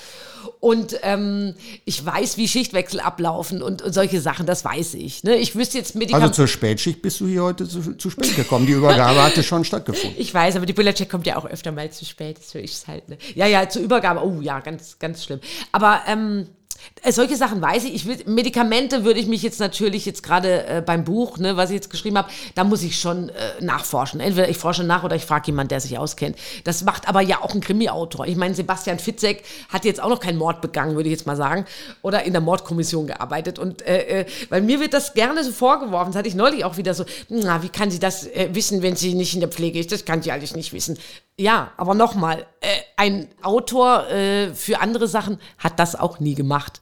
Und 0.59 0.99
ähm, 1.03 1.55
ich 1.85 2.05
weiß, 2.05 2.39
wie 2.39 2.49
Schichtwechsel 2.49 2.99
ablaufen 2.99 3.63
und, 3.63 3.83
und 3.83 3.93
solche 3.93 4.21
Sachen, 4.21 4.45
das 4.45 4.65
weiß 4.65 4.95
ich. 4.95 5.23
Ne? 5.23 5.37
Ich 5.37 5.55
wüsste 5.55 5.79
jetzt 5.79 5.95
Medikamente. 5.95 6.31
Also 6.31 6.43
zur 6.43 6.49
Spätschicht 6.49 7.03
bist 7.03 7.21
du 7.21 7.29
hier 7.29 7.45
heute 7.45 7.69
zu, 7.69 7.95
zu 7.95 8.11
spät 8.11 8.35
gekommen. 8.35 8.67
Die 8.67 8.73
Übergabe 8.73 9.23
hatte 9.23 9.45
schon 9.45 9.65
stattgefunden. 9.65 10.19
Ich 10.19 10.35
weiß, 10.35 10.57
aber 10.57 10.67
die 10.67 10.73
Bullercheck 10.73 11.09
kommt 11.09 11.27
ja 11.27 11.37
auch 11.37 11.47
öfter 11.47 11.71
mal 11.71 11.89
zu 11.93 12.05
spät. 12.05 12.39
Das 12.39 12.53
höre 12.53 12.63
ich 12.63 12.77
halt. 12.89 13.09
Ne? 13.09 13.19
Ja, 13.37 13.47
ja, 13.47 13.69
zur 13.69 13.83
Übergabe. 13.83 14.25
Oh 14.25 14.41
ja, 14.41 14.59
ganz, 14.59 14.99
ganz 14.99 15.23
schlimm. 15.23 15.39
Aber 15.71 16.03
ähm, 16.09 16.49
äh, 16.49 16.66
solche 17.09 17.37
Sachen 17.37 17.61
weiß 17.61 17.85
ich. 17.85 17.95
ich 17.95 18.07
will, 18.07 18.19
Medikamente 18.27 19.05
würde 19.05 19.21
ich 19.21 19.27
mich 19.27 19.43
jetzt 19.43 19.61
natürlich 19.61 20.07
jetzt 20.07 20.23
gerade 20.23 20.67
äh, 20.67 20.83
beim 20.85 21.05
Buch, 21.05 21.39
ne, 21.39 21.57
was 21.57 21.71
ich 21.71 21.75
jetzt 21.75 21.91
geschrieben 21.91 22.19
habe, 22.19 22.29
da 22.55 22.65
muss 22.65 22.83
ich 22.83 22.99
schon 22.99 23.29
äh, 23.29 23.33
nachforschen. 23.61 24.21
Entweder 24.21 24.49
ich 24.49 24.59
forsche 24.59 24.85
nach 24.85 25.05
oder 25.05 25.17
ich 25.17 25.25
frage 25.25 25.47
jemanden, 25.47 25.69
der 25.69 25.81
sich 25.81 25.99
auskennt. 25.99 26.37
Das 26.65 26.85
macht 26.85 27.09
aber 27.09 27.21
ja 27.21 27.43
auch 27.43 27.55
ein 27.55 27.61
Krimi-Autor. 27.61 28.27
Ich 28.27 28.37
meine, 28.37 28.55
Sebastian 28.55 28.99
Fitzek 28.99 29.45
hat 29.69 29.85
jetzt 29.85 30.03
auch 30.03 30.09
noch 30.09 30.21
keinen 30.21 30.39
Mord 30.39 30.61
begangen, 30.61 30.97
würde 30.97 31.09
ich 31.09 31.13
jetzt 31.13 31.27
mal 31.27 31.37
sagen, 31.37 31.67
oder 32.03 32.25
in 32.25 32.33
der 32.33 32.43
Mordkommission 32.43 33.07
gearbeitet. 33.07 33.59
Und 33.59 33.83
äh, 33.83 34.21
äh 34.21 34.27
weil 34.49 34.63
mir 34.63 34.81
wird 34.81 34.95
das 34.95 35.15
gerne 35.15 35.45
so 35.45 35.53
vorgeworfen, 35.53 36.13
das 36.13 36.19
hatte 36.19 36.29
ich 36.29 36.35
neulich 36.35 36.65
auch 36.65 36.77
wieder 36.77 36.95
so, 36.95 37.05
na, 37.29 37.63
wie 37.63 37.69
kann 37.69 37.91
sie 37.91 37.99
das 37.99 38.27
äh, 38.27 38.49
wissen, 38.53 38.83
wenn 38.83 38.97
sie 38.97 39.15
nicht 39.15 39.35
in 39.35 39.41
der 39.41 39.49
Pflege 39.49 39.79
ist? 39.79 39.93
Das 39.93 40.05
kann 40.05 40.23
sie 40.23 40.33
eigentlich 40.33 40.55
nicht 40.55 40.73
wissen. 40.73 40.99
Ja, 41.39 41.73
aber 41.77 41.95
nochmal, 41.95 42.47
äh, 42.61 42.67
ein 42.97 43.29
Autor 43.43 44.09
äh, 44.09 44.55
für 44.55 44.81
andere 44.81 45.07
Sachen 45.07 45.39
hat 45.59 45.79
das 45.79 45.95
auch 45.95 46.19
nie 46.19 46.35
gemacht. 46.35 46.81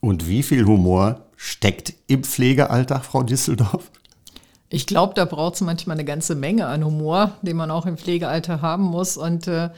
Und 0.00 0.28
wie 0.28 0.44
viel 0.44 0.64
Humor 0.64 1.26
steckt 1.36 1.94
im 2.06 2.22
Pflegealltag, 2.22 3.04
Frau 3.04 3.24
Disseldorf? 3.24 3.90
Ich 4.68 4.86
glaube, 4.86 5.14
da 5.14 5.24
braucht 5.24 5.54
es 5.54 5.60
manchmal 5.60 5.96
eine 5.96 6.04
ganze 6.04 6.34
Menge 6.34 6.66
an 6.66 6.84
Humor, 6.84 7.32
den 7.42 7.56
man 7.56 7.70
auch 7.70 7.86
im 7.86 7.96
Pflegealter 7.96 8.62
haben 8.62 8.84
muss. 8.84 9.16
Und 9.16 9.48
äh, 9.48 9.70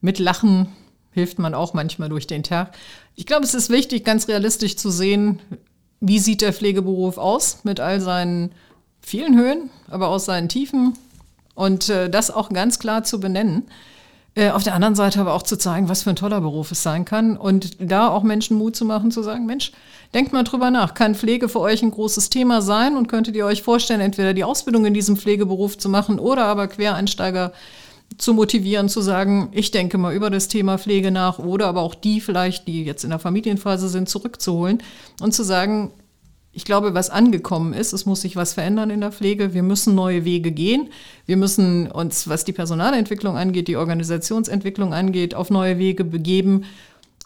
mit 0.00 0.18
Lachen 0.18 0.68
hilft 1.12 1.38
man 1.38 1.54
auch 1.54 1.74
manchmal 1.74 2.08
durch 2.08 2.26
den 2.26 2.42
Tag. 2.42 2.74
Ich 3.14 3.26
glaube, 3.26 3.44
es 3.44 3.54
ist 3.54 3.70
wichtig, 3.70 4.04
ganz 4.04 4.28
realistisch 4.28 4.76
zu 4.76 4.90
sehen, 4.90 5.40
wie 6.00 6.18
sieht 6.18 6.40
der 6.42 6.52
Pflegeberuf 6.52 7.18
aus 7.18 7.60
mit 7.64 7.80
all 7.80 8.00
seinen 8.00 8.52
vielen 9.00 9.36
Höhen, 9.36 9.70
aber 9.88 10.08
auch 10.08 10.18
seinen 10.18 10.48
Tiefen 10.48 10.94
und 11.54 11.88
äh, 11.88 12.10
das 12.10 12.30
auch 12.30 12.50
ganz 12.50 12.78
klar 12.78 13.04
zu 13.04 13.20
benennen. 13.20 13.64
Äh, 14.36 14.50
auf 14.50 14.64
der 14.64 14.74
anderen 14.74 14.96
Seite 14.96 15.20
aber 15.20 15.32
auch 15.32 15.44
zu 15.44 15.56
zeigen, 15.56 15.88
was 15.88 16.02
für 16.02 16.10
ein 16.10 16.16
toller 16.16 16.40
Beruf 16.40 16.72
es 16.72 16.82
sein 16.82 17.04
kann 17.04 17.36
und 17.36 17.76
da 17.78 18.08
auch 18.08 18.24
Menschen 18.24 18.56
Mut 18.56 18.74
zu 18.74 18.84
machen, 18.84 19.12
zu 19.12 19.22
sagen, 19.22 19.46
Mensch, 19.46 19.70
denkt 20.12 20.32
mal 20.32 20.42
drüber 20.42 20.72
nach, 20.72 20.94
kann 20.94 21.14
Pflege 21.14 21.48
für 21.48 21.60
euch 21.60 21.82
ein 21.82 21.92
großes 21.92 22.30
Thema 22.30 22.60
sein 22.60 22.96
und 22.96 23.06
könntet 23.06 23.36
ihr 23.36 23.46
euch 23.46 23.62
vorstellen, 23.62 24.00
entweder 24.00 24.34
die 24.34 24.42
Ausbildung 24.42 24.86
in 24.86 24.94
diesem 24.94 25.16
Pflegeberuf 25.16 25.78
zu 25.78 25.88
machen 25.88 26.18
oder 26.18 26.46
aber 26.46 26.66
Quereinsteiger 26.66 27.52
zu 28.18 28.34
motivieren, 28.34 28.88
zu 28.88 29.00
sagen, 29.00 29.50
ich 29.52 29.70
denke 29.70 29.98
mal 29.98 30.14
über 30.14 30.30
das 30.30 30.48
Thema 30.48 30.78
Pflege 30.78 31.12
nach 31.12 31.38
oder 31.38 31.66
aber 31.66 31.82
auch 31.82 31.94
die 31.94 32.20
vielleicht, 32.20 32.66
die 32.66 32.84
jetzt 32.84 33.04
in 33.04 33.10
der 33.10 33.18
Familienphase 33.20 33.88
sind, 33.88 34.08
zurückzuholen 34.08 34.82
und 35.20 35.32
zu 35.32 35.44
sagen, 35.44 35.92
ich 36.54 36.64
glaube, 36.64 36.94
was 36.94 37.10
angekommen 37.10 37.72
ist, 37.72 37.92
es 37.92 38.06
muss 38.06 38.20
sich 38.20 38.36
was 38.36 38.54
verändern 38.54 38.90
in 38.90 39.00
der 39.00 39.12
Pflege. 39.12 39.54
Wir 39.54 39.62
müssen 39.62 39.94
neue 39.94 40.24
Wege 40.24 40.52
gehen. 40.52 40.88
Wir 41.26 41.36
müssen 41.36 41.90
uns, 41.90 42.28
was 42.28 42.44
die 42.44 42.52
Personalentwicklung 42.52 43.36
angeht, 43.36 43.68
die 43.68 43.76
Organisationsentwicklung 43.76 44.94
angeht, 44.94 45.34
auf 45.34 45.50
neue 45.50 45.78
Wege 45.78 46.04
begeben 46.04 46.64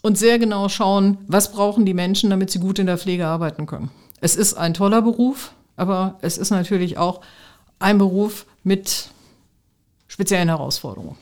und 0.03 0.17
sehr 0.17 0.38
genau 0.38 0.69
schauen, 0.69 1.19
was 1.27 1.53
brauchen 1.53 1.85
die 1.85 1.95
Menschen, 1.95 2.31
damit 2.31 2.51
sie 2.51 2.59
gut 2.59 2.79
in 2.79 2.87
der 2.87 2.99
Pflege 2.99 3.27
arbeiten 3.27 3.67
können. 3.67 3.91
Es 4.21 4.35
ist 4.35 4.55
ein 4.55 4.75
toller 4.75 5.03
Beruf, 5.03 5.53
aber 5.77 6.19
es 6.23 6.38
ist 6.38 6.51
natürlich 6.51 6.99
auch 6.99 7.21
ein 7.79 7.99
Beruf 7.99 8.47
mit 8.64 9.11
speziellen 10.09 10.49
Herausforderungen. 10.49 11.17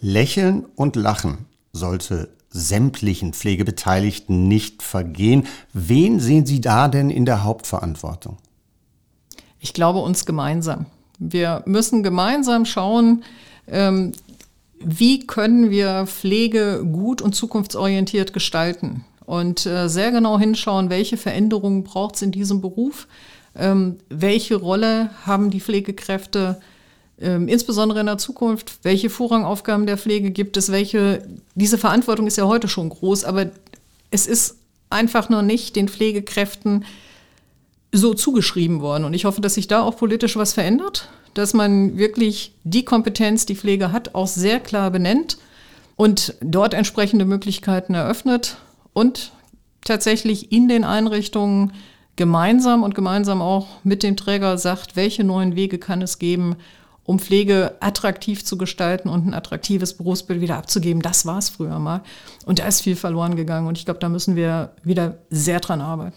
Lächeln 0.00 0.66
und 0.76 0.96
Lachen 0.96 1.46
sollte 1.72 2.28
sämtlichen 2.52 3.32
Pflegebeteiligten 3.32 4.48
nicht 4.48 4.82
vergehen. 4.82 5.46
Wen 5.72 6.20
sehen 6.20 6.46
Sie 6.46 6.60
da 6.60 6.88
denn 6.88 7.10
in 7.10 7.24
der 7.24 7.44
Hauptverantwortung? 7.44 8.36
Ich 9.58 9.72
glaube 9.72 10.00
uns 10.00 10.26
gemeinsam. 10.26 10.86
Wir 11.18 11.62
müssen 11.66 12.02
gemeinsam 12.02 12.64
schauen, 12.64 13.24
ähm, 13.68 14.12
wie 14.84 15.26
können 15.26 15.70
wir 15.70 16.06
Pflege 16.06 16.84
gut 16.84 17.22
und 17.22 17.34
zukunftsorientiert 17.34 18.32
gestalten 18.32 19.04
und 19.24 19.64
äh, 19.66 19.88
sehr 19.88 20.10
genau 20.10 20.38
hinschauen, 20.38 20.90
welche 20.90 21.16
Veränderungen 21.16 21.84
braucht 21.84 22.16
es 22.16 22.22
in 22.22 22.32
diesem 22.32 22.60
Beruf, 22.60 23.06
ähm, 23.54 23.98
welche 24.08 24.56
Rolle 24.56 25.10
haben 25.24 25.50
die 25.50 25.60
Pflegekräfte 25.60 26.60
ähm, 27.22 27.48
insbesondere 27.48 28.00
in 28.00 28.06
der 28.06 28.18
Zukunft, 28.18 28.78
welche 28.82 29.10
Vorrangaufgaben 29.10 29.86
der 29.86 29.98
Pflege 29.98 30.30
gibt 30.30 30.56
es, 30.56 30.70
welche, 30.72 31.26
diese 31.54 31.78
Verantwortung 31.78 32.26
ist 32.26 32.36
ja 32.36 32.46
heute 32.46 32.68
schon 32.68 32.88
groß, 32.88 33.24
aber 33.24 33.50
es 34.10 34.26
ist 34.26 34.56
einfach 34.90 35.28
nur 35.28 35.42
nicht 35.42 35.76
den 35.76 35.88
Pflegekräften 35.88 36.84
so 37.92 38.14
zugeschrieben 38.14 38.80
worden. 38.80 39.04
Und 39.04 39.14
ich 39.14 39.24
hoffe, 39.24 39.40
dass 39.40 39.54
sich 39.54 39.68
da 39.68 39.82
auch 39.82 39.96
politisch 39.96 40.36
was 40.36 40.52
verändert, 40.52 41.08
dass 41.34 41.54
man 41.54 41.96
wirklich 41.96 42.54
die 42.64 42.84
Kompetenz, 42.84 43.46
die 43.46 43.56
Pflege 43.56 43.92
hat, 43.92 44.14
auch 44.14 44.26
sehr 44.26 44.60
klar 44.60 44.90
benennt 44.90 45.38
und 45.96 46.34
dort 46.40 46.74
entsprechende 46.74 47.24
Möglichkeiten 47.24 47.94
eröffnet 47.94 48.56
und 48.92 49.32
tatsächlich 49.84 50.52
in 50.52 50.68
den 50.68 50.84
Einrichtungen 50.84 51.72
gemeinsam 52.16 52.82
und 52.82 52.94
gemeinsam 52.94 53.40
auch 53.40 53.66
mit 53.84 54.02
dem 54.02 54.16
Träger 54.16 54.58
sagt, 54.58 54.96
welche 54.96 55.24
neuen 55.24 55.56
Wege 55.56 55.78
kann 55.78 56.02
es 56.02 56.18
geben, 56.18 56.56
um 57.04 57.18
Pflege 57.18 57.76
attraktiv 57.80 58.44
zu 58.44 58.56
gestalten 58.56 59.08
und 59.08 59.26
ein 59.26 59.34
attraktives 59.34 59.94
Berufsbild 59.94 60.40
wieder 60.40 60.56
abzugeben. 60.56 61.02
Das 61.02 61.26
war 61.26 61.38
es 61.38 61.48
früher 61.48 61.78
mal. 61.78 62.02
Und 62.44 62.58
da 62.58 62.66
ist 62.66 62.82
viel 62.82 62.96
verloren 62.96 63.36
gegangen. 63.36 63.66
Und 63.66 63.78
ich 63.78 63.84
glaube, 63.84 64.00
da 64.00 64.08
müssen 64.08 64.36
wir 64.36 64.74
wieder 64.82 65.18
sehr 65.30 65.60
dran 65.60 65.80
arbeiten. 65.80 66.16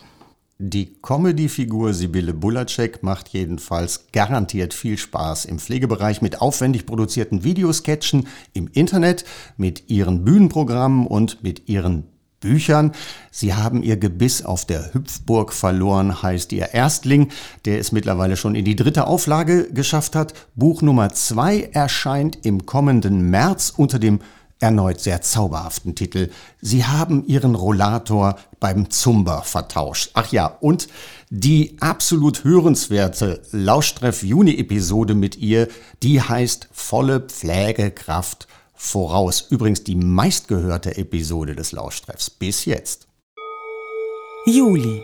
Die 0.57 0.93
Comedy-Figur 1.01 1.93
Sibylle 1.93 2.33
Bulacek 2.33 3.03
macht 3.03 3.27
jedenfalls 3.29 4.07
garantiert 4.13 4.73
viel 4.73 4.97
Spaß 4.97 5.43
im 5.43 5.59
Pflegebereich 5.59 6.21
mit 6.21 6.39
aufwendig 6.39 6.85
produzierten 6.85 7.43
Videosketchen 7.43 8.27
im 8.53 8.69
Internet, 8.71 9.25
mit 9.57 9.89
ihren 9.89 10.23
Bühnenprogrammen 10.23 11.07
und 11.07 11.43
mit 11.43 11.67
ihren 11.67 12.05
Büchern. 12.45 12.91
Sie 13.31 13.55
haben 13.55 13.81
ihr 13.81 13.97
Gebiss 13.97 14.45
auf 14.45 14.65
der 14.65 14.93
Hüpfburg 14.93 15.51
verloren, 15.51 16.21
heißt 16.21 16.53
ihr 16.53 16.75
Erstling, 16.75 17.29
der 17.65 17.79
es 17.79 17.91
mittlerweile 17.91 18.37
schon 18.37 18.53
in 18.53 18.65
die 18.65 18.75
dritte 18.75 19.07
Auflage 19.07 19.73
geschafft 19.73 20.15
hat. 20.15 20.35
Buch 20.53 20.83
Nummer 20.83 21.09
zwei 21.09 21.69
erscheint 21.73 22.45
im 22.45 22.67
kommenden 22.67 23.31
März 23.31 23.73
unter 23.75 23.97
dem 23.97 24.19
erneut 24.59 25.01
sehr 25.01 25.21
zauberhaften 25.21 25.95
Titel 25.95 26.29
Sie 26.61 26.85
haben 26.85 27.25
Ihren 27.25 27.55
Rollator 27.55 28.37
beim 28.59 28.91
Zumba 28.91 29.41
vertauscht. 29.41 30.11
Ach 30.13 30.31
ja, 30.31 30.45
und 30.45 30.87
die 31.31 31.77
absolut 31.79 32.43
hörenswerte 32.43 33.41
Lauschtreff 33.51 34.21
Juni-Episode 34.21 35.15
mit 35.15 35.35
ihr, 35.37 35.67
die 36.03 36.21
heißt 36.21 36.69
Volle 36.71 37.21
Pflegekraft 37.21 38.47
voraus. 38.75 39.47
Übrigens 39.49 39.83
die 39.83 39.95
meistgehörte 39.95 40.97
Episode 40.97 41.55
des 41.55 41.71
Lauschtreffs 41.71 42.29
bis 42.29 42.65
jetzt. 42.65 43.07
Juli. 44.45 45.01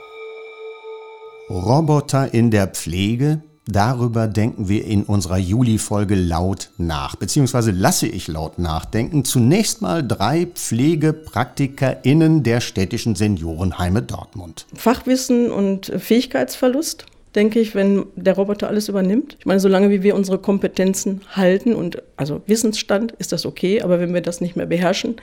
Roboter 1.49 2.33
in 2.33 2.51
der 2.51 2.67
Pflege? 2.67 3.41
Darüber 3.67 4.27
denken 4.27 4.69
wir 4.69 4.85
in 4.85 5.03
unserer 5.03 5.37
Juli-Folge 5.37 6.15
laut 6.15 6.71
nach, 6.77 7.15
beziehungsweise 7.15 7.71
lasse 7.71 8.07
ich 8.07 8.27
laut 8.27 8.57
nachdenken. 8.57 9.23
Zunächst 9.23 9.81
mal 9.81 10.05
drei 10.05 10.47
PflegepraktikerInnen 10.47 12.43
der 12.43 12.59
städtischen 12.59 13.15
Seniorenheime 13.15 14.01
Dortmund. 14.01 14.65
Fachwissen 14.73 15.51
und 15.51 15.91
Fähigkeitsverlust 15.95 17.05
denke 17.35 17.59
ich, 17.59 17.75
wenn 17.75 18.05
der 18.15 18.35
Roboter 18.35 18.67
alles 18.67 18.89
übernimmt. 18.89 19.37
Ich 19.39 19.45
meine, 19.45 19.59
solange 19.59 19.89
wie 19.89 20.03
wir 20.03 20.15
unsere 20.15 20.39
Kompetenzen 20.39 21.21
halten 21.29 21.73
und 21.73 22.01
also 22.17 22.41
Wissensstand, 22.47 23.13
ist 23.13 23.31
das 23.31 23.45
okay, 23.45 23.81
aber 23.81 23.99
wenn 23.99 24.13
wir 24.13 24.21
das 24.21 24.41
nicht 24.41 24.55
mehr 24.55 24.65
beherrschen, 24.65 25.15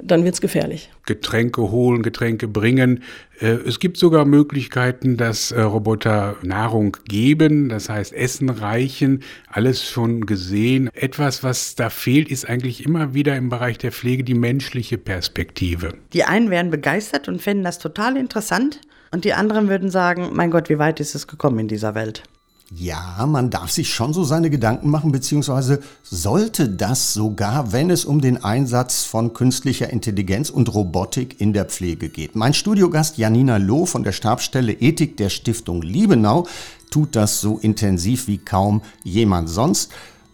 dann 0.00 0.24
wird 0.24 0.34
es 0.34 0.40
gefährlich. 0.40 0.90
Getränke 1.06 1.70
holen, 1.70 2.02
Getränke 2.02 2.46
bringen. 2.46 3.02
Äh, 3.40 3.46
es 3.66 3.80
gibt 3.80 3.96
sogar 3.96 4.24
Möglichkeiten, 4.24 5.16
dass 5.16 5.50
äh, 5.50 5.60
Roboter 5.60 6.36
Nahrung 6.42 6.96
geben, 7.08 7.68
das 7.68 7.88
heißt 7.88 8.12
Essen 8.12 8.48
reichen, 8.48 9.22
alles 9.48 9.84
schon 9.84 10.26
gesehen. 10.26 10.88
Etwas, 10.94 11.42
was 11.42 11.74
da 11.74 11.90
fehlt, 11.90 12.28
ist 12.30 12.48
eigentlich 12.48 12.84
immer 12.84 13.14
wieder 13.14 13.36
im 13.36 13.48
Bereich 13.48 13.78
der 13.78 13.90
Pflege 13.90 14.22
die 14.22 14.34
menschliche 14.34 14.98
Perspektive. 14.98 15.94
Die 16.12 16.24
einen 16.24 16.50
wären 16.50 16.70
begeistert 16.70 17.28
und 17.28 17.42
fänden 17.42 17.64
das 17.64 17.78
total 17.80 18.16
interessant. 18.16 18.80
Und 19.10 19.24
die 19.24 19.32
anderen 19.32 19.68
würden 19.68 19.90
sagen, 19.90 20.30
mein 20.32 20.50
Gott, 20.50 20.68
wie 20.68 20.78
weit 20.78 21.00
ist 21.00 21.14
es 21.14 21.26
gekommen 21.26 21.58
in 21.60 21.68
dieser 21.68 21.94
Welt? 21.94 22.22
Ja, 22.70 23.24
man 23.26 23.48
darf 23.48 23.70
sich 23.70 23.94
schon 23.94 24.12
so 24.12 24.24
seine 24.24 24.50
Gedanken 24.50 24.90
machen, 24.90 25.10
beziehungsweise 25.10 25.80
sollte 26.02 26.68
das 26.68 27.14
sogar, 27.14 27.72
wenn 27.72 27.88
es 27.88 28.04
um 28.04 28.20
den 28.20 28.44
Einsatz 28.44 29.04
von 29.04 29.32
künstlicher 29.32 29.88
Intelligenz 29.88 30.50
und 30.50 30.74
Robotik 30.74 31.40
in 31.40 31.54
der 31.54 31.64
Pflege 31.64 32.10
geht. 32.10 32.36
Mein 32.36 32.52
Studiogast 32.52 33.16
Janina 33.16 33.56
Loh 33.56 33.86
von 33.86 34.02
der 34.02 34.12
Stabsstelle 34.12 34.74
Ethik 34.74 35.16
der 35.16 35.30
Stiftung 35.30 35.80
Liebenau 35.80 36.46
tut 36.90 37.16
das 37.16 37.40
so 37.40 37.58
intensiv 37.58 38.26
wie 38.26 38.36
kaum 38.36 38.82
jemand 39.02 39.48
sonst. 39.48 39.90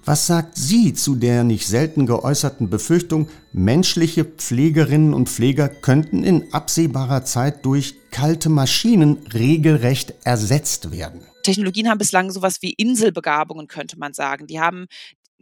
Was 0.07 0.27
sagt 0.27 0.59
sie 0.59 0.93
zu 0.93 1.15
der 1.15 1.45
nicht 1.45 1.67
selten 1.67 2.05
geäußerten 2.05 2.69
Befürchtung, 2.69 3.29
menschliche 3.55 4.27
Pflegerinnen 4.27 5.15
und 5.15 5.31
Pfleger 5.31 5.71
könnten 5.71 6.25
in 6.25 6.53
absehbarer 6.53 7.25
Zeit 7.25 7.65
durch 7.65 7.95
kalte 8.11 8.51
Maschinen 8.51 9.27
regelrecht 9.33 10.13
ersetzt 10.25 10.91
werden? 10.91 11.23
Technologien 11.43 11.89
haben 11.89 11.97
bislang 11.97 12.31
sowas 12.31 12.61
wie 12.61 12.75
Inselbegabungen, 12.75 13.67
könnte 13.67 13.99
man 13.99 14.13
sagen. 14.13 14.47
Die 14.47 14.61
haben 14.61 14.89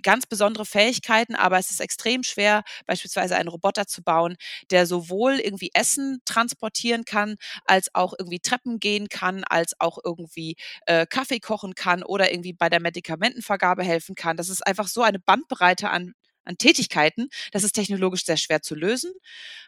ganz 0.03 0.27
besondere 0.27 0.67
Fähigkeiten, 0.67 1.35
aber 1.35 1.59
es 1.59 1.71
ist 1.71 1.81
extrem 1.81 2.23
schwer, 2.23 2.62
beispielsweise 2.87 3.37
einen 3.37 3.49
Roboter 3.49 3.87
zu 3.87 4.03
bauen, 4.03 4.37
der 4.71 4.87
sowohl 4.87 5.35
irgendwie 5.41 5.71
Essen 5.75 6.21
transportieren 6.25 7.05
kann, 7.05 7.37
als 7.65 7.95
auch 7.95 8.15
irgendwie 8.19 8.41
Treppen 8.41 8.81
gehen 8.81 9.09
kann, 9.09 9.45
als 9.45 9.75
auch 9.81 9.99
irgendwie 10.05 10.57
äh, 10.87 11.07
Kaffee 11.07 11.41
kochen 11.41 11.75
kann 11.75 12.03
oder 12.03 12.33
irgendwie 12.33 12.53
bei 12.53 12.69
der 12.69 12.81
Medikamentenvergabe 12.81 13.83
helfen 13.85 14.15
kann. 14.15 14.37
Das 14.37 14.49
ist 14.49 14.67
einfach 14.67 14.88
so 14.88 15.03
eine 15.03 15.19
Bandbreite 15.19 15.91
an 15.91 16.15
an 16.45 16.59
Tätigkeiten. 16.59 17.29
Das 17.53 17.65
ist 17.65 17.73
technologisch 17.73 18.25
sehr 18.25 18.37
schwer 18.37 18.63
zu 18.63 18.75
lösen. 18.75 19.13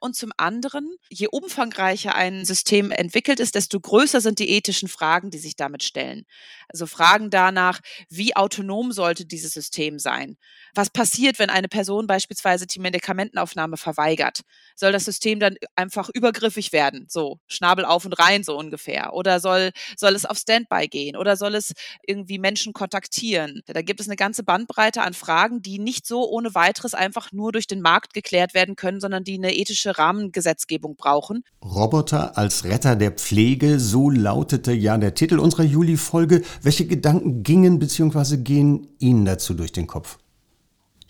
Und 0.01 0.17
zum 0.17 0.33
anderen, 0.37 0.97
je 1.09 1.29
umfangreicher 1.29 2.15
ein 2.15 2.45
System 2.45 2.91
entwickelt 2.91 3.41
ist, 3.41 3.55
desto 3.55 3.81
größer 3.81 4.21
sind 4.21 4.39
die 4.39 4.51
ethischen 4.51 4.89
Fragen, 4.89 5.31
die 5.31 5.39
sich 5.39 5.57
damit 5.57 5.83
stellen. 5.83 6.25
Also 6.69 6.87
Fragen 6.87 7.31
danach, 7.31 7.81
wie 8.09 8.37
autonom 8.37 8.93
sollte 8.93 9.25
dieses 9.27 9.53
System 9.53 9.99
sein? 9.99 10.37
Was 10.75 10.91
passiert, 10.91 11.39
wenn 11.39 11.51
eine 11.51 11.69
Person 11.69 12.09
beispielsweise 12.09 12.67
die 12.67 12.81
Medikamentenaufnahme 12.81 13.77
verweigert? 13.77 14.41
Soll 14.75 14.91
das 14.91 15.05
System 15.05 15.39
dann 15.39 15.55
einfach 15.77 16.11
übergriffig 16.13 16.73
werden? 16.73 17.07
So, 17.09 17.39
Schnabel 17.47 17.85
auf 17.85 18.05
und 18.05 18.19
rein, 18.19 18.43
so 18.43 18.59
ungefähr. 18.59 19.15
Oder 19.15 19.39
soll, 19.39 19.71
soll 19.97 20.15
es 20.15 20.25
auf 20.25 20.37
Standby 20.37 20.89
gehen? 20.89 21.17
Oder 21.17 21.37
soll 21.37 21.55
es 21.55 21.75
irgendwie 22.05 22.41
Menschen 22.41 22.73
kontaktieren? 22.73 23.63
Da 23.67 23.83
gibt 23.83 24.01
es 24.01 24.09
eine 24.09 24.17
ganze 24.17 24.43
Bandbreite 24.43 25.03
an 25.03 25.15
Fragen, 25.15 25.63
die 25.63 25.79
nicht 25.79 26.07
so 26.07 26.29
ohne 26.29 26.57
weiteres 26.57 26.95
einfach 26.95 27.31
nur 27.31 27.53
durch 27.53 27.69
den 27.69 27.81
Markt 27.81 28.13
geklärt 28.13 28.53
werden 28.53 28.75
können, 28.75 29.01
sondern 29.01 29.23
die 29.23 29.35
eine 29.35 29.55
ethische 29.55 29.97
Rahmengesetzgebung 29.97 30.97
brauchen. 30.97 31.45
Roboter 31.65 32.37
als 32.37 32.65
Retter 32.65 32.97
der 32.97 33.13
Pflege, 33.13 33.79
so 33.79 34.11
lautete 34.11 34.73
ja 34.73 34.99
der 34.99 35.15
Titel 35.15 35.39
unserer 35.39 35.63
Juli-Folge. 35.63 36.43
Welche 36.63 36.87
Gedanken 36.87 37.45
gingen 37.45 37.79
bzw. 37.79 38.39
gehen 38.39 38.89
Ihnen 38.99 39.25
dazu 39.25 39.55
durch 39.55 39.71
den 39.71 39.87
Kopf? 39.87 40.19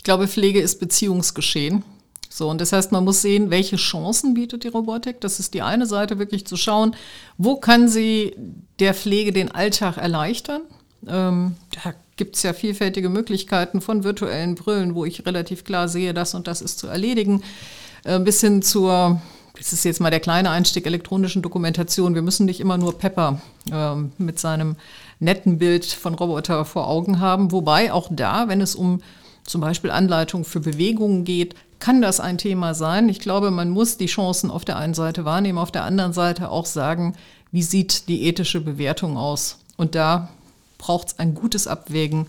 Ich 0.05 0.07
glaube, 0.07 0.29
Pflege 0.29 0.61
ist 0.61 0.81
Beziehungsgeschehen. 0.81 1.83
So, 2.29 2.51
und 2.51 2.61
das 2.61 2.75
heißt, 2.75 2.93
man 2.93 3.05
muss 3.05 3.23
sehen, 3.23 3.49
welche 3.49 3.77
Chancen 3.77 4.35
bietet 4.35 4.63
die 4.63 4.69
Robotik. 4.69 5.19
Das 5.23 5.41
ist 5.41 5.55
die 5.55 5.63
eine 5.63 5.87
Seite, 5.87 6.19
wirklich 6.19 6.47
zu 6.47 6.59
schauen, 6.59 6.95
wo 7.39 7.57
kann 7.57 7.89
sie 7.89 8.37
der 8.81 8.93
Pflege 8.93 9.33
den 9.33 9.51
Alltag 9.51 9.97
erleichtern. 9.97 10.61
Ähm, 11.07 11.57
da 11.71 11.95
gibt 12.19 12.37
es 12.37 12.43
ja 12.43 12.53
vielfältige 12.53 13.09
Möglichkeiten 13.09 13.81
von 13.81 14.05
virtuellen 14.05 14.57
Brillen, 14.57 14.95
wo 14.95 15.07
ich 15.07 15.25
relativ 15.25 15.65
klar 15.65 15.89
sehe, 15.89 16.13
das 16.13 16.35
und 16.35 16.49
das 16.49 16.61
ist 16.61 16.79
zu 16.79 16.87
erledigen, 16.87 17.43
äh, 18.05 18.19
bis 18.21 18.43
hin 18.43 18.61
zur, 18.61 19.23
das 19.57 19.73
ist 19.73 19.87
jetzt 19.87 20.03
mal 20.03 20.11
der 20.11 20.21
kleine 20.21 20.51
Einstieg, 20.51 20.85
elektronischen 20.85 21.41
Dokumentation. 21.41 22.15
Wir 22.15 22.21
müssen 22.21 22.45
nicht 22.45 22.61
immer 22.61 22.77
nur 22.77 22.99
Pepper 22.99 23.41
äh, 23.73 23.95
mit 24.19 24.39
seinem 24.39 24.77
netten 25.19 25.57
Bild 25.57 25.87
von 25.87 26.15
Roboter 26.15 26.67
vor 26.67 26.89
Augen 26.89 27.21
haben, 27.21 27.53
wobei 27.53 27.91
auch 27.91 28.09
da, 28.11 28.49
wenn 28.49 28.61
es 28.61 28.75
um 28.75 29.01
zum 29.45 29.61
Beispiel 29.61 29.91
Anleitungen 29.91 30.45
für 30.45 30.61
Bewegungen 30.61 31.25
geht, 31.25 31.55
kann 31.79 32.01
das 32.01 32.21
ein 32.21 32.39
Thema 32.39 32.75
sein. 32.75 33.09
Ich 33.09 33.21
glaube, 33.21 33.51
man 33.51 33.71
muss 33.71 33.99
die 33.99 34.07
Chancen 34.07 34.51
auf 34.51 34.65
der 34.65 34.79
einen 34.79 34.95
Seite 34.95 35.25
wahrnehmen, 35.25 35.59
auf 35.59 35.71
der 35.71 35.85
anderen 35.85 36.13
Seite 36.13 36.51
auch 36.51 36.67
sagen, 36.67 37.15
wie 37.53 37.63
sieht 37.63 38.09
die 38.09 38.27
ethische 38.27 38.61
Bewertung 38.61 39.17
aus? 39.17 39.59
Und 39.77 39.95
da 39.95 40.31
braucht 40.79 41.09
es 41.09 41.19
ein 41.19 41.35
gutes 41.35 41.67
Abwägen, 41.67 42.27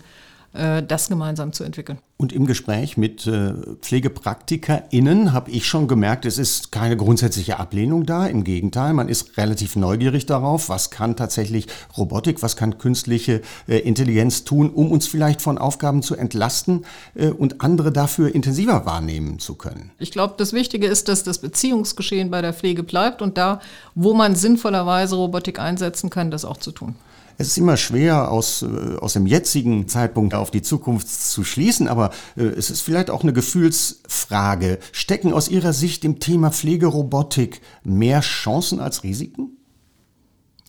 das 0.56 1.08
gemeinsam 1.08 1.52
zu 1.52 1.64
entwickeln. 1.64 1.98
Und 2.18 2.32
im 2.32 2.46
Gespräch 2.46 2.96
mit 2.96 3.26
äh, 3.26 3.52
PflegepraktikerInnen 3.82 5.34
habe 5.34 5.50
ich 5.50 5.66
schon 5.66 5.86
gemerkt, 5.86 6.24
es 6.24 6.38
ist 6.38 6.72
keine 6.72 6.96
grundsätzliche 6.96 7.58
Ablehnung 7.60 8.06
da. 8.06 8.26
Im 8.26 8.42
Gegenteil, 8.42 8.94
man 8.94 9.10
ist 9.10 9.36
relativ 9.36 9.76
neugierig 9.76 10.24
darauf, 10.24 10.70
was 10.70 10.90
kann 10.90 11.16
tatsächlich 11.16 11.66
Robotik, 11.98 12.42
was 12.42 12.56
kann 12.56 12.78
künstliche 12.78 13.42
äh, 13.68 13.80
Intelligenz 13.80 14.44
tun, 14.44 14.70
um 14.70 14.92
uns 14.92 15.06
vielleicht 15.06 15.42
von 15.42 15.58
Aufgaben 15.58 16.00
zu 16.02 16.16
entlasten 16.16 16.86
äh, 17.14 17.28
und 17.28 17.60
andere 17.60 17.92
dafür 17.92 18.34
intensiver 18.34 18.86
wahrnehmen 18.86 19.38
zu 19.38 19.54
können. 19.54 19.90
Ich 19.98 20.10
glaube, 20.10 20.36
das 20.38 20.54
Wichtige 20.54 20.86
ist, 20.86 21.08
dass 21.08 21.22
das 21.22 21.38
Beziehungsgeschehen 21.38 22.30
bei 22.30 22.40
der 22.40 22.54
Pflege 22.54 22.82
bleibt 22.82 23.20
und 23.20 23.36
da, 23.36 23.60
wo 23.94 24.14
man 24.14 24.36
sinnvollerweise 24.36 25.16
Robotik 25.16 25.58
einsetzen 25.58 26.08
kann, 26.08 26.30
das 26.30 26.46
auch 26.46 26.56
zu 26.56 26.72
tun. 26.72 26.96
Es 27.38 27.48
ist 27.48 27.58
immer 27.58 27.76
schwer, 27.76 28.30
aus, 28.30 28.62
äh, 28.62 28.96
aus 28.98 29.12
dem 29.12 29.26
jetzigen 29.26 29.88
Zeitpunkt 29.88 30.34
auf 30.34 30.50
die 30.50 30.62
Zukunft 30.62 31.08
zu 31.08 31.44
schließen, 31.44 31.88
aber 31.88 32.10
äh, 32.36 32.44
es 32.44 32.70
ist 32.70 32.80
vielleicht 32.80 33.10
auch 33.10 33.22
eine 33.22 33.32
Gefühlsfrage. 33.32 34.78
Stecken 34.92 35.32
aus 35.32 35.48
Ihrer 35.48 35.72
Sicht 35.72 36.04
im 36.04 36.18
Thema 36.18 36.50
Pflegerobotik 36.50 37.60
mehr 37.84 38.20
Chancen 38.20 38.80
als 38.80 39.02
Risiken? 39.02 39.56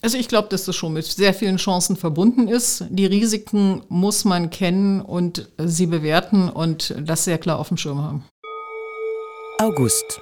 Also 0.02 0.18
ich 0.18 0.28
glaube, 0.28 0.50
dass 0.50 0.66
das 0.66 0.76
schon 0.76 0.94
mit 0.94 1.06
sehr 1.06 1.34
vielen 1.34 1.58
Chancen 1.58 1.96
verbunden 1.96 2.48
ist. 2.48 2.86
Die 2.90 3.06
Risiken 3.06 3.82
muss 3.90 4.26
man 4.26 4.50
kennen 4.50 5.02
und 5.02 5.50
sie 5.58 5.88
bewerten 5.88 6.50
und 6.50 6.96
das 7.02 7.24
sehr 7.24 7.40
klar 7.40 7.58
auf 7.58 7.70
dem 7.70 7.78
Schirm 7.78 8.02
haben. 8.02 8.24
August. 9.60 10.22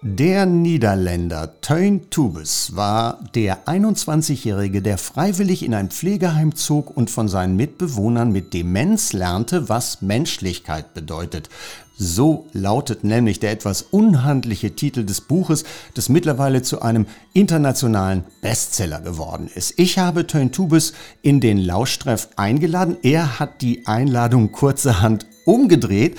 Der 0.00 0.46
Niederländer 0.46 1.60
Teun 1.60 2.08
Tubes 2.08 2.76
war 2.76 3.18
der 3.34 3.66
21-Jährige, 3.66 4.80
der 4.80 4.96
freiwillig 4.96 5.64
in 5.64 5.74
ein 5.74 5.90
Pflegeheim 5.90 6.54
zog 6.54 6.96
und 6.96 7.10
von 7.10 7.26
seinen 7.26 7.56
Mitbewohnern 7.56 8.30
mit 8.30 8.54
Demenz 8.54 9.12
lernte, 9.12 9.68
was 9.68 10.00
Menschlichkeit 10.00 10.94
bedeutet. 10.94 11.48
So 11.96 12.46
lautet 12.52 13.02
nämlich 13.02 13.40
der 13.40 13.50
etwas 13.50 13.82
unhandliche 13.82 14.76
Titel 14.76 15.04
des 15.04 15.20
Buches, 15.20 15.64
das 15.94 16.08
mittlerweile 16.08 16.62
zu 16.62 16.80
einem 16.80 17.06
internationalen 17.32 18.22
Bestseller 18.40 19.00
geworden 19.00 19.50
ist. 19.52 19.80
Ich 19.80 19.98
habe 19.98 20.28
Teun 20.28 20.52
Tubes 20.52 20.92
in 21.22 21.40
den 21.40 21.58
Lauschtreff 21.58 22.28
eingeladen. 22.36 22.98
Er 23.02 23.40
hat 23.40 23.62
die 23.62 23.84
Einladung 23.88 24.52
kurzerhand 24.52 25.26
umgedreht 25.44 26.16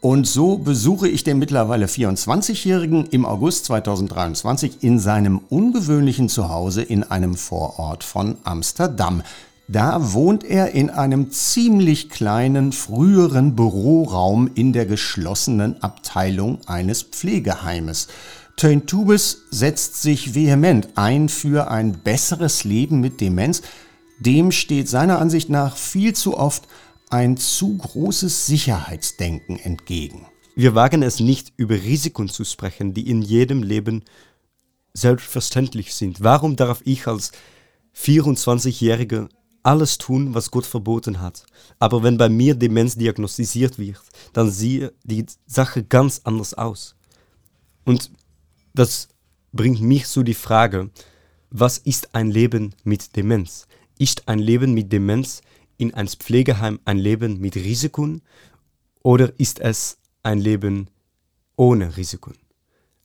und 0.00 0.28
so 0.28 0.58
besuche 0.58 1.08
ich 1.08 1.24
den 1.24 1.38
mittlerweile 1.38 1.86
24-Jährigen 1.86 3.06
im 3.06 3.26
August 3.26 3.64
2023 3.64 4.82
in 4.82 5.00
seinem 5.00 5.40
ungewöhnlichen 5.48 6.28
Zuhause 6.28 6.82
in 6.82 7.02
einem 7.02 7.34
Vorort 7.34 8.04
von 8.04 8.36
Amsterdam. 8.44 9.22
Da 9.66 10.12
wohnt 10.14 10.44
er 10.44 10.70
in 10.70 10.88
einem 10.88 11.32
ziemlich 11.32 12.10
kleinen 12.10 12.72
früheren 12.72 13.56
Büroraum 13.56 14.48
in 14.54 14.72
der 14.72 14.86
geschlossenen 14.86 15.82
Abteilung 15.82 16.60
eines 16.66 17.02
Pflegeheimes. 17.02 18.06
Tubes 18.56 19.42
setzt 19.50 20.00
sich 20.00 20.34
vehement 20.34 20.88
ein 20.94 21.28
für 21.28 21.70
ein 21.70 21.92
besseres 21.92 22.64
Leben 22.64 23.00
mit 23.00 23.20
Demenz. 23.20 23.62
Dem 24.20 24.52
steht 24.52 24.88
seiner 24.88 25.18
Ansicht 25.18 25.50
nach 25.50 25.76
viel 25.76 26.12
zu 26.12 26.36
oft 26.36 26.66
ein 27.10 27.36
zu 27.36 27.76
großes 27.76 28.46
Sicherheitsdenken 28.46 29.58
entgegen. 29.58 30.26
Wir 30.54 30.74
wagen 30.74 31.02
es 31.02 31.20
nicht, 31.20 31.52
über 31.56 31.74
Risiken 31.76 32.28
zu 32.28 32.44
sprechen, 32.44 32.92
die 32.92 33.08
in 33.08 33.22
jedem 33.22 33.62
Leben 33.62 34.04
selbstverständlich 34.92 35.94
sind. 35.94 36.22
Warum 36.22 36.56
darf 36.56 36.82
ich 36.84 37.06
als 37.06 37.32
24-Jähriger 37.96 39.28
alles 39.62 39.98
tun, 39.98 40.34
was 40.34 40.50
Gott 40.50 40.66
verboten 40.66 41.20
hat? 41.20 41.44
Aber 41.78 42.02
wenn 42.02 42.18
bei 42.18 42.28
mir 42.28 42.54
Demenz 42.54 42.96
diagnostiziert 42.96 43.78
wird, 43.78 44.00
dann 44.32 44.50
sieht 44.50 44.92
die 45.04 45.26
Sache 45.46 45.84
ganz 45.84 46.22
anders 46.24 46.54
aus. 46.54 46.96
Und 47.84 48.10
das 48.74 49.08
bringt 49.52 49.80
mich 49.80 50.06
zu 50.06 50.22
die 50.22 50.34
Frage, 50.34 50.90
was 51.50 51.78
ist 51.78 52.14
ein 52.14 52.30
Leben 52.30 52.74
mit 52.84 53.16
Demenz? 53.16 53.66
Ist 53.98 54.28
ein 54.28 54.38
Leben 54.38 54.74
mit 54.74 54.92
Demenz 54.92 55.40
in 55.78 55.94
ein 55.94 56.08
Pflegeheim 56.08 56.80
ein 56.84 56.98
Leben 56.98 57.40
mit 57.40 57.56
Risiken 57.56 58.22
oder 59.02 59.32
ist 59.38 59.60
es 59.60 59.96
ein 60.22 60.38
Leben 60.38 60.88
ohne 61.56 61.96
Risiken? 61.96 62.34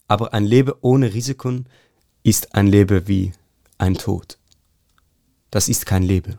Aber 0.08 0.34
ein 0.34 0.44
Leben 0.44 0.74
ohne 0.82 1.14
Risiken 1.14 1.68
ist 2.24 2.56
ein 2.56 2.68
Leben 2.68 3.08
wie 3.08 3.32
ein 3.78 3.94
Tod. 3.96 4.38
Das 5.52 5.70
ist 5.70 5.86
kein 5.86 6.04
Leben. 6.04 6.38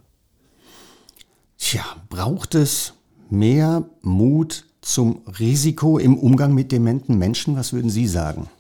Tja, 1.57 1.85
braucht 2.09 2.55
es 2.55 2.95
mehr 3.31 3.89
Mut 4.03 4.67
zum 4.81 5.23
Risiko 5.39 5.99
im 5.99 6.19
Umgang 6.19 6.53
mit 6.53 6.73
dementen 6.73 7.17
Menschen? 7.17 7.57
Was 7.57 7.73
würden 7.73 7.91
Sie 7.91 8.07
sagen? 8.07 8.51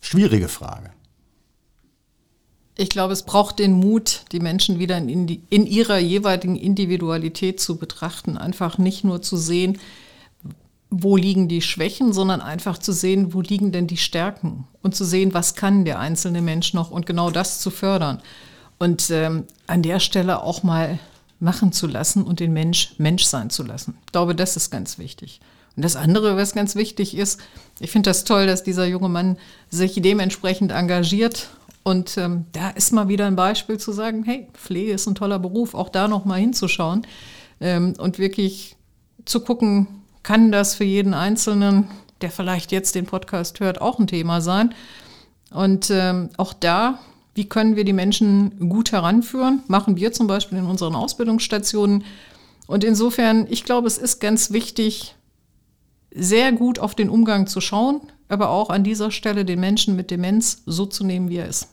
Schwierige 0.00 0.48
Frage. 0.48 0.90
Ich 2.76 2.88
glaube, 2.88 3.12
es 3.12 3.24
braucht 3.24 3.58
den 3.58 3.72
Mut, 3.72 4.24
die 4.32 4.40
Menschen 4.40 4.78
wieder 4.78 4.96
in, 4.96 5.26
die, 5.26 5.42
in, 5.50 5.66
ihrer 5.66 5.98
jeweiligen 5.98 6.56
Individualität 6.56 7.60
zu 7.60 7.76
betrachten. 7.76 8.38
Einfach 8.38 8.78
nicht 8.78 9.04
nur 9.04 9.20
zu 9.20 9.36
sehen, 9.36 9.78
wo 10.88 11.16
liegen 11.16 11.48
die 11.48 11.62
Schwächen, 11.62 12.12
sondern 12.12 12.40
einfach 12.40 12.78
zu 12.78 12.92
sehen, 12.92 13.34
wo 13.34 13.40
liegen 13.40 13.72
denn 13.72 13.86
die 13.86 13.96
Stärken 13.96 14.66
und 14.82 14.94
zu 14.94 15.04
sehen, 15.04 15.34
was 15.34 15.54
kann 15.54 15.84
der 15.84 15.98
einzelne 15.98 16.42
Mensch 16.42 16.74
noch 16.74 16.90
und 16.90 17.06
genau 17.06 17.30
das 17.30 17.60
zu 17.60 17.70
fördern. 17.70 18.20
Und 18.78 19.10
ähm, 19.10 19.44
an 19.66 19.82
der 19.82 20.00
Stelle 20.00 20.42
auch 20.42 20.62
mal 20.62 20.98
machen 21.40 21.72
zu 21.72 21.86
lassen 21.86 22.22
und 22.22 22.40
den 22.40 22.52
Mensch 22.52 22.94
Mensch 22.98 23.24
sein 23.24 23.50
zu 23.50 23.62
lassen. 23.62 23.96
Ich 24.06 24.12
glaube, 24.12 24.34
das 24.34 24.56
ist 24.56 24.70
ganz 24.70 24.98
wichtig. 24.98 25.40
Und 25.76 25.84
das 25.84 25.96
andere, 25.96 26.36
was 26.36 26.52
ganz 26.52 26.74
wichtig 26.74 27.16
ist, 27.16 27.40
ich 27.80 27.90
finde 27.90 28.10
das 28.10 28.24
toll, 28.24 28.46
dass 28.46 28.62
dieser 28.62 28.86
junge 28.86 29.08
Mann 29.08 29.38
sich 29.70 29.94
dementsprechend 30.00 30.72
engagiert. 30.72 31.48
Und 31.84 32.16
ähm, 32.16 32.46
da 32.52 32.70
ist 32.70 32.92
mal 32.92 33.08
wieder 33.08 33.26
ein 33.26 33.36
Beispiel 33.36 33.78
zu 33.78 33.92
sagen, 33.92 34.22
hey, 34.24 34.48
Pflege 34.52 34.92
ist 34.92 35.06
ein 35.06 35.14
toller 35.14 35.38
Beruf, 35.38 35.74
auch 35.74 35.88
da 35.88 36.06
noch 36.06 36.24
mal 36.24 36.38
hinzuschauen 36.38 37.06
ähm, 37.60 37.94
und 37.98 38.18
wirklich 38.18 38.76
zu 39.24 39.40
gucken, 39.40 39.88
kann 40.22 40.52
das 40.52 40.74
für 40.74 40.84
jeden 40.84 41.14
Einzelnen, 41.14 41.88
der 42.20 42.30
vielleicht 42.30 42.70
jetzt 42.70 42.94
den 42.94 43.06
Podcast 43.06 43.58
hört, 43.58 43.80
auch 43.80 43.98
ein 43.98 44.06
Thema 44.06 44.40
sein. 44.40 44.74
Und 45.50 45.90
ähm, 45.90 46.30
auch 46.36 46.52
da 46.52 47.00
wie 47.34 47.48
können 47.48 47.76
wir 47.76 47.84
die 47.84 47.92
Menschen 47.92 48.68
gut 48.68 48.92
heranführen? 48.92 49.62
Machen 49.66 49.96
wir 49.96 50.12
zum 50.12 50.26
Beispiel 50.26 50.58
in 50.58 50.66
unseren 50.66 50.94
Ausbildungsstationen. 50.94 52.04
Und 52.66 52.84
insofern, 52.84 53.46
ich 53.48 53.64
glaube, 53.64 53.86
es 53.86 53.98
ist 53.98 54.20
ganz 54.20 54.52
wichtig, 54.52 55.14
sehr 56.14 56.52
gut 56.52 56.78
auf 56.78 56.94
den 56.94 57.08
Umgang 57.08 57.46
zu 57.46 57.60
schauen, 57.60 58.02
aber 58.28 58.50
auch 58.50 58.68
an 58.68 58.84
dieser 58.84 59.10
Stelle 59.10 59.44
den 59.44 59.60
Menschen 59.60 59.96
mit 59.96 60.10
Demenz 60.10 60.62
so 60.66 60.84
zu 60.84 61.04
nehmen, 61.04 61.30
wie 61.30 61.38
er 61.38 61.48
ist. 61.48 61.68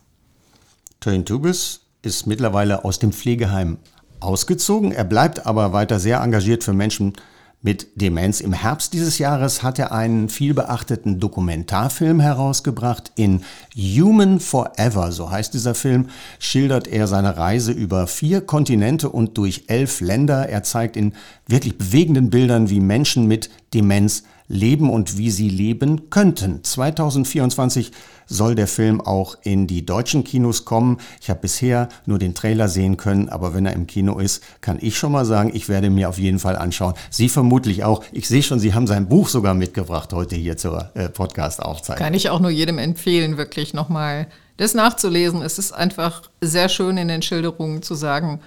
Töin 1.00 1.24
Tubis 1.24 1.80
ist 2.02 2.28
mittlerweile 2.28 2.84
aus 2.84 3.00
dem 3.00 3.14
Pflegeheim 3.14 3.78
ausgezogen. 4.20 4.92
Er 4.92 5.06
bleibt 5.06 5.46
aber 5.46 5.72
weiter 5.72 5.98
sehr 5.98 6.20
engagiert 6.20 6.66
für 6.66 6.74
Menschen 6.74 7.14
mit 7.62 7.88
Demenz. 7.96 8.42
Im 8.42 8.52
Herbst 8.52 8.92
dieses 8.92 9.18
Jahres 9.18 9.64
hat 9.64 9.80
er 9.80 9.94
einen 9.94 10.28
vielbeachteten 10.28 11.22
Dokumentarfilm 11.22 12.20
herausgebracht. 12.20 13.14
In 13.16 13.44
Human 13.76 14.42
Forever, 14.42 15.14
so 15.14 15.32
heißt 15.32 15.54
dieser 15.54 15.74
Film, 15.74 16.08
schildert 16.38 16.90
er 16.90 17.08
seine 17.08 17.38
Reise 17.38 17.72
über 17.72 18.06
vier 18.08 18.42
Kontinente 18.42 19.10
und 19.10 19.38
durch 19.38 19.66
elf 19.68 20.02
Länder. 20.02 20.50
Er 20.50 20.64
zeigt 20.64 20.98
in 20.98 21.14
wirklich 21.48 21.78
bewegenden 21.78 22.30
Bildern, 22.30 22.70
wie 22.70 22.82
Menschen 22.82 23.26
mit 23.26 23.50
Demenz 23.74 24.24
leben 24.50 24.90
und 24.90 25.18
wie 25.18 25.32
sie 25.32 25.48
leben 25.48 26.10
könnten. 26.10 26.64
2024 26.64 27.92
soll 28.26 28.56
der 28.56 28.68
Film 28.68 29.00
auch 29.00 29.38
in 29.44 29.68
die 29.68 29.86
deutschen 29.86 30.24
Kinos 30.24 30.66
kommen. 30.66 30.98
Ich 31.22 31.30
habe 31.30 31.40
bisher 31.40 31.88
nur 32.06 32.20
den 32.20 32.36
Trailer 32.36 32.68
sehen 32.68 32.98
können, 32.98 33.30
aber 33.30 33.54
wenn 33.54 33.66
er 33.66 33.74
im 33.74 33.88
Kino 33.88 34.20
ist, 34.20 34.44
kann 34.62 34.78
ich 34.82 34.98
schon 34.98 35.12
mal 35.12 35.26
sagen, 35.26 35.52
ich 35.54 35.70
werde 35.70 35.90
mir 35.90 36.10
auf 36.10 36.18
jeden 36.18 36.40
Fall 36.40 36.56
anschauen. 36.56 36.96
Sie 37.10 37.30
vermutlich 37.30 37.84
auch. 37.84 38.04
Ich 38.12 38.28
sehe 38.28 38.44
schon, 38.44 38.60
Sie 38.60 38.74
haben 38.74 38.88
sein 38.88 39.08
Buch 39.08 39.30
sogar 39.30 39.54
mitgebracht 39.54 40.12
heute 40.14 40.36
hier 40.36 40.58
zur 40.58 40.90
äh, 40.96 41.10
Podcast-Aufzeichnung. 41.10 42.04
Kann 42.04 42.14
ich 42.14 42.30
auch 42.30 42.40
nur 42.40 42.52
jedem 42.52 42.80
empfehlen, 42.80 43.38
wirklich 43.38 43.74
nochmal 43.74 44.28
das 44.58 44.74
nachzulesen. 44.74 45.42
Es 45.42 45.60
ist 45.60 45.72
einfach 45.72 46.24
sehr 46.42 46.70
schön 46.70 46.98
in 46.98 47.08
den 47.08 47.22
Schilderungen 47.22 47.82
zu 47.82 47.96
sagen, 47.96 48.40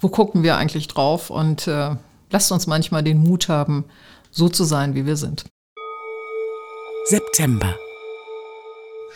wo 0.00 0.08
gucken 0.08 0.42
wir 0.42 0.56
eigentlich 0.56 0.88
drauf 0.88 1.30
und 1.30 1.66
äh, 1.66 1.96
lasst 2.30 2.52
uns 2.52 2.66
manchmal 2.66 3.02
den 3.02 3.18
Mut 3.18 3.48
haben, 3.48 3.84
so 4.34 4.48
zu 4.48 4.64
sein, 4.64 4.94
wie 4.94 5.06
wir 5.06 5.16
sind. 5.16 5.44
September. 7.06 7.76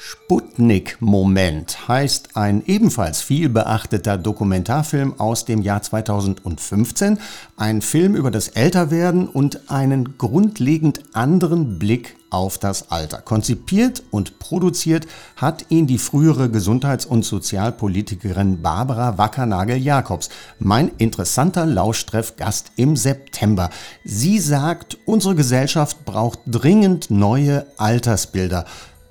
Sputnik-Moment 0.01 1.89
heißt 1.89 2.37
ein 2.37 2.63
ebenfalls 2.67 3.21
viel 3.21 3.49
beachteter 3.49 4.17
Dokumentarfilm 4.17 5.19
aus 5.19 5.45
dem 5.45 5.61
Jahr 5.61 5.83
2015. 5.83 7.19
Ein 7.57 7.83
Film 7.83 8.15
über 8.15 8.31
das 8.31 8.47
Älterwerden 8.47 9.27
und 9.27 9.71
einen 9.71 10.17
grundlegend 10.17 11.03
anderen 11.15 11.81
Blick 11.81 12.15
auf 12.31 12.59
das 12.59 12.91
Alter. 12.91 13.23
Konzipiert 13.23 14.03
und 14.11 14.39
produziert 14.39 15.07
hat 15.37 15.67
ihn 15.71 15.87
die 15.87 15.99
frühere 15.99 16.51
Gesundheits- 16.51 17.07
und 17.07 17.25
Sozialpolitikerin 17.25 18.61
Barbara 18.63 19.19
Wackernagel-Jakobs, 19.19 20.29
mein 20.59 20.91
interessanter 20.99 21.65
Lauschtreff-Gast 21.65 22.73
im 22.77 22.97
September. 22.97 23.71
Sie 24.05 24.39
sagt, 24.39 24.99
unsere 25.07 25.35
Gesellschaft 25.35 26.05
braucht 26.05 26.41
dringend 26.47 27.11
neue 27.11 27.67
Altersbilder. 27.79 28.67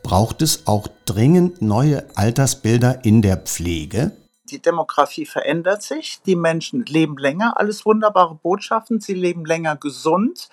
Braucht 0.08 0.41
es 0.41 0.67
auch 0.67 0.88
dringend 1.04 1.62
neue 1.62 2.06
Altersbilder 2.15 3.04
in 3.04 3.22
der 3.22 3.36
Pflege? 3.36 4.13
Die 4.46 4.62
Demografie 4.62 5.26
verändert 5.26 5.84
sich, 5.84 6.22
die 6.26 6.38
Menschen 6.38 6.86
leben 6.86 7.17
länger, 7.17 7.60
alles 7.60 7.86
wunderbare 7.86 8.36
Botschaften, 8.36 9.02
sie 9.02 9.15
leben 9.15 9.43
länger 9.43 9.76
gesund, 9.76 10.48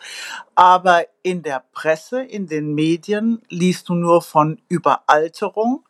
aber 0.57 1.05
in 1.23 1.45
der 1.45 1.62
Presse, 1.73 2.21
in 2.21 2.49
den 2.49 2.75
Medien 2.75 3.43
liest 3.49 3.88
du 3.88 3.95
nur 3.95 4.23
von 4.23 4.61
Überalterung. 4.69 5.85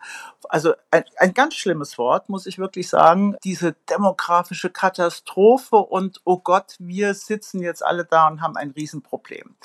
Also 0.51 0.75
ein, 0.91 1.05
ein 1.17 1.33
ganz 1.33 1.55
schlimmes 1.55 1.97
Wort, 1.97 2.29
muss 2.29 2.45
ich 2.45 2.59
wirklich 2.59 2.91
sagen, 2.91 3.35
diese 3.45 3.77
demografische 3.89 4.69
Katastrophe 4.69 5.77
und 5.77 6.21
oh 6.25 6.37
Gott, 6.37 6.77
wir 6.81 7.15
sitzen 7.15 7.63
jetzt 7.63 7.83
alle 7.83 8.05
da 8.05 8.29
und 8.29 8.43
haben 8.43 8.59
ein 8.59 8.73
Riesenproblem. 8.73 9.57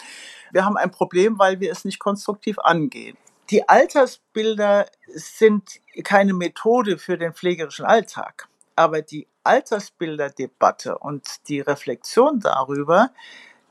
Wir 0.53 0.63
haben 0.63 0.77
ein 0.77 0.89
Problem, 0.89 1.37
weil 1.37 1.59
wir 1.59 1.69
es 1.69 1.83
nicht 1.83 1.99
konstruktiv 1.99 2.59
angehen. 2.59 3.17
Die 3.49 3.67
Altersbilder 3.67 4.85
sind 5.07 5.81
keine 6.03 6.33
Methode 6.33 6.99
für 6.99 7.17
den 7.17 7.33
pflegerischen 7.33 7.85
Alltag, 7.85 8.47
aber 8.75 9.01
die 9.01 9.27
Altersbilderdebatte 9.43 10.97
und 10.99 11.25
die 11.47 11.59
Reflexion 11.59 12.39
darüber 12.39 13.09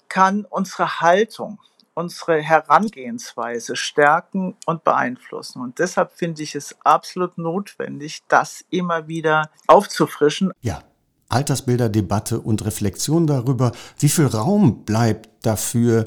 kann 0.09 0.45
unsere 0.51 1.01
Haltung, 1.01 1.61
unsere 1.95 2.41
Herangehensweise 2.41 3.77
stärken 3.77 4.57
und 4.67 4.83
beeinflussen. 4.83 5.63
Und 5.63 5.79
deshalb 5.79 6.13
finde 6.13 6.43
ich 6.43 6.57
es 6.57 6.77
absolut 6.83 7.39
notwendig, 7.39 8.25
das 8.27 8.65
immer 8.71 9.07
wieder 9.07 9.51
aufzufrischen. 9.69 10.53
Ja, 10.61 10.83
Altersbilderdebatte 11.29 12.41
und 12.41 12.65
Reflexion 12.65 13.29
darüber, 13.29 13.73
wie 13.99 14.09
viel 14.09 14.27
Raum 14.27 14.85
bleibt 14.85 15.29
dafür 15.47 16.05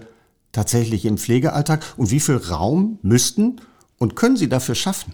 tatsächlich 0.51 1.05
im 1.05 1.17
Pflegealltag 1.17 1.83
und 1.97 2.11
wie 2.11 2.19
viel 2.19 2.37
Raum 2.37 2.99
müssten 3.01 3.61
und 3.97 4.15
können 4.15 4.37
Sie 4.37 4.49
dafür 4.49 4.75
schaffen? 4.75 5.13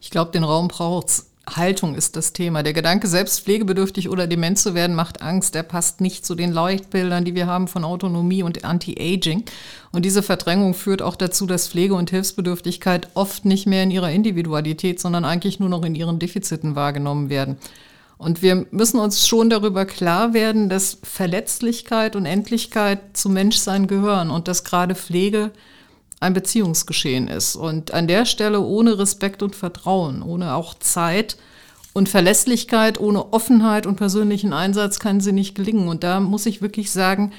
Ich 0.00 0.10
glaube, 0.10 0.30
den 0.30 0.44
Raum 0.44 0.68
braucht 0.68 1.08
es. 1.08 1.26
Haltung 1.48 1.94
ist 1.94 2.16
das 2.16 2.32
Thema. 2.32 2.64
Der 2.64 2.72
Gedanke, 2.72 3.06
selbst 3.06 3.44
pflegebedürftig 3.44 4.08
oder 4.08 4.26
dement 4.26 4.58
zu 4.58 4.74
werden, 4.74 4.96
macht 4.96 5.22
Angst. 5.22 5.54
Der 5.54 5.62
passt 5.62 6.00
nicht 6.00 6.26
zu 6.26 6.34
den 6.34 6.52
Leuchtbildern, 6.52 7.24
die 7.24 7.36
wir 7.36 7.46
haben 7.46 7.68
von 7.68 7.84
Autonomie 7.84 8.42
und 8.42 8.64
Anti-Aging. 8.64 9.44
Und 9.92 10.04
diese 10.04 10.22
Verdrängung 10.22 10.74
führt 10.74 11.02
auch 11.02 11.14
dazu, 11.14 11.46
dass 11.46 11.68
Pflege 11.68 11.94
und 11.94 12.10
Hilfsbedürftigkeit 12.10 13.08
oft 13.14 13.44
nicht 13.44 13.66
mehr 13.66 13.84
in 13.84 13.92
ihrer 13.92 14.10
Individualität, 14.10 14.98
sondern 14.98 15.24
eigentlich 15.24 15.60
nur 15.60 15.68
noch 15.68 15.84
in 15.84 15.94
ihren 15.94 16.18
Defiziten 16.18 16.74
wahrgenommen 16.74 17.30
werden. 17.30 17.58
Und 18.18 18.40
wir 18.40 18.66
müssen 18.70 18.98
uns 18.98 19.28
schon 19.28 19.50
darüber 19.50 19.84
klar 19.84 20.32
werden, 20.32 20.68
dass 20.68 20.98
Verletzlichkeit 21.02 22.16
und 22.16 22.24
Endlichkeit 22.24 23.16
zum 23.16 23.34
Menschsein 23.34 23.86
gehören 23.86 24.30
und 24.30 24.48
dass 24.48 24.64
gerade 24.64 24.94
Pflege 24.94 25.50
ein 26.18 26.32
Beziehungsgeschehen 26.32 27.28
ist. 27.28 27.56
Und 27.56 27.92
an 27.92 28.08
der 28.08 28.24
Stelle 28.24 28.60
ohne 28.60 28.98
Respekt 28.98 29.42
und 29.42 29.54
Vertrauen, 29.54 30.22
ohne 30.22 30.54
auch 30.54 30.74
Zeit 30.74 31.36
und 31.92 32.08
Verlässlichkeit, 32.08 32.98
ohne 32.98 33.32
Offenheit 33.32 33.86
und 33.86 33.96
persönlichen 33.96 34.52
Einsatz 34.52 34.98
kann 34.98 35.20
sie 35.20 35.32
nicht 35.32 35.54
gelingen. 35.54 35.88
Und 35.88 36.02
da 36.02 36.20
muss 36.20 36.46
ich 36.46 36.62
wirklich 36.62 36.90
sagen, 36.90 37.32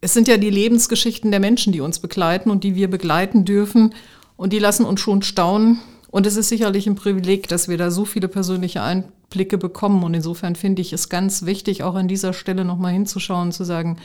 es 0.00 0.14
sind 0.14 0.28
ja 0.28 0.36
die 0.36 0.50
Lebensgeschichten 0.50 1.30
der 1.30 1.40
Menschen, 1.40 1.72
die 1.72 1.80
uns 1.80 1.98
begleiten 1.98 2.50
und 2.50 2.64
die 2.64 2.74
wir 2.74 2.88
begleiten 2.88 3.44
dürfen. 3.44 3.94
Und 4.36 4.52
die 4.52 4.58
lassen 4.58 4.86
uns 4.86 5.00
schon 5.00 5.22
staunen, 5.22 5.80
und 6.10 6.26
es 6.26 6.36
ist 6.36 6.48
sicherlich 6.48 6.86
ein 6.86 6.94
Privileg, 6.94 7.48
dass 7.48 7.68
wir 7.68 7.76
da 7.76 7.90
so 7.90 8.04
viele 8.04 8.28
persönliche 8.28 8.82
Einblicke 8.82 9.58
bekommen. 9.58 10.02
Und 10.02 10.14
insofern 10.14 10.56
finde 10.56 10.80
ich 10.80 10.92
es 10.92 11.10
ganz 11.10 11.44
wichtig, 11.44 11.82
auch 11.82 11.94
an 11.94 12.08
dieser 12.08 12.32
Stelle 12.32 12.64
nochmal 12.64 12.92
hinzuschauen, 12.92 13.52
zu 13.52 13.64
sagen, 13.64 13.98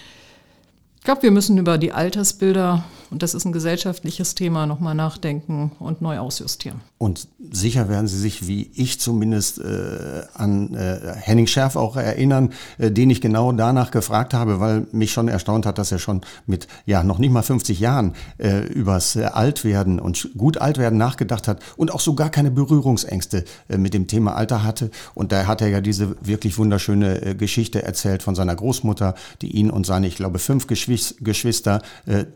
ich 0.98 1.06
glaube, 1.06 1.24
wir 1.24 1.32
müssen 1.32 1.58
über 1.58 1.78
die 1.78 1.92
Altersbilder, 1.92 2.84
und 3.14 3.22
das 3.22 3.36
ist 3.36 3.46
ein 3.46 3.52
gesellschaftliches 3.52 4.34
Thema, 4.34 4.66
nochmal 4.66 4.96
nachdenken 4.96 5.72
und 5.78 6.02
neu 6.02 6.18
ausjustieren. 6.18 6.82
Und 6.98 7.28
sicher 7.52 7.88
werden 7.88 8.08
Sie 8.08 8.18
sich, 8.18 8.48
wie 8.48 8.72
ich 8.74 9.00
zumindest, 9.00 9.60
äh, 9.60 10.24
an 10.34 10.74
äh, 10.74 11.14
Henning 11.16 11.46
Schärf 11.46 11.76
auch 11.76 11.96
erinnern, 11.96 12.54
äh, 12.80 12.90
den 12.90 13.12
ich 13.12 13.22
genau 13.22 13.52
danach 13.52 13.92
gefragt 13.92 14.34
habe, 14.34 14.60
weil 14.60 14.88
mich 14.92 15.12
schon 15.12 15.28
erstaunt 15.28 15.68
hat, 15.68 15.78
dass 15.78 15.92
er 15.92 16.00
schon 16.00 16.22
mit 16.48 16.68
ja 16.88 17.04
noch 17.04 17.20
nicht 17.20 17.32
mal 17.32 17.44
50 17.44 17.80
Jahren 17.80 18.14
äh, 18.40 18.66
übers 18.66 19.16
äh, 19.16 19.26
Altwerden 19.26 20.00
und 20.00 20.30
gut 20.36 20.58
Altwerden 20.58 20.98
nachgedacht 20.98 21.48
hat 21.48 21.62
und 21.78 21.94
auch 21.94 22.00
so 22.00 22.16
gar 22.16 22.32
keine 22.32 22.50
Berührungsängste 22.50 23.46
äh, 23.70 23.78
mit 23.78 23.94
dem 23.94 24.08
Thema 24.08 24.36
Alter 24.36 24.64
hatte. 24.64 24.90
Und 25.14 25.32
da 25.32 25.46
hat 25.46 25.62
er 25.62 25.68
ja 25.68 25.82
diese 25.82 26.16
wirklich 26.26 26.58
wunderschöne 26.58 27.36
Geschichte 27.36 27.84
erzählt 27.84 28.24
von 28.24 28.34
seiner 28.34 28.56
Großmutter, 28.56 29.14
die 29.44 29.52
ihn 29.52 29.70
und 29.70 29.86
seine, 29.86 30.08
ich 30.08 30.16
glaube, 30.16 30.40
fünf 30.40 30.66
Geschwister 30.66 31.82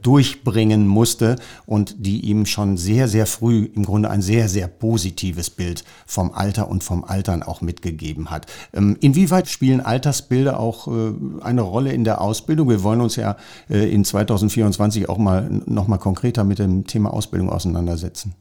durchbringt 0.02 0.67
bringen 0.68 0.88
musste 0.88 1.38
und 1.66 1.96
die 1.98 2.22
ihm 2.26 2.46
schon 2.46 2.78
sehr, 2.78 3.08
sehr 3.08 3.26
früh 3.26 3.70
im 3.74 3.86
Grunde 3.86 4.10
ein 4.10 4.22
sehr, 4.22 4.50
sehr 4.50 4.68
positives 4.68 5.50
Bild 5.50 5.84
vom 6.06 6.32
Alter 6.34 6.68
und 6.68 6.84
vom 6.84 7.04
Altern 7.04 7.42
auch 7.44 7.62
mitgegeben 7.62 8.30
hat. 8.30 8.48
Ähm, 8.74 8.98
inwieweit 9.00 9.48
spielen 9.48 9.80
Altersbilder 9.80 10.60
auch 10.60 10.88
äh, 10.88 11.14
eine 11.42 11.62
Rolle 11.62 11.94
in 11.94 12.04
der 12.04 12.22
Ausbildung? 12.22 12.70
Wir 12.70 12.84
wollen 12.84 13.02
uns 13.02 13.16
ja 13.16 13.38
äh, 13.70 13.90
in 13.90 14.04
2024 14.04 15.08
auch 15.08 15.18
mal 15.18 15.50
noch 15.66 15.88
mal 15.88 15.98
konkreter 15.98 16.44
mit 16.44 16.60
dem 16.60 16.86
Thema 16.86 17.14
Ausbildung 17.14 17.50
auseinandersetzen. 17.50 18.34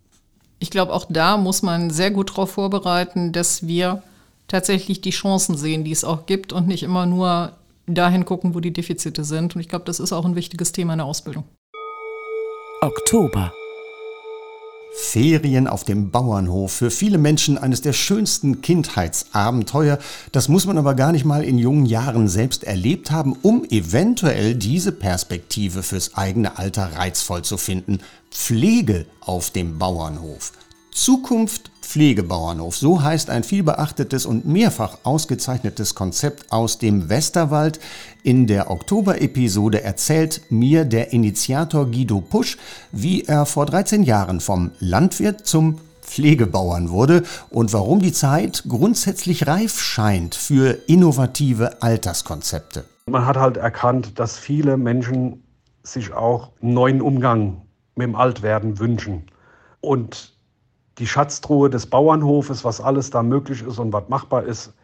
Ich 0.58 0.70
glaube, 0.70 0.92
auch 0.92 1.06
da 1.08 1.36
muss 1.36 1.62
man 1.62 1.90
sehr 1.90 2.10
gut 2.10 2.30
darauf 2.30 2.50
vorbereiten, 2.50 3.32
dass 3.32 3.66
wir 3.66 4.02
tatsächlich 4.48 5.00
die 5.00 5.10
Chancen 5.10 5.56
sehen, 5.56 5.84
die 5.84 5.92
es 5.92 6.02
auch 6.02 6.26
gibt 6.26 6.52
und 6.52 6.66
nicht 6.66 6.82
immer 6.82 7.06
nur 7.06 7.52
dahin 7.86 8.24
gucken, 8.24 8.54
wo 8.54 8.60
die 8.60 8.72
Defizite 8.72 9.24
sind. 9.24 9.54
Und 9.54 9.60
ich 9.60 9.68
glaube, 9.68 9.84
das 9.84 10.00
ist 10.00 10.12
auch 10.12 10.24
ein 10.24 10.34
wichtiges 10.34 10.72
Thema 10.72 10.94
in 10.94 10.98
der 10.98 11.06
Ausbildung. 11.06 11.44
Oktober. 12.82 13.54
Ferien 14.92 15.66
auf 15.66 15.84
dem 15.84 16.10
Bauernhof. 16.10 16.72
Für 16.72 16.90
viele 16.90 17.16
Menschen 17.16 17.56
eines 17.56 17.80
der 17.80 17.94
schönsten 17.94 18.60
Kindheitsabenteuer. 18.60 19.98
Das 20.30 20.48
muss 20.48 20.66
man 20.66 20.76
aber 20.76 20.94
gar 20.94 21.12
nicht 21.12 21.24
mal 21.24 21.42
in 21.42 21.56
jungen 21.56 21.86
Jahren 21.86 22.28
selbst 22.28 22.64
erlebt 22.64 23.10
haben, 23.10 23.34
um 23.40 23.64
eventuell 23.64 24.54
diese 24.54 24.92
Perspektive 24.92 25.82
fürs 25.82 26.16
eigene 26.16 26.58
Alter 26.58 26.96
reizvoll 26.96 27.42
zu 27.42 27.56
finden. 27.56 28.00
Pflege 28.30 29.06
auf 29.20 29.50
dem 29.50 29.78
Bauernhof. 29.78 30.52
Zukunft 30.92 31.70
Pflegebauernhof. 31.86 32.76
So 32.76 33.02
heißt 33.02 33.30
ein 33.30 33.44
vielbeachtetes 33.44 34.26
und 34.26 34.44
mehrfach 34.44 34.98
ausgezeichnetes 35.04 35.94
Konzept 35.94 36.52
aus 36.52 36.78
dem 36.78 37.08
Westerwald. 37.08 37.78
In 38.24 38.46
der 38.46 38.70
Oktober-Episode 38.70 39.82
erzählt 39.82 40.42
mir 40.50 40.84
der 40.84 41.12
Initiator 41.12 41.86
Guido 41.86 42.20
Pusch, 42.20 42.58
wie 42.90 43.22
er 43.22 43.46
vor 43.46 43.66
13 43.66 44.02
Jahren 44.02 44.40
vom 44.40 44.72
Landwirt 44.80 45.46
zum 45.46 45.78
Pflegebauern 46.02 46.90
wurde 46.90 47.22
und 47.50 47.72
warum 47.72 48.00
die 48.00 48.12
Zeit 48.12 48.64
grundsätzlich 48.68 49.46
reif 49.46 49.80
scheint 49.80 50.34
für 50.34 50.78
innovative 50.88 51.82
Alterskonzepte. 51.82 52.84
Man 53.06 53.26
hat 53.26 53.36
halt 53.36 53.56
erkannt, 53.56 54.18
dass 54.18 54.36
viele 54.36 54.76
Menschen 54.76 55.44
sich 55.84 56.12
auch 56.12 56.50
einen 56.60 56.74
neuen 56.74 57.00
Umgang 57.00 57.62
mit 57.94 58.08
dem 58.08 58.16
Altwerden 58.16 58.78
wünschen. 58.78 59.26
Und 59.80 60.35
die 60.98 61.06
Schatztruhe 61.06 61.68
des 61.68 61.86
Bauernhofes, 61.86 62.64
was 62.64 62.80
alles 62.80 63.10
da 63.10 63.22
möglich 63.22 63.62
ist 63.66 63.78
und 63.78 63.92
was 63.92 64.08
machbar 64.08 64.44
ist, 64.44 64.74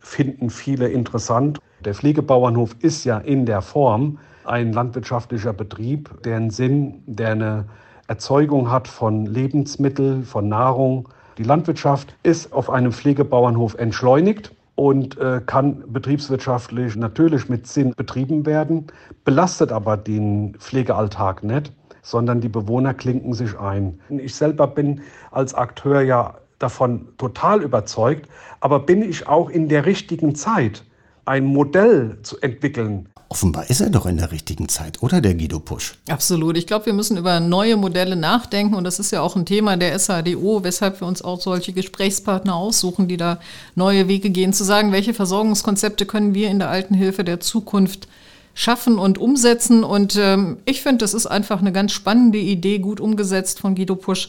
finden 0.00 0.50
viele 0.50 0.88
interessant. 0.88 1.58
Der 1.84 1.94
Pflegebauernhof 1.94 2.74
ist 2.80 3.04
ja 3.04 3.18
in 3.18 3.46
der 3.46 3.62
Form 3.62 4.18
ein 4.44 4.72
landwirtschaftlicher 4.72 5.52
Betrieb, 5.52 6.22
der 6.24 6.36
einen 6.36 6.50
Sinn, 6.50 7.02
der 7.06 7.32
eine 7.32 7.64
Erzeugung 8.08 8.70
hat 8.70 8.88
von 8.88 9.26
Lebensmitteln, 9.26 10.24
von 10.24 10.48
Nahrung. 10.48 11.08
Die 11.38 11.44
Landwirtschaft 11.44 12.16
ist 12.22 12.52
auf 12.52 12.68
einem 12.68 12.92
Pflegebauernhof 12.92 13.74
entschleunigt 13.74 14.52
und 14.74 15.18
äh, 15.18 15.40
kann 15.44 15.84
betriebswirtschaftlich 15.92 16.96
natürlich 16.96 17.48
mit 17.48 17.66
Sinn 17.66 17.94
betrieben 17.94 18.46
werden, 18.46 18.86
belastet 19.24 19.70
aber 19.70 19.96
den 19.96 20.56
Pflegealltag 20.58 21.44
nicht 21.44 21.72
sondern 22.02 22.40
die 22.40 22.48
Bewohner 22.48 22.94
klinken 22.94 23.34
sich 23.34 23.58
ein. 23.58 23.98
Ich 24.08 24.34
selber 24.34 24.66
bin 24.66 25.02
als 25.30 25.54
Akteur 25.54 26.02
ja 26.02 26.34
davon 26.58 27.08
total 27.18 27.62
überzeugt, 27.62 28.28
aber 28.60 28.80
bin 28.80 29.02
ich 29.02 29.26
auch 29.26 29.50
in 29.50 29.68
der 29.68 29.86
richtigen 29.86 30.34
Zeit, 30.34 30.84
ein 31.24 31.44
Modell 31.44 32.18
zu 32.22 32.38
entwickeln. 32.40 33.08
Offenbar 33.28 33.70
ist 33.70 33.80
er 33.80 33.90
doch 33.90 34.06
in 34.06 34.16
der 34.16 34.32
richtigen 34.32 34.68
Zeit, 34.68 35.04
oder 35.04 35.20
der 35.20 35.34
Guido 35.34 35.60
Pusch? 35.60 35.94
Absolut. 36.08 36.56
Ich 36.56 36.66
glaube, 36.66 36.86
wir 36.86 36.92
müssen 36.92 37.16
über 37.16 37.38
neue 37.38 37.76
Modelle 37.76 38.16
nachdenken 38.16 38.74
und 38.74 38.82
das 38.82 38.98
ist 38.98 39.12
ja 39.12 39.20
auch 39.20 39.36
ein 39.36 39.46
Thema 39.46 39.76
der 39.76 39.96
SADO, 39.96 40.64
weshalb 40.64 41.00
wir 41.00 41.06
uns 41.06 41.22
auch 41.22 41.40
solche 41.40 41.72
Gesprächspartner 41.72 42.56
aussuchen, 42.56 43.06
die 43.06 43.16
da 43.16 43.38
neue 43.76 44.08
Wege 44.08 44.30
gehen, 44.30 44.52
zu 44.52 44.64
sagen, 44.64 44.90
welche 44.90 45.14
Versorgungskonzepte 45.14 46.06
können 46.06 46.34
wir 46.34 46.50
in 46.50 46.58
der 46.58 46.70
Altenhilfe 46.70 47.22
der 47.22 47.38
Zukunft 47.38 48.08
schaffen 48.54 48.98
und 48.98 49.18
umsetzen. 49.18 49.84
Und 49.84 50.16
ähm, 50.16 50.58
ich 50.64 50.82
finde, 50.82 50.98
das 50.98 51.14
ist 51.14 51.26
einfach 51.26 51.60
eine 51.60 51.72
ganz 51.72 51.92
spannende 51.92 52.38
Idee, 52.38 52.78
gut 52.78 53.00
umgesetzt 53.00 53.60
von 53.60 53.74
Guido 53.74 53.96
Pusch. 53.96 54.28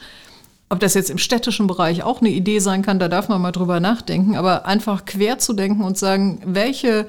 Ob 0.70 0.80
das 0.80 0.94
jetzt 0.94 1.10
im 1.10 1.18
städtischen 1.18 1.68
Bereich 1.68 2.04
auch 2.04 2.22
eine 2.22 2.30
Idee 2.30 2.60
sein 2.60 2.82
kann, 2.82 2.98
da 2.98 3.10
darf 3.10 3.28
man 3.28 3.42
mal 3.42 3.52
drüber 3.52 3.80
nachdenken. 3.80 4.36
Aber 4.36 4.66
einfach 4.66 5.06
quer 5.06 5.38
zu 5.38 5.54
denken 5.54 5.84
und 5.84 5.98
sagen, 5.98 6.42
welche 6.46 7.08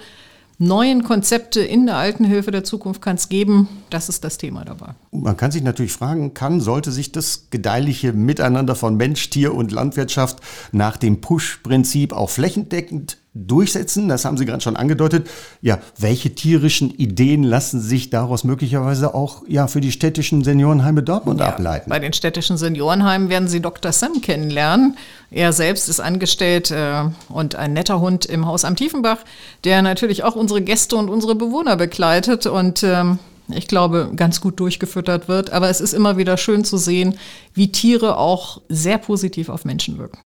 neuen 0.59 1.03
Konzepte 1.03 1.61
in 1.61 1.87
der 1.87 1.97
Altenhilfe 1.97 2.51
der 2.51 2.65
Zukunft 2.65 3.03
kann 3.03 3.17
es 3.17 3.29
geben, 3.29 3.69
das 3.91 4.09
ist 4.09 4.25
das 4.25 4.39
Thema 4.39 4.65
dabei. 4.65 4.95
Man 5.11 5.37
kann 5.37 5.51
sich 5.51 5.63
natürlich 5.63 5.93
fragen, 5.93 6.35
kann, 6.35 6.61
sollte 6.61 6.93
sich 6.93 7.13
das 7.13 7.49
gedeihliche 7.51 8.13
Miteinander 8.13 8.75
von 8.75 8.97
Mensch, 8.97 9.29
Tier 9.31 9.55
und 9.55 9.73
Landwirtschaft 9.73 10.39
nach 10.71 10.97
dem 10.97 11.21
Push-Prinzip 11.21 12.13
auch 12.13 12.31
flächendeckend 12.31 13.19
durchsetzen? 13.35 14.09
Das 14.09 14.24
haben 14.24 14.37
Sie 14.37 14.45
gerade 14.45 14.61
schon 14.61 14.76
angedeutet. 14.76 15.28
Ja, 15.61 15.78
welche 15.99 16.35
tierischen 16.35 16.91
Ideen 16.91 17.43
lassen 17.43 17.80
sich 17.80 18.11
daraus 18.11 18.45
möglicherweise 18.45 19.14
auch 19.14 19.43
ja, 19.49 19.66
für 19.66 19.80
die 19.80 19.93
städtischen 19.93 20.45
Seniorenheime 20.45 21.03
Dortmund 21.03 21.41
ja, 21.41 21.49
ableiten? 21.49 21.91
Bei 21.91 21.99
den 21.99 22.12
städtischen 22.12 22.57
Seniorenheimen 22.57 23.28
werden 23.28 23.49
Sie 23.49 23.61
Dr. 23.61 23.93
Sam 23.93 24.20
kennenlernen. 24.20 24.97
Er 25.30 25.53
selbst 25.53 25.89
ist 25.89 26.01
angestellt 26.01 26.70
äh, 26.70 27.05
und 27.28 27.55
ein 27.55 27.72
netter 27.72 28.01
Hund 28.01 28.26
im 28.26 28.47
Haus 28.47 28.64
am 28.64 28.76
Tiefenbach, 28.76 29.18
der 29.64 29.83
natürlich 29.83 30.24
auch 30.24 30.37
unsere 30.37 30.61
Gäste 30.61 30.97
und 30.97 31.09
unsere 31.09 31.35
Bewohner 31.35 31.76
begleitet 31.76 32.47
und 32.47 32.83
ähm, 32.83 33.18
ich 33.49 33.66
glaube, 33.66 34.12
ganz 34.14 34.41
gut 34.41 34.61
durchgefüttert 34.61 35.28
wird. 35.28 35.51
Aber 35.51 35.68
es 35.68 35.80
ist 35.80 35.93
immer 35.93 36.16
wieder 36.16 36.37
schön 36.37 36.64
zu 36.64 36.76
sehen, 36.76 37.18
wie 37.55 37.72
Tiere 37.72 38.16
auch 38.16 38.61
sehr 38.68 38.99
positiv 38.99 39.49
auf 39.49 39.64
Menschen 39.64 39.99
wirken. 39.99 40.20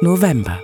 November. 0.00 0.60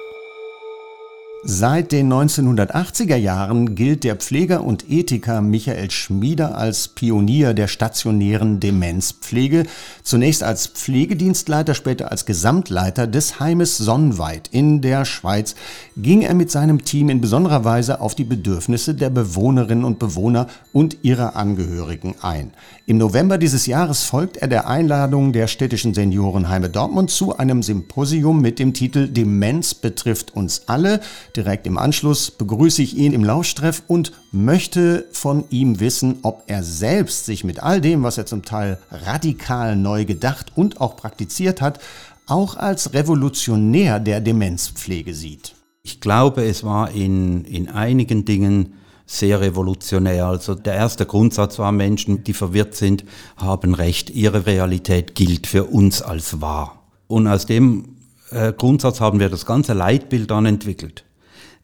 Seit 1.46 1.92
den 1.92 2.10
1980er 2.10 3.16
Jahren 3.16 3.74
gilt 3.74 4.02
der 4.02 4.16
Pfleger 4.16 4.64
und 4.64 4.90
Ethiker 4.90 5.42
Michael 5.42 5.90
Schmieder 5.90 6.56
als 6.56 6.88
Pionier 6.88 7.52
der 7.52 7.68
stationären 7.68 8.60
Demenzpflege, 8.60 9.64
zunächst 10.02 10.42
als 10.42 10.68
Pflegedienstleiter, 10.68 11.74
später 11.74 12.10
als 12.10 12.24
Gesamtleiter 12.24 13.06
des 13.06 13.40
Heimes 13.40 13.76
Sonnweit 13.76 14.48
in 14.52 14.80
der 14.80 15.04
Schweiz, 15.04 15.54
ging 15.98 16.22
er 16.22 16.32
mit 16.32 16.50
seinem 16.50 16.82
Team 16.82 17.10
in 17.10 17.20
besonderer 17.20 17.62
Weise 17.62 18.00
auf 18.00 18.14
die 18.14 18.24
Bedürfnisse 18.24 18.94
der 18.94 19.10
Bewohnerinnen 19.10 19.84
und 19.84 19.98
Bewohner 19.98 20.46
und 20.72 20.96
ihrer 21.02 21.36
Angehörigen 21.36 22.14
ein. 22.22 22.52
Im 22.86 22.96
November 22.96 23.36
dieses 23.36 23.66
Jahres 23.66 24.04
folgt 24.04 24.38
er 24.38 24.48
der 24.48 24.66
Einladung 24.66 25.34
der 25.34 25.46
städtischen 25.46 25.92
Seniorenheime 25.92 26.70
Dortmund 26.70 27.10
zu 27.10 27.36
einem 27.36 27.62
Symposium 27.62 28.40
mit 28.40 28.58
dem 28.58 28.72
Titel 28.72 29.08
Demenz 29.08 29.74
betrifft 29.74 30.34
uns 30.34 30.68
alle, 30.68 31.00
Direkt 31.36 31.66
im 31.66 31.78
Anschluss 31.78 32.30
begrüße 32.30 32.80
ich 32.80 32.96
ihn 32.96 33.12
im 33.12 33.24
Lauschtreff 33.24 33.82
und 33.88 34.12
möchte 34.30 35.04
von 35.10 35.44
ihm 35.50 35.80
wissen, 35.80 36.18
ob 36.22 36.44
er 36.46 36.62
selbst 36.62 37.26
sich 37.26 37.42
mit 37.42 37.60
all 37.60 37.80
dem, 37.80 38.04
was 38.04 38.18
er 38.18 38.26
zum 38.26 38.44
Teil 38.44 38.78
radikal 38.90 39.74
neu 39.74 40.04
gedacht 40.04 40.52
und 40.54 40.80
auch 40.80 40.96
praktiziert 40.96 41.60
hat, 41.60 41.80
auch 42.26 42.56
als 42.56 42.94
Revolutionär 42.94 43.98
der 43.98 44.20
Demenzpflege 44.20 45.12
sieht. 45.12 45.56
Ich 45.82 46.00
glaube, 46.00 46.44
es 46.44 46.62
war 46.62 46.92
in, 46.92 47.44
in 47.44 47.68
einigen 47.68 48.24
Dingen 48.24 48.74
sehr 49.04 49.40
revolutionär. 49.40 50.26
Also 50.26 50.54
der 50.54 50.74
erste 50.74 51.04
Grundsatz 51.04 51.58
war, 51.58 51.72
Menschen, 51.72 52.22
die 52.22 52.32
verwirrt 52.32 52.74
sind, 52.74 53.04
haben 53.36 53.74
Recht. 53.74 54.08
Ihre 54.08 54.46
Realität 54.46 55.14
gilt 55.16 55.48
für 55.48 55.64
uns 55.64 56.00
als 56.00 56.40
wahr. 56.40 56.84
Und 57.08 57.26
aus 57.26 57.44
dem 57.44 57.96
äh, 58.30 58.52
Grundsatz 58.52 59.00
haben 59.00 59.20
wir 59.20 59.28
das 59.28 59.44
ganze 59.44 59.74
Leitbild 59.74 60.30
dann 60.30 60.46
entwickelt. 60.46 61.04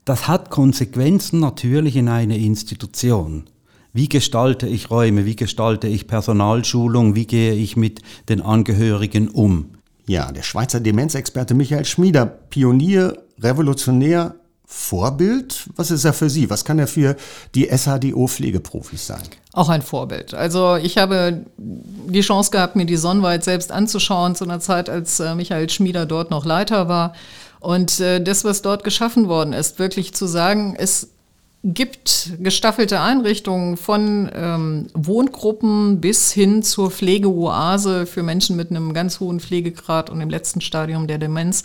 Das 0.05 0.29
hat 0.29 0.51
Konsequenzen 0.51 1.41
natürlich 1.41 1.97
in 1.97 2.09
einer 2.09 2.37
Institution. 2.37 3.45
Wie 3.93 4.09
gestalte 4.09 4.67
ich 4.67 4.91
Räume? 4.91 5.25
Wie 5.25 5.37
gestalte 5.37 5.89
ich 5.89 6.07
Personalschulung? 6.07 7.15
Wie 7.15 7.27
gehe 7.27 7.55
ich 7.55 7.77
mit 7.77 8.01
den 8.29 8.41
Angehörigen 8.41 9.29
um? 9.29 9.73
Ja, 10.07 10.33
der 10.33 10.43
Schweizer 10.43 10.81
Demenzexperte 10.81 11.55
Michael 11.55 11.85
Schmieder, 11.85 12.27
Pionier, 12.27 13.19
Revolutionär, 13.41 14.37
Vorbild? 14.65 15.69
Was 15.75 15.91
ist 15.91 16.05
er 16.05 16.13
für 16.13 16.31
Sie? 16.31 16.49
Was 16.49 16.65
kann 16.65 16.79
er 16.79 16.87
für 16.87 17.17
die 17.57 17.69
SHDO-Pflegeprofis 17.69 19.09
sein? 19.09 19.23
Auch 19.53 19.69
ein 19.69 19.83
Vorbild. 19.83 20.33
Also 20.33 20.77
ich 20.77 20.97
habe 20.97 21.45
die 21.59 22.21
Chance 22.21 22.53
gehabt, 22.53 22.77
mir 22.77 22.87
die 22.87 22.97
Sonnenweit 22.97 23.43
selbst 23.43 23.73
anzuschauen, 23.73 24.37
zu 24.37 24.45
einer 24.45 24.61
Zeit, 24.61 24.89
als 24.89 25.19
äh, 25.19 25.35
Michael 25.35 25.69
Schmieder 25.69 26.07
dort 26.07 26.31
noch 26.31 26.45
Leiter 26.45 26.89
war. 26.89 27.15
Und 27.61 28.01
äh, 28.01 28.23
das, 28.23 28.45
was 28.45 28.63
dort 28.63 28.85
geschaffen 28.85 29.29
worden 29.29 29.53
ist, 29.53 29.79
wirklich 29.79 30.15
zu 30.15 30.27
sagen, 30.27 30.75
es 30.77 31.11
gibt 31.63 32.33
gestaffelte 32.41 33.01
Einrichtungen 33.01 33.77
von 33.77 34.31
ähm, 34.35 34.87
Wohngruppen 34.95 36.01
bis 36.01 36.33
hin 36.33 36.63
zur 36.63 36.91
Pflegeoase 36.91 38.07
für 38.07 38.23
Menschen 38.23 38.57
mit 38.57 38.71
einem 38.71 38.95
ganz 38.95 39.21
hohen 39.21 39.41
Pflegegrad 39.41 40.09
und 40.09 40.23
im 40.23 40.31
letzten 40.31 40.63
Stadium 40.63 41.07
der 41.07 41.19
Demenz. 41.19 41.65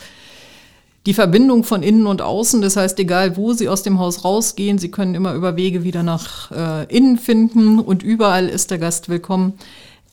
die 1.06 1.14
Verbindung 1.14 1.64
von 1.64 1.84
innen 1.84 2.08
und 2.08 2.22
außen. 2.22 2.62
Das 2.62 2.76
heißt, 2.76 3.00
egal 3.00 3.38
wo 3.38 3.54
Sie 3.54 3.70
aus 3.70 3.84
dem 3.84 4.00
Haus 4.00 4.26
rausgehen, 4.26 4.80
Sie 4.80 4.89
können 4.89 5.16
immer 5.16 5.34
über 5.34 5.56
Wege 5.56 5.84
wieder 5.84 6.04
nach 6.04 6.52
äh, 6.52 6.86
innen 6.93 7.18
finden 7.18 7.80
und 7.80 8.04
überall 8.04 8.50
ist 8.50 8.72
der 8.72 8.80
Gast 8.80 9.08
willkommen. 9.08 9.54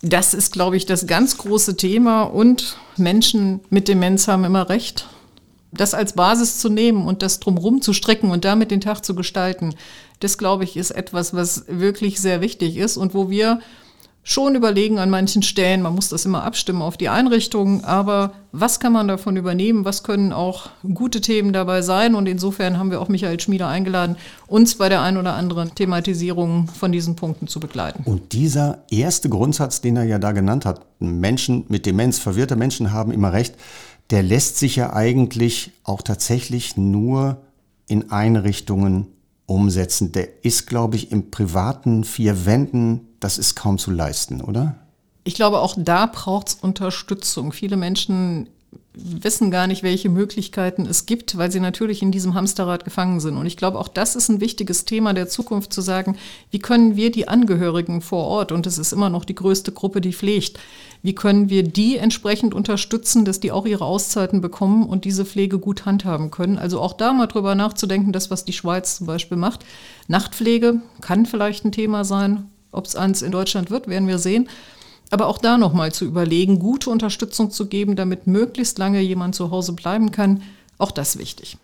Das 0.03 0.35
ist, 0.35 0.53
glaube 0.53 0.77
ich, 0.77 0.85
das 0.85 1.07
ganz 1.07 1.39
große 1.39 1.77
Thema 1.77 2.25
und 2.25 2.77
Menschen 2.97 3.61
mit 3.71 3.89
Demenz 3.89 4.29
haben 4.29 4.45
immer 4.45 4.69
recht. 4.69 5.07
Das 5.73 5.95
als 5.95 6.13
Basis 6.13 6.59
zu 6.59 6.69
nehmen 6.69 7.07
und 7.07 7.23
das 7.23 7.41
drumherum 7.41 7.81
zu 7.81 7.93
strecken 7.93 8.31
und 8.31 8.45
damit 8.45 8.71
den 8.71 8.81
Tag 8.81 9.05
zu 9.05 9.15
gestalten, 9.15 9.75
das, 10.21 10.39
glaube 10.39 10.65
ich, 10.65 10.77
ist 10.77 10.91
etwas, 10.91 11.35
was 11.35 11.65
wirklich 11.67 12.21
sehr 12.21 12.41
wichtig 12.41 12.77
ist 12.77 12.97
und 12.97 13.15
wo 13.15 13.31
wir 13.31 13.61
schon 14.25 14.55
überlegen 14.55 14.99
an 14.99 15.11
manchen 15.11 15.43
Stellen, 15.43 15.83
man 15.83 15.95
muss 15.95 16.09
das 16.09 16.25
immer 16.25 16.45
abstimmen 16.45 16.81
auf 16.81 16.97
die 16.97 17.09
Einrichtungen, 17.09 17.85
aber 17.85 18.33
was 18.53 18.79
kann 18.79 18.93
man 18.93 19.09
davon 19.09 19.37
übernehmen, 19.37 19.85
was 19.85 20.05
können 20.05 20.33
auch 20.33 20.69
gute 20.95 21.21
Themen 21.21 21.53
dabei 21.53 21.83
sein 21.83 22.15
und 22.15 22.27
insofern 22.29 22.79
haben 22.79 22.91
wir 22.91 23.01
auch 23.01 23.09
Michael 23.09 23.41
Schmieder 23.41 23.67
eingeladen, 23.67 24.17
uns 24.47 24.77
bei 24.77 24.89
der 24.89 25.03
ein 25.03 25.17
oder 25.17 25.35
anderen 25.35 25.75
Thematisierung 25.75 26.69
von 26.69 26.93
diesen 26.93 27.17
Punkten 27.17 27.49
zu 27.49 27.59
begleiten. 27.59 28.05
Und 28.05 28.33
dieser 28.33 28.85
erste 28.91 29.29
Grundsatz, 29.29 29.81
den 29.81 29.97
er 29.97 30.05
ja 30.05 30.19
da 30.19 30.31
genannt 30.31 30.67
hat, 30.67 30.83
Menschen 31.01 31.65
mit 31.69 31.85
Demenz, 31.85 32.21
verwirrte 32.21 32.55
Menschen 32.55 32.93
haben 32.93 33.11
immer 33.11 33.33
recht, 33.33 33.57
der 34.13 34.23
lässt 34.23 34.59
sich 34.59 34.77
ja 34.77 34.93
eigentlich 34.93 35.73
auch 35.83 36.03
tatsächlich 36.03 36.77
nur 36.77 37.43
in 37.89 38.13
Einrichtungen 38.13 39.09
umsetzen. 39.47 40.13
Der 40.13 40.45
ist, 40.45 40.69
glaube 40.69 40.95
ich, 40.97 41.11
im 41.11 41.31
privaten 41.31 42.05
vier 42.05 42.47
Wänden 42.47 43.09
das 43.23 43.39
ist 43.39 43.55
kaum 43.55 43.79
zu 43.79 43.91
leisten, 43.91 44.41
oder? 44.41 44.75
Ich 45.25 45.35
glaube, 45.35 45.61
auch 45.61 45.77
da 45.79 46.07
braucht 46.07 46.49
es 46.49 46.55
Unterstützung. 46.55 47.53
Viele 47.53 47.77
Menschen 47.77 48.49
wissen 48.95 49.51
gar 49.51 49.67
nicht, 49.67 49.83
welche 49.83 50.11
Möglichkeiten 50.11 50.85
es 50.87 51.07
gibt, 51.07 51.39
weil 51.39 51.51
sie 51.51 51.61
natürlich 51.61 52.03
in 52.03 52.13
diesem 52.13 52.35
Hamsterrad 52.35 52.85
gefangen 52.85 53.21
sind. 53.21 53.39
Und 53.39 53.47
ich 53.47 53.57
glaube, 53.57 53.79
auch 53.79 53.89
das 53.89 54.17
ist 54.17 54.29
ein 54.29 54.41
wichtiges 54.41 54.85
Thema 54.85 55.15
der 55.15 55.29
Zukunft 55.29 55.73
zu 55.73 55.81
sagen, 55.81 56.17
wie 56.51 56.59
können 56.59 56.95
wir 56.95 57.11
die 57.11 57.27
Angehörigen 57.27 58.03
vor 58.03 58.27
Ort, 58.27 58.53
und 58.53 58.67
es 58.67 58.77
ist 58.77 58.93
immer 58.93 59.09
noch 59.09 59.25
die 59.25 59.35
größte 59.35 59.73
Gruppe, 59.73 60.03
die 60.03 60.13
pflegt, 60.13 60.59
wie 61.03 61.15
können 61.15 61.49
wir 61.49 61.63
die 61.63 61.97
entsprechend 61.97 62.55
unterstützen, 62.55 63.25
dass 63.25 63.41
die 63.41 63.51
auch 63.51 63.67
ihre 63.67 63.85
Auszeiten 63.85 64.41
bekommen 64.41 64.85
und 64.85 65.05
diese 65.05 65.25
Pflege 65.25 65.59
gut 65.59 65.87
handhaben 65.87 66.31
können. 66.31 66.59
Also 66.59 66.81
auch 66.81 66.93
da 66.93 67.13
mal 67.13 67.27
drüber 67.27 67.55
nachzudenken, 67.55 68.13
das, 68.13 68.31
was 68.31 68.45
die 68.45 68.53
Schweiz 68.53 68.97
zum 68.99 69.07
Beispiel 69.07 69.39
macht. 69.39 69.65
Nachtpflege 70.07 70.83
kann 71.01 71.25
vielleicht 71.25 71.65
ein 71.65 71.73
Thema 71.73 72.05
sein, 72.05 72.51
ob 72.73 72.87
es 72.87 72.95
eins 72.95 73.23
in 73.23 73.33
Deutschland 73.33 73.71
wird, 73.71 73.89
werden 73.89 74.09
wir 74.09 74.19
sehen. 74.19 74.49
Aber 75.13 75.27
auch 75.27 75.37
da 75.37 75.59
nochmal 75.59 75.93
zu 75.93 76.07
überlegen, 76.07 76.59
gute 76.59 76.89
Unterstützung 76.89 77.51
zu 77.51 77.67
geben, 77.67 77.97
damit 77.97 78.27
möglichst 78.27 78.79
lange 78.79 79.03
jemand 79.03 79.35
zu 79.35 79.51
Hause 79.51 79.75
bleiben 79.75 80.11
kann, 80.11 80.43
auch 80.79 80.91
das 80.91 81.19
wichtig. 81.19 81.59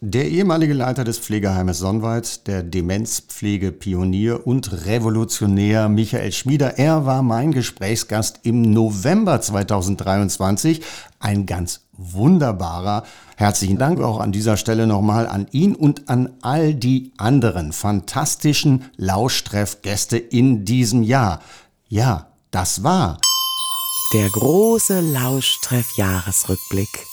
Der 0.00 0.30
ehemalige 0.30 0.72
Leiter 0.72 1.04
des 1.04 1.18
Pflegeheimes 1.18 1.80
Sonnwald, 1.80 2.46
der 2.46 2.62
Demenzpflegepionier 2.62 4.46
und 4.46 4.86
Revolutionär 4.86 5.90
Michael 5.90 6.32
Schmieder, 6.32 6.78
er 6.78 7.04
war 7.04 7.22
mein 7.22 7.52
Gesprächsgast 7.52 8.40
im 8.44 8.62
November 8.62 9.38
2023. 9.38 10.80
Ein 11.20 11.44
ganz 11.44 11.82
wunderbarer. 11.92 13.02
Herzlichen 13.36 13.76
Dank 13.76 14.00
auch 14.00 14.18
an 14.18 14.32
dieser 14.32 14.56
Stelle 14.56 14.86
nochmal 14.86 15.26
an 15.26 15.46
ihn 15.50 15.74
und 15.74 16.08
an 16.08 16.30
all 16.40 16.74
die 16.74 17.12
anderen 17.18 17.72
fantastischen 17.72 18.86
Lauschtreffgäste 18.96 20.16
in 20.16 20.64
diesem 20.64 21.02
Jahr. 21.02 21.42
Ja, 21.88 22.28
das 22.50 22.82
war 22.82 23.18
der 24.14 24.30
große 24.30 25.00
Lauschtreff-Jahresrückblick. 25.00 27.06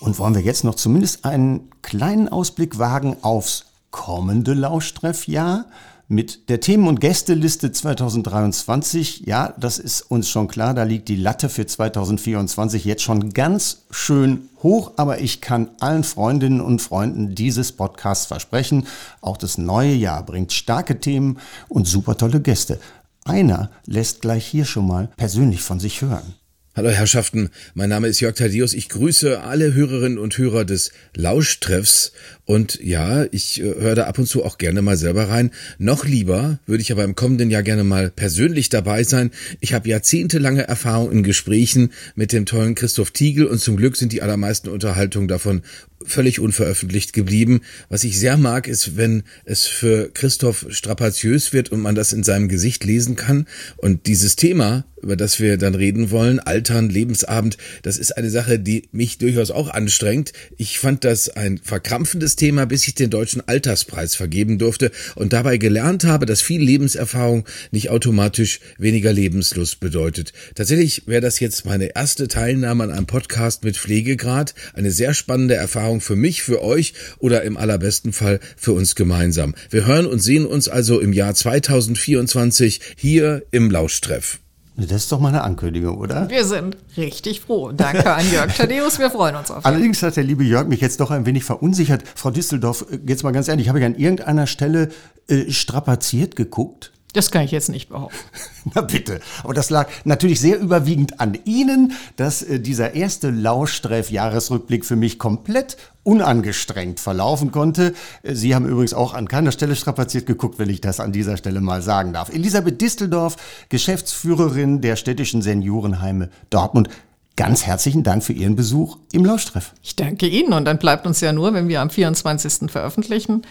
Und 0.00 0.18
wollen 0.18 0.34
wir 0.34 0.42
jetzt 0.42 0.64
noch 0.64 0.74
zumindest 0.74 1.24
einen 1.24 1.70
kleinen 1.82 2.28
Ausblick 2.28 2.78
wagen 2.78 3.16
aufs 3.22 3.66
kommende 3.92 4.54
Lauschtreffjahr? 4.54 5.66
Mit 6.08 6.48
der 6.50 6.58
Themen- 6.60 6.88
und 6.88 7.00
Gästeliste 7.00 7.70
2023, 7.72 9.22
ja, 9.24 9.54
das 9.58 9.78
ist 9.78 10.02
uns 10.02 10.28
schon 10.28 10.48
klar, 10.48 10.74
da 10.74 10.82
liegt 10.82 11.08
die 11.08 11.16
Latte 11.16 11.48
für 11.48 11.64
2024 11.64 12.84
jetzt 12.84 13.02
schon 13.02 13.32
ganz 13.32 13.84
schön 13.90 14.50
hoch, 14.62 14.92
aber 14.96 15.20
ich 15.20 15.40
kann 15.40 15.70
allen 15.80 16.04
Freundinnen 16.04 16.60
und 16.60 16.82
Freunden 16.82 17.34
dieses 17.34 17.72
Podcasts 17.72 18.26
versprechen, 18.26 18.86
auch 19.22 19.38
das 19.38 19.56
neue 19.56 19.94
Jahr 19.94 20.26
bringt 20.26 20.52
starke 20.52 21.00
Themen 21.00 21.38
und 21.68 21.86
super 21.86 22.18
tolle 22.18 22.42
Gäste. 22.42 22.78
Einer 23.24 23.70
lässt 23.86 24.20
gleich 24.20 24.46
hier 24.46 24.64
schon 24.64 24.86
mal 24.86 25.08
persönlich 25.16 25.62
von 25.62 25.78
sich 25.78 26.02
hören. 26.02 26.34
Hallo 26.74 26.88
Herrschaften, 26.88 27.50
mein 27.74 27.90
Name 27.90 28.08
ist 28.08 28.20
Jörg 28.20 28.34
Thaddeus. 28.34 28.72
Ich 28.72 28.88
grüße 28.88 29.42
alle 29.42 29.74
Hörerinnen 29.74 30.18
und 30.18 30.38
Hörer 30.38 30.64
des 30.64 30.90
Lauschtreffs 31.14 32.12
und 32.46 32.80
ja, 32.82 33.26
ich 33.30 33.60
äh, 33.60 33.64
höre 33.64 33.94
da 33.94 34.04
ab 34.04 34.18
und 34.18 34.26
zu 34.26 34.42
auch 34.42 34.56
gerne 34.56 34.80
mal 34.80 34.96
selber 34.96 35.28
rein. 35.28 35.50
Noch 35.76 36.06
lieber 36.06 36.60
würde 36.64 36.80
ich 36.80 36.90
aber 36.90 37.04
im 37.04 37.14
kommenden 37.14 37.50
Jahr 37.50 37.62
gerne 37.62 37.84
mal 37.84 38.10
persönlich 38.10 38.70
dabei 38.70 39.04
sein. 39.04 39.32
Ich 39.60 39.74
habe 39.74 39.86
jahrzehntelange 39.86 40.66
Erfahrung 40.66 41.12
in 41.12 41.22
Gesprächen 41.22 41.92
mit 42.14 42.32
dem 42.32 42.46
tollen 42.46 42.74
Christoph 42.74 43.10
Tiegel 43.10 43.44
und 43.46 43.60
zum 43.60 43.76
Glück 43.76 43.98
sind 43.98 44.12
die 44.12 44.22
allermeisten 44.22 44.70
Unterhaltungen 44.70 45.28
davon 45.28 45.60
völlig 46.06 46.40
unveröffentlicht 46.40 47.12
geblieben. 47.12 47.60
Was 47.88 48.04
ich 48.04 48.18
sehr 48.18 48.36
mag, 48.36 48.68
ist, 48.68 48.96
wenn 48.96 49.22
es 49.44 49.66
für 49.66 50.10
Christoph 50.12 50.66
strapaziös 50.70 51.52
wird 51.52 51.70
und 51.70 51.80
man 51.80 51.94
das 51.94 52.12
in 52.12 52.24
seinem 52.24 52.48
Gesicht 52.48 52.84
lesen 52.84 53.16
kann. 53.16 53.46
Und 53.76 54.06
dieses 54.06 54.36
Thema, 54.36 54.84
über 55.02 55.16
das 55.16 55.40
wir 55.40 55.58
dann 55.58 55.74
reden 55.74 56.10
wollen, 56.10 56.38
Altern, 56.38 56.88
Lebensabend, 56.88 57.58
das 57.82 57.98
ist 57.98 58.16
eine 58.16 58.30
Sache, 58.30 58.58
die 58.58 58.88
mich 58.92 59.18
durchaus 59.18 59.50
auch 59.50 59.68
anstrengt. 59.68 60.32
Ich 60.56 60.78
fand 60.78 61.04
das 61.04 61.28
ein 61.28 61.58
verkrampfendes 61.58 62.36
Thema, 62.36 62.66
bis 62.66 62.86
ich 62.86 62.94
den 62.94 63.10
deutschen 63.10 63.46
Alterspreis 63.46 64.14
vergeben 64.14 64.58
durfte 64.58 64.92
und 65.16 65.32
dabei 65.32 65.56
gelernt 65.56 66.04
habe, 66.04 66.26
dass 66.26 66.40
viel 66.40 66.62
Lebenserfahrung 66.62 67.44
nicht 67.72 67.90
automatisch 67.90 68.60
weniger 68.78 69.12
Lebenslust 69.12 69.80
bedeutet. 69.80 70.32
Tatsächlich 70.54 71.02
wäre 71.06 71.20
das 71.20 71.40
jetzt 71.40 71.66
meine 71.66 71.96
erste 71.96 72.28
Teilnahme 72.28 72.84
an 72.84 72.90
einem 72.90 73.06
Podcast 73.06 73.64
mit 73.64 73.76
Pflegegrad, 73.76 74.54
eine 74.74 74.92
sehr 74.92 75.14
spannende 75.14 75.54
Erfahrung 75.54 75.91
Erfahrung 75.92 76.00
für 76.00 76.16
mich, 76.16 76.42
für 76.42 76.62
euch 76.62 76.94
oder 77.18 77.42
im 77.42 77.56
allerbesten 77.56 78.12
Fall 78.12 78.40
für 78.56 78.72
uns 78.72 78.94
gemeinsam. 78.94 79.54
Wir 79.70 79.86
hören 79.86 80.06
und 80.06 80.20
sehen 80.20 80.46
uns 80.46 80.68
also 80.68 81.00
im 81.00 81.12
Jahr 81.12 81.34
2024 81.34 82.80
hier 82.96 83.42
im 83.50 83.70
Lauschtreff. 83.70 84.38
Das 84.76 84.90
ist 84.90 85.12
doch 85.12 85.20
mal 85.20 85.28
eine 85.28 85.42
Ankündigung, 85.42 85.98
oder? 85.98 86.30
Wir 86.30 86.46
sind 86.46 86.78
richtig 86.96 87.42
froh. 87.42 87.72
Danke 87.72 88.10
an 88.10 88.24
Jörg 88.32 88.50
Thaddeus, 88.56 88.98
wir 88.98 89.10
freuen 89.10 89.36
uns 89.36 89.50
auf 89.50 89.66
Allerdings 89.66 90.02
hat 90.02 90.16
der 90.16 90.24
liebe 90.24 90.44
Jörg 90.44 90.66
mich 90.66 90.80
jetzt 90.80 90.98
doch 91.00 91.10
ein 91.10 91.26
wenig 91.26 91.44
verunsichert. 91.44 92.04
Frau 92.14 92.30
Düsseldorf, 92.30 92.86
jetzt 93.06 93.22
mal 93.22 93.32
ganz 93.32 93.48
ehrlich, 93.48 93.68
habe 93.68 93.80
ich 93.80 93.84
an 93.84 93.94
irgendeiner 93.94 94.46
Stelle 94.46 94.88
äh, 95.28 95.50
strapaziert 95.50 96.36
geguckt? 96.36 96.92
Das 97.12 97.30
kann 97.30 97.42
ich 97.44 97.50
jetzt 97.50 97.68
nicht 97.68 97.90
behaupten. 97.90 98.16
Na 98.74 98.80
bitte. 98.80 99.20
Aber 99.44 99.52
das 99.52 99.68
lag 99.68 99.88
natürlich 100.04 100.40
sehr 100.40 100.58
überwiegend 100.58 101.20
an 101.20 101.38
Ihnen, 101.44 101.92
dass 102.16 102.42
äh, 102.42 102.58
dieser 102.58 102.94
erste 102.94 103.30
Lauschtreff-Jahresrückblick 103.30 104.86
für 104.86 104.96
mich 104.96 105.18
komplett 105.18 105.76
unangestrengt 106.04 107.00
verlaufen 107.00 107.52
konnte. 107.52 107.92
Äh, 108.22 108.34
Sie 108.34 108.54
haben 108.54 108.66
übrigens 108.66 108.94
auch 108.94 109.12
an 109.12 109.28
keiner 109.28 109.52
Stelle 109.52 109.76
strapaziert 109.76 110.24
geguckt, 110.24 110.58
wenn 110.58 110.70
ich 110.70 110.80
das 110.80 111.00
an 111.00 111.12
dieser 111.12 111.36
Stelle 111.36 111.60
mal 111.60 111.82
sagen 111.82 112.14
darf. 112.14 112.30
Elisabeth 112.30 112.80
Disteldorf, 112.80 113.36
Geschäftsführerin 113.68 114.80
der 114.80 114.96
städtischen 114.96 115.42
Seniorenheime 115.42 116.30
Dortmund. 116.48 116.88
Ganz 117.36 117.66
herzlichen 117.66 118.04
Dank 118.04 118.24
für 118.24 118.32
Ihren 118.32 118.56
Besuch 118.56 118.98
im 119.12 119.24
Lauschtreff. 119.24 119.74
Ich 119.82 119.96
danke 119.96 120.26
Ihnen 120.26 120.54
und 120.54 120.64
dann 120.64 120.78
bleibt 120.78 121.06
uns 121.06 121.20
ja 121.20 121.32
nur, 121.32 121.52
wenn 121.52 121.68
wir 121.68 121.82
am 121.82 121.90
24. 121.90 122.70
veröffentlichen, 122.70 123.42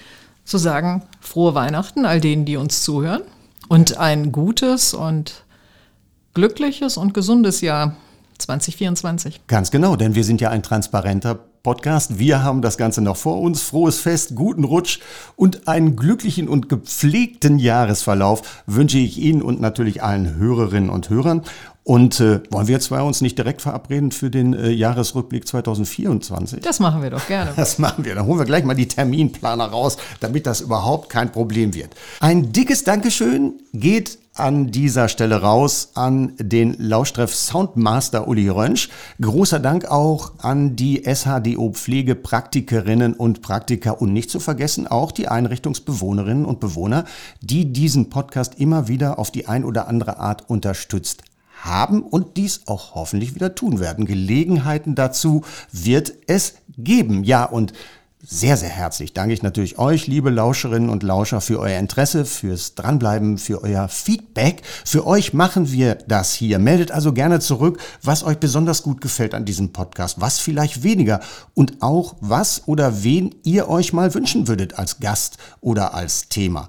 zu 0.46 0.58
sagen, 0.58 1.04
frohe 1.20 1.54
Weihnachten 1.54 2.06
all 2.06 2.20
denen, 2.20 2.46
die 2.46 2.58
uns 2.58 2.82
zuhören 2.82 3.22
und 3.72 3.98
ein 3.98 4.34
gutes 4.34 4.94
und 4.94 5.46
glückliches 6.34 6.98
und 6.98 7.14
gesundes 7.14 7.62
Jahr 7.62 7.96
2024. 8.38 9.48
Ganz 9.48 9.72
genau, 9.72 9.96
denn 9.96 10.14
wir 10.14 10.26
sind 10.26 10.42
ja 10.42 10.50
ein 10.50 10.62
transparenter 10.62 11.36
Podcast. 11.64 12.20
Wir 12.20 12.44
haben 12.44 12.62
das 12.62 12.78
Ganze 12.78 13.02
noch 13.02 13.16
vor 13.16 13.40
uns. 13.40 13.62
Frohes 13.62 14.00
Fest, 14.00 14.36
guten 14.36 14.66
Rutsch 14.66 15.00
und 15.38 15.70
einen 15.70 15.96
glücklichen 15.96 16.50
und 16.50 16.68
gepflegten 16.68 17.60
Jahresverlauf 17.60 18.64
wünsche 18.66 18.98
ich 18.98 19.18
Ihnen 19.18 19.42
und 19.42 19.62
natürlich 19.62 20.04
allen 20.04 20.36
Hörerinnen 20.36 20.90
und 20.90 21.10
Hörern. 21.10 21.44
Und 21.84 22.20
äh, 22.20 22.42
wollen 22.52 22.68
wir 22.68 22.80
zwei 22.80 23.02
uns 23.02 23.22
nicht 23.22 23.38
direkt 23.38 23.62
verabreden 23.62 24.12
für 24.12 24.30
den 24.30 24.54
äh, 24.54 24.70
Jahresrückblick 24.70 25.48
2024? 25.48 26.62
Das 26.62 26.80
machen 26.80 27.02
wir 27.02 27.10
doch 27.10 27.26
gerne. 27.28 27.52
Das 27.62 27.80
machen 27.80 28.06
wir. 28.06 28.16
Dann 28.16 28.26
holen 28.26 28.40
wir 28.40 28.46
gleich 28.46 28.64
mal 28.64 28.76
die 28.76 28.88
Terminplaner 28.88 29.66
raus, 29.66 29.98
damit 30.20 30.46
das 30.46 30.62
überhaupt 30.62 31.10
kein 31.10 31.32
Problem 31.32 31.74
wird. 31.74 31.96
Ein 32.20 32.52
dickes 32.52 32.84
Dankeschön 32.84 33.54
geht 33.74 34.20
an 34.34 34.72
dieser 34.72 35.10
Stelle 35.10 35.42
raus 35.42 35.90
an 35.94 36.34
den 36.38 36.76
Lauschtreff 36.80 37.36
Soundmaster 37.36 38.28
Uli 38.28 38.48
Rönsch. 38.48 38.90
Großer 39.20 39.60
Dank 39.60 39.86
auch 39.86 40.34
an 40.40 40.76
die 40.76 41.04
SHDO 41.04 41.72
Pflegepraktikerinnen 41.72 43.14
und 43.14 43.42
Praktiker 43.42 44.02
und 44.02 44.14
nicht 44.14 44.30
zu 44.30 44.40
vergessen 44.40 44.88
auch 44.88 45.12
die 45.12 45.28
Einrichtungsbewohnerinnen 45.28 46.46
und 46.46 46.60
Bewohner, 46.60 47.06
die 47.42 47.74
diesen 47.74 48.10
Podcast 48.10 48.56
immer 48.58 48.88
wieder 48.88 49.20
auf 49.20 49.32
die 49.32 49.48
ein 49.48 49.66
oder 49.66 49.88
andere 49.88 50.18
Art 50.18 50.50
unterstützt 50.50 51.24
haben 51.62 52.02
und 52.04 52.38
dies 52.38 52.62
auch 52.68 52.96
hoffentlich 52.96 53.36
wieder 53.36 53.56
tun 53.56 53.80
werden. 53.80 54.06
Gelegenheiten 54.06 54.96
dazu 54.96 55.44
wird 55.72 56.14
es 56.28 56.56
geben. 56.78 57.24
Ja, 57.24 57.46
und 57.46 57.74
sehr, 58.24 58.56
sehr 58.56 58.70
herzlich 58.70 59.14
danke 59.14 59.34
ich 59.34 59.42
natürlich 59.42 59.80
euch, 59.80 60.06
liebe 60.06 60.30
Lauscherinnen 60.30 60.90
und 60.90 61.02
Lauscher, 61.02 61.42
für 61.42 61.60
euer 61.60 61.80
Interesse, 61.80 62.26
fürs 62.26 62.76
Dranbleiben, 62.76 63.40
für 63.40 63.64
euer 63.64 63.88
Feedback. 63.88 64.62
Für 64.86 65.08
euch 65.08 65.34
machen 65.34 65.72
wir 65.72 65.96
das 65.96 66.34
hier. 66.34 66.60
Meldet 66.60 66.92
also 66.92 67.14
gerne 67.14 67.40
zurück, 67.40 67.80
was 68.04 68.24
euch 68.24 68.38
besonders 68.38 68.84
gut 68.84 69.02
gefällt 69.02 69.34
an 69.34 69.46
diesem 69.46 69.74
Podcast, 69.74 70.22
was 70.22 70.38
vielleicht 70.38 70.84
weniger 70.84 71.20
und 71.56 71.82
auch 71.82 72.16
was 72.22 72.68
oder 72.68 73.04
wen 73.04 73.34
ihr 73.44 73.68
euch 73.70 73.92
mal 73.92 74.14
wünschen 74.14 74.48
würdet 74.48 74.78
als 74.78 75.00
Gast 75.00 75.38
oder 75.60 75.96
als 75.96 76.30
Thema. 76.30 76.68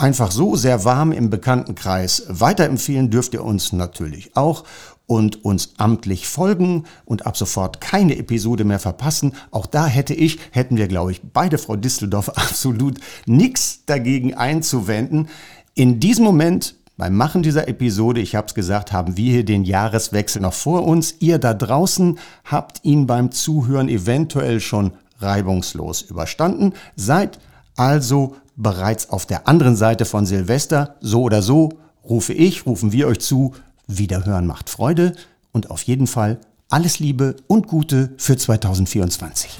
Einfach 0.00 0.30
so 0.30 0.54
sehr 0.54 0.84
warm 0.84 1.10
im 1.10 1.28
Bekanntenkreis. 1.28 2.22
Weiterempfehlen 2.28 3.10
dürft 3.10 3.34
ihr 3.34 3.44
uns 3.44 3.72
natürlich 3.72 4.36
auch 4.36 4.62
und 5.06 5.44
uns 5.44 5.72
amtlich 5.76 6.28
folgen 6.28 6.84
und 7.04 7.26
ab 7.26 7.36
sofort 7.36 7.80
keine 7.80 8.16
Episode 8.16 8.62
mehr 8.62 8.78
verpassen. 8.78 9.32
Auch 9.50 9.66
da 9.66 9.88
hätte 9.88 10.14
ich, 10.14 10.38
hätten 10.52 10.76
wir, 10.76 10.86
glaube 10.86 11.10
ich, 11.10 11.22
beide 11.32 11.58
Frau 11.58 11.74
Disteldorf 11.74 12.28
absolut 12.36 12.98
nichts 13.26 13.80
dagegen 13.86 14.34
einzuwenden. 14.34 15.28
In 15.74 15.98
diesem 15.98 16.24
Moment 16.24 16.76
beim 16.96 17.16
Machen 17.16 17.42
dieser 17.42 17.66
Episode, 17.66 18.20
ich 18.20 18.36
habe 18.36 18.46
es 18.46 18.54
gesagt, 18.54 18.92
haben 18.92 19.16
wir 19.16 19.32
hier 19.32 19.44
den 19.44 19.64
Jahreswechsel 19.64 20.40
noch 20.42 20.54
vor 20.54 20.86
uns. 20.86 21.16
Ihr 21.18 21.38
da 21.38 21.54
draußen 21.54 22.20
habt 22.44 22.84
ihn 22.84 23.08
beim 23.08 23.32
Zuhören 23.32 23.88
eventuell 23.88 24.60
schon 24.60 24.92
reibungslos 25.20 26.02
überstanden, 26.02 26.74
seid 26.94 27.40
also 27.76 28.36
bereits 28.58 29.08
auf 29.08 29.24
der 29.24 29.48
anderen 29.48 29.76
Seite 29.76 30.04
von 30.04 30.26
Silvester. 30.26 30.96
So 31.00 31.22
oder 31.22 31.40
so 31.40 31.70
rufe 32.04 32.34
ich, 32.34 32.66
rufen 32.66 32.92
wir 32.92 33.06
euch 33.06 33.20
zu, 33.20 33.54
Wiederhören 33.86 34.46
macht 34.46 34.68
Freude 34.68 35.14
und 35.52 35.70
auf 35.70 35.82
jeden 35.82 36.06
Fall 36.06 36.38
alles 36.68 36.98
Liebe 36.98 37.36
und 37.46 37.66
Gute 37.66 38.10
für 38.18 38.36
2024. 38.36 39.58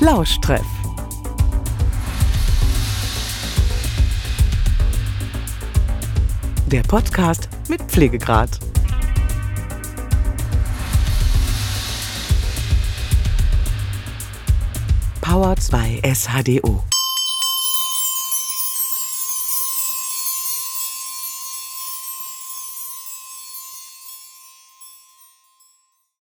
Lauschtreff. 0.00 0.66
Der 6.66 6.82
Podcast 6.82 7.48
mit 7.68 7.82
Pflegegrad. 7.82 8.67
Power 15.28 15.54
2 15.56 16.00
SHDO. 16.04 16.87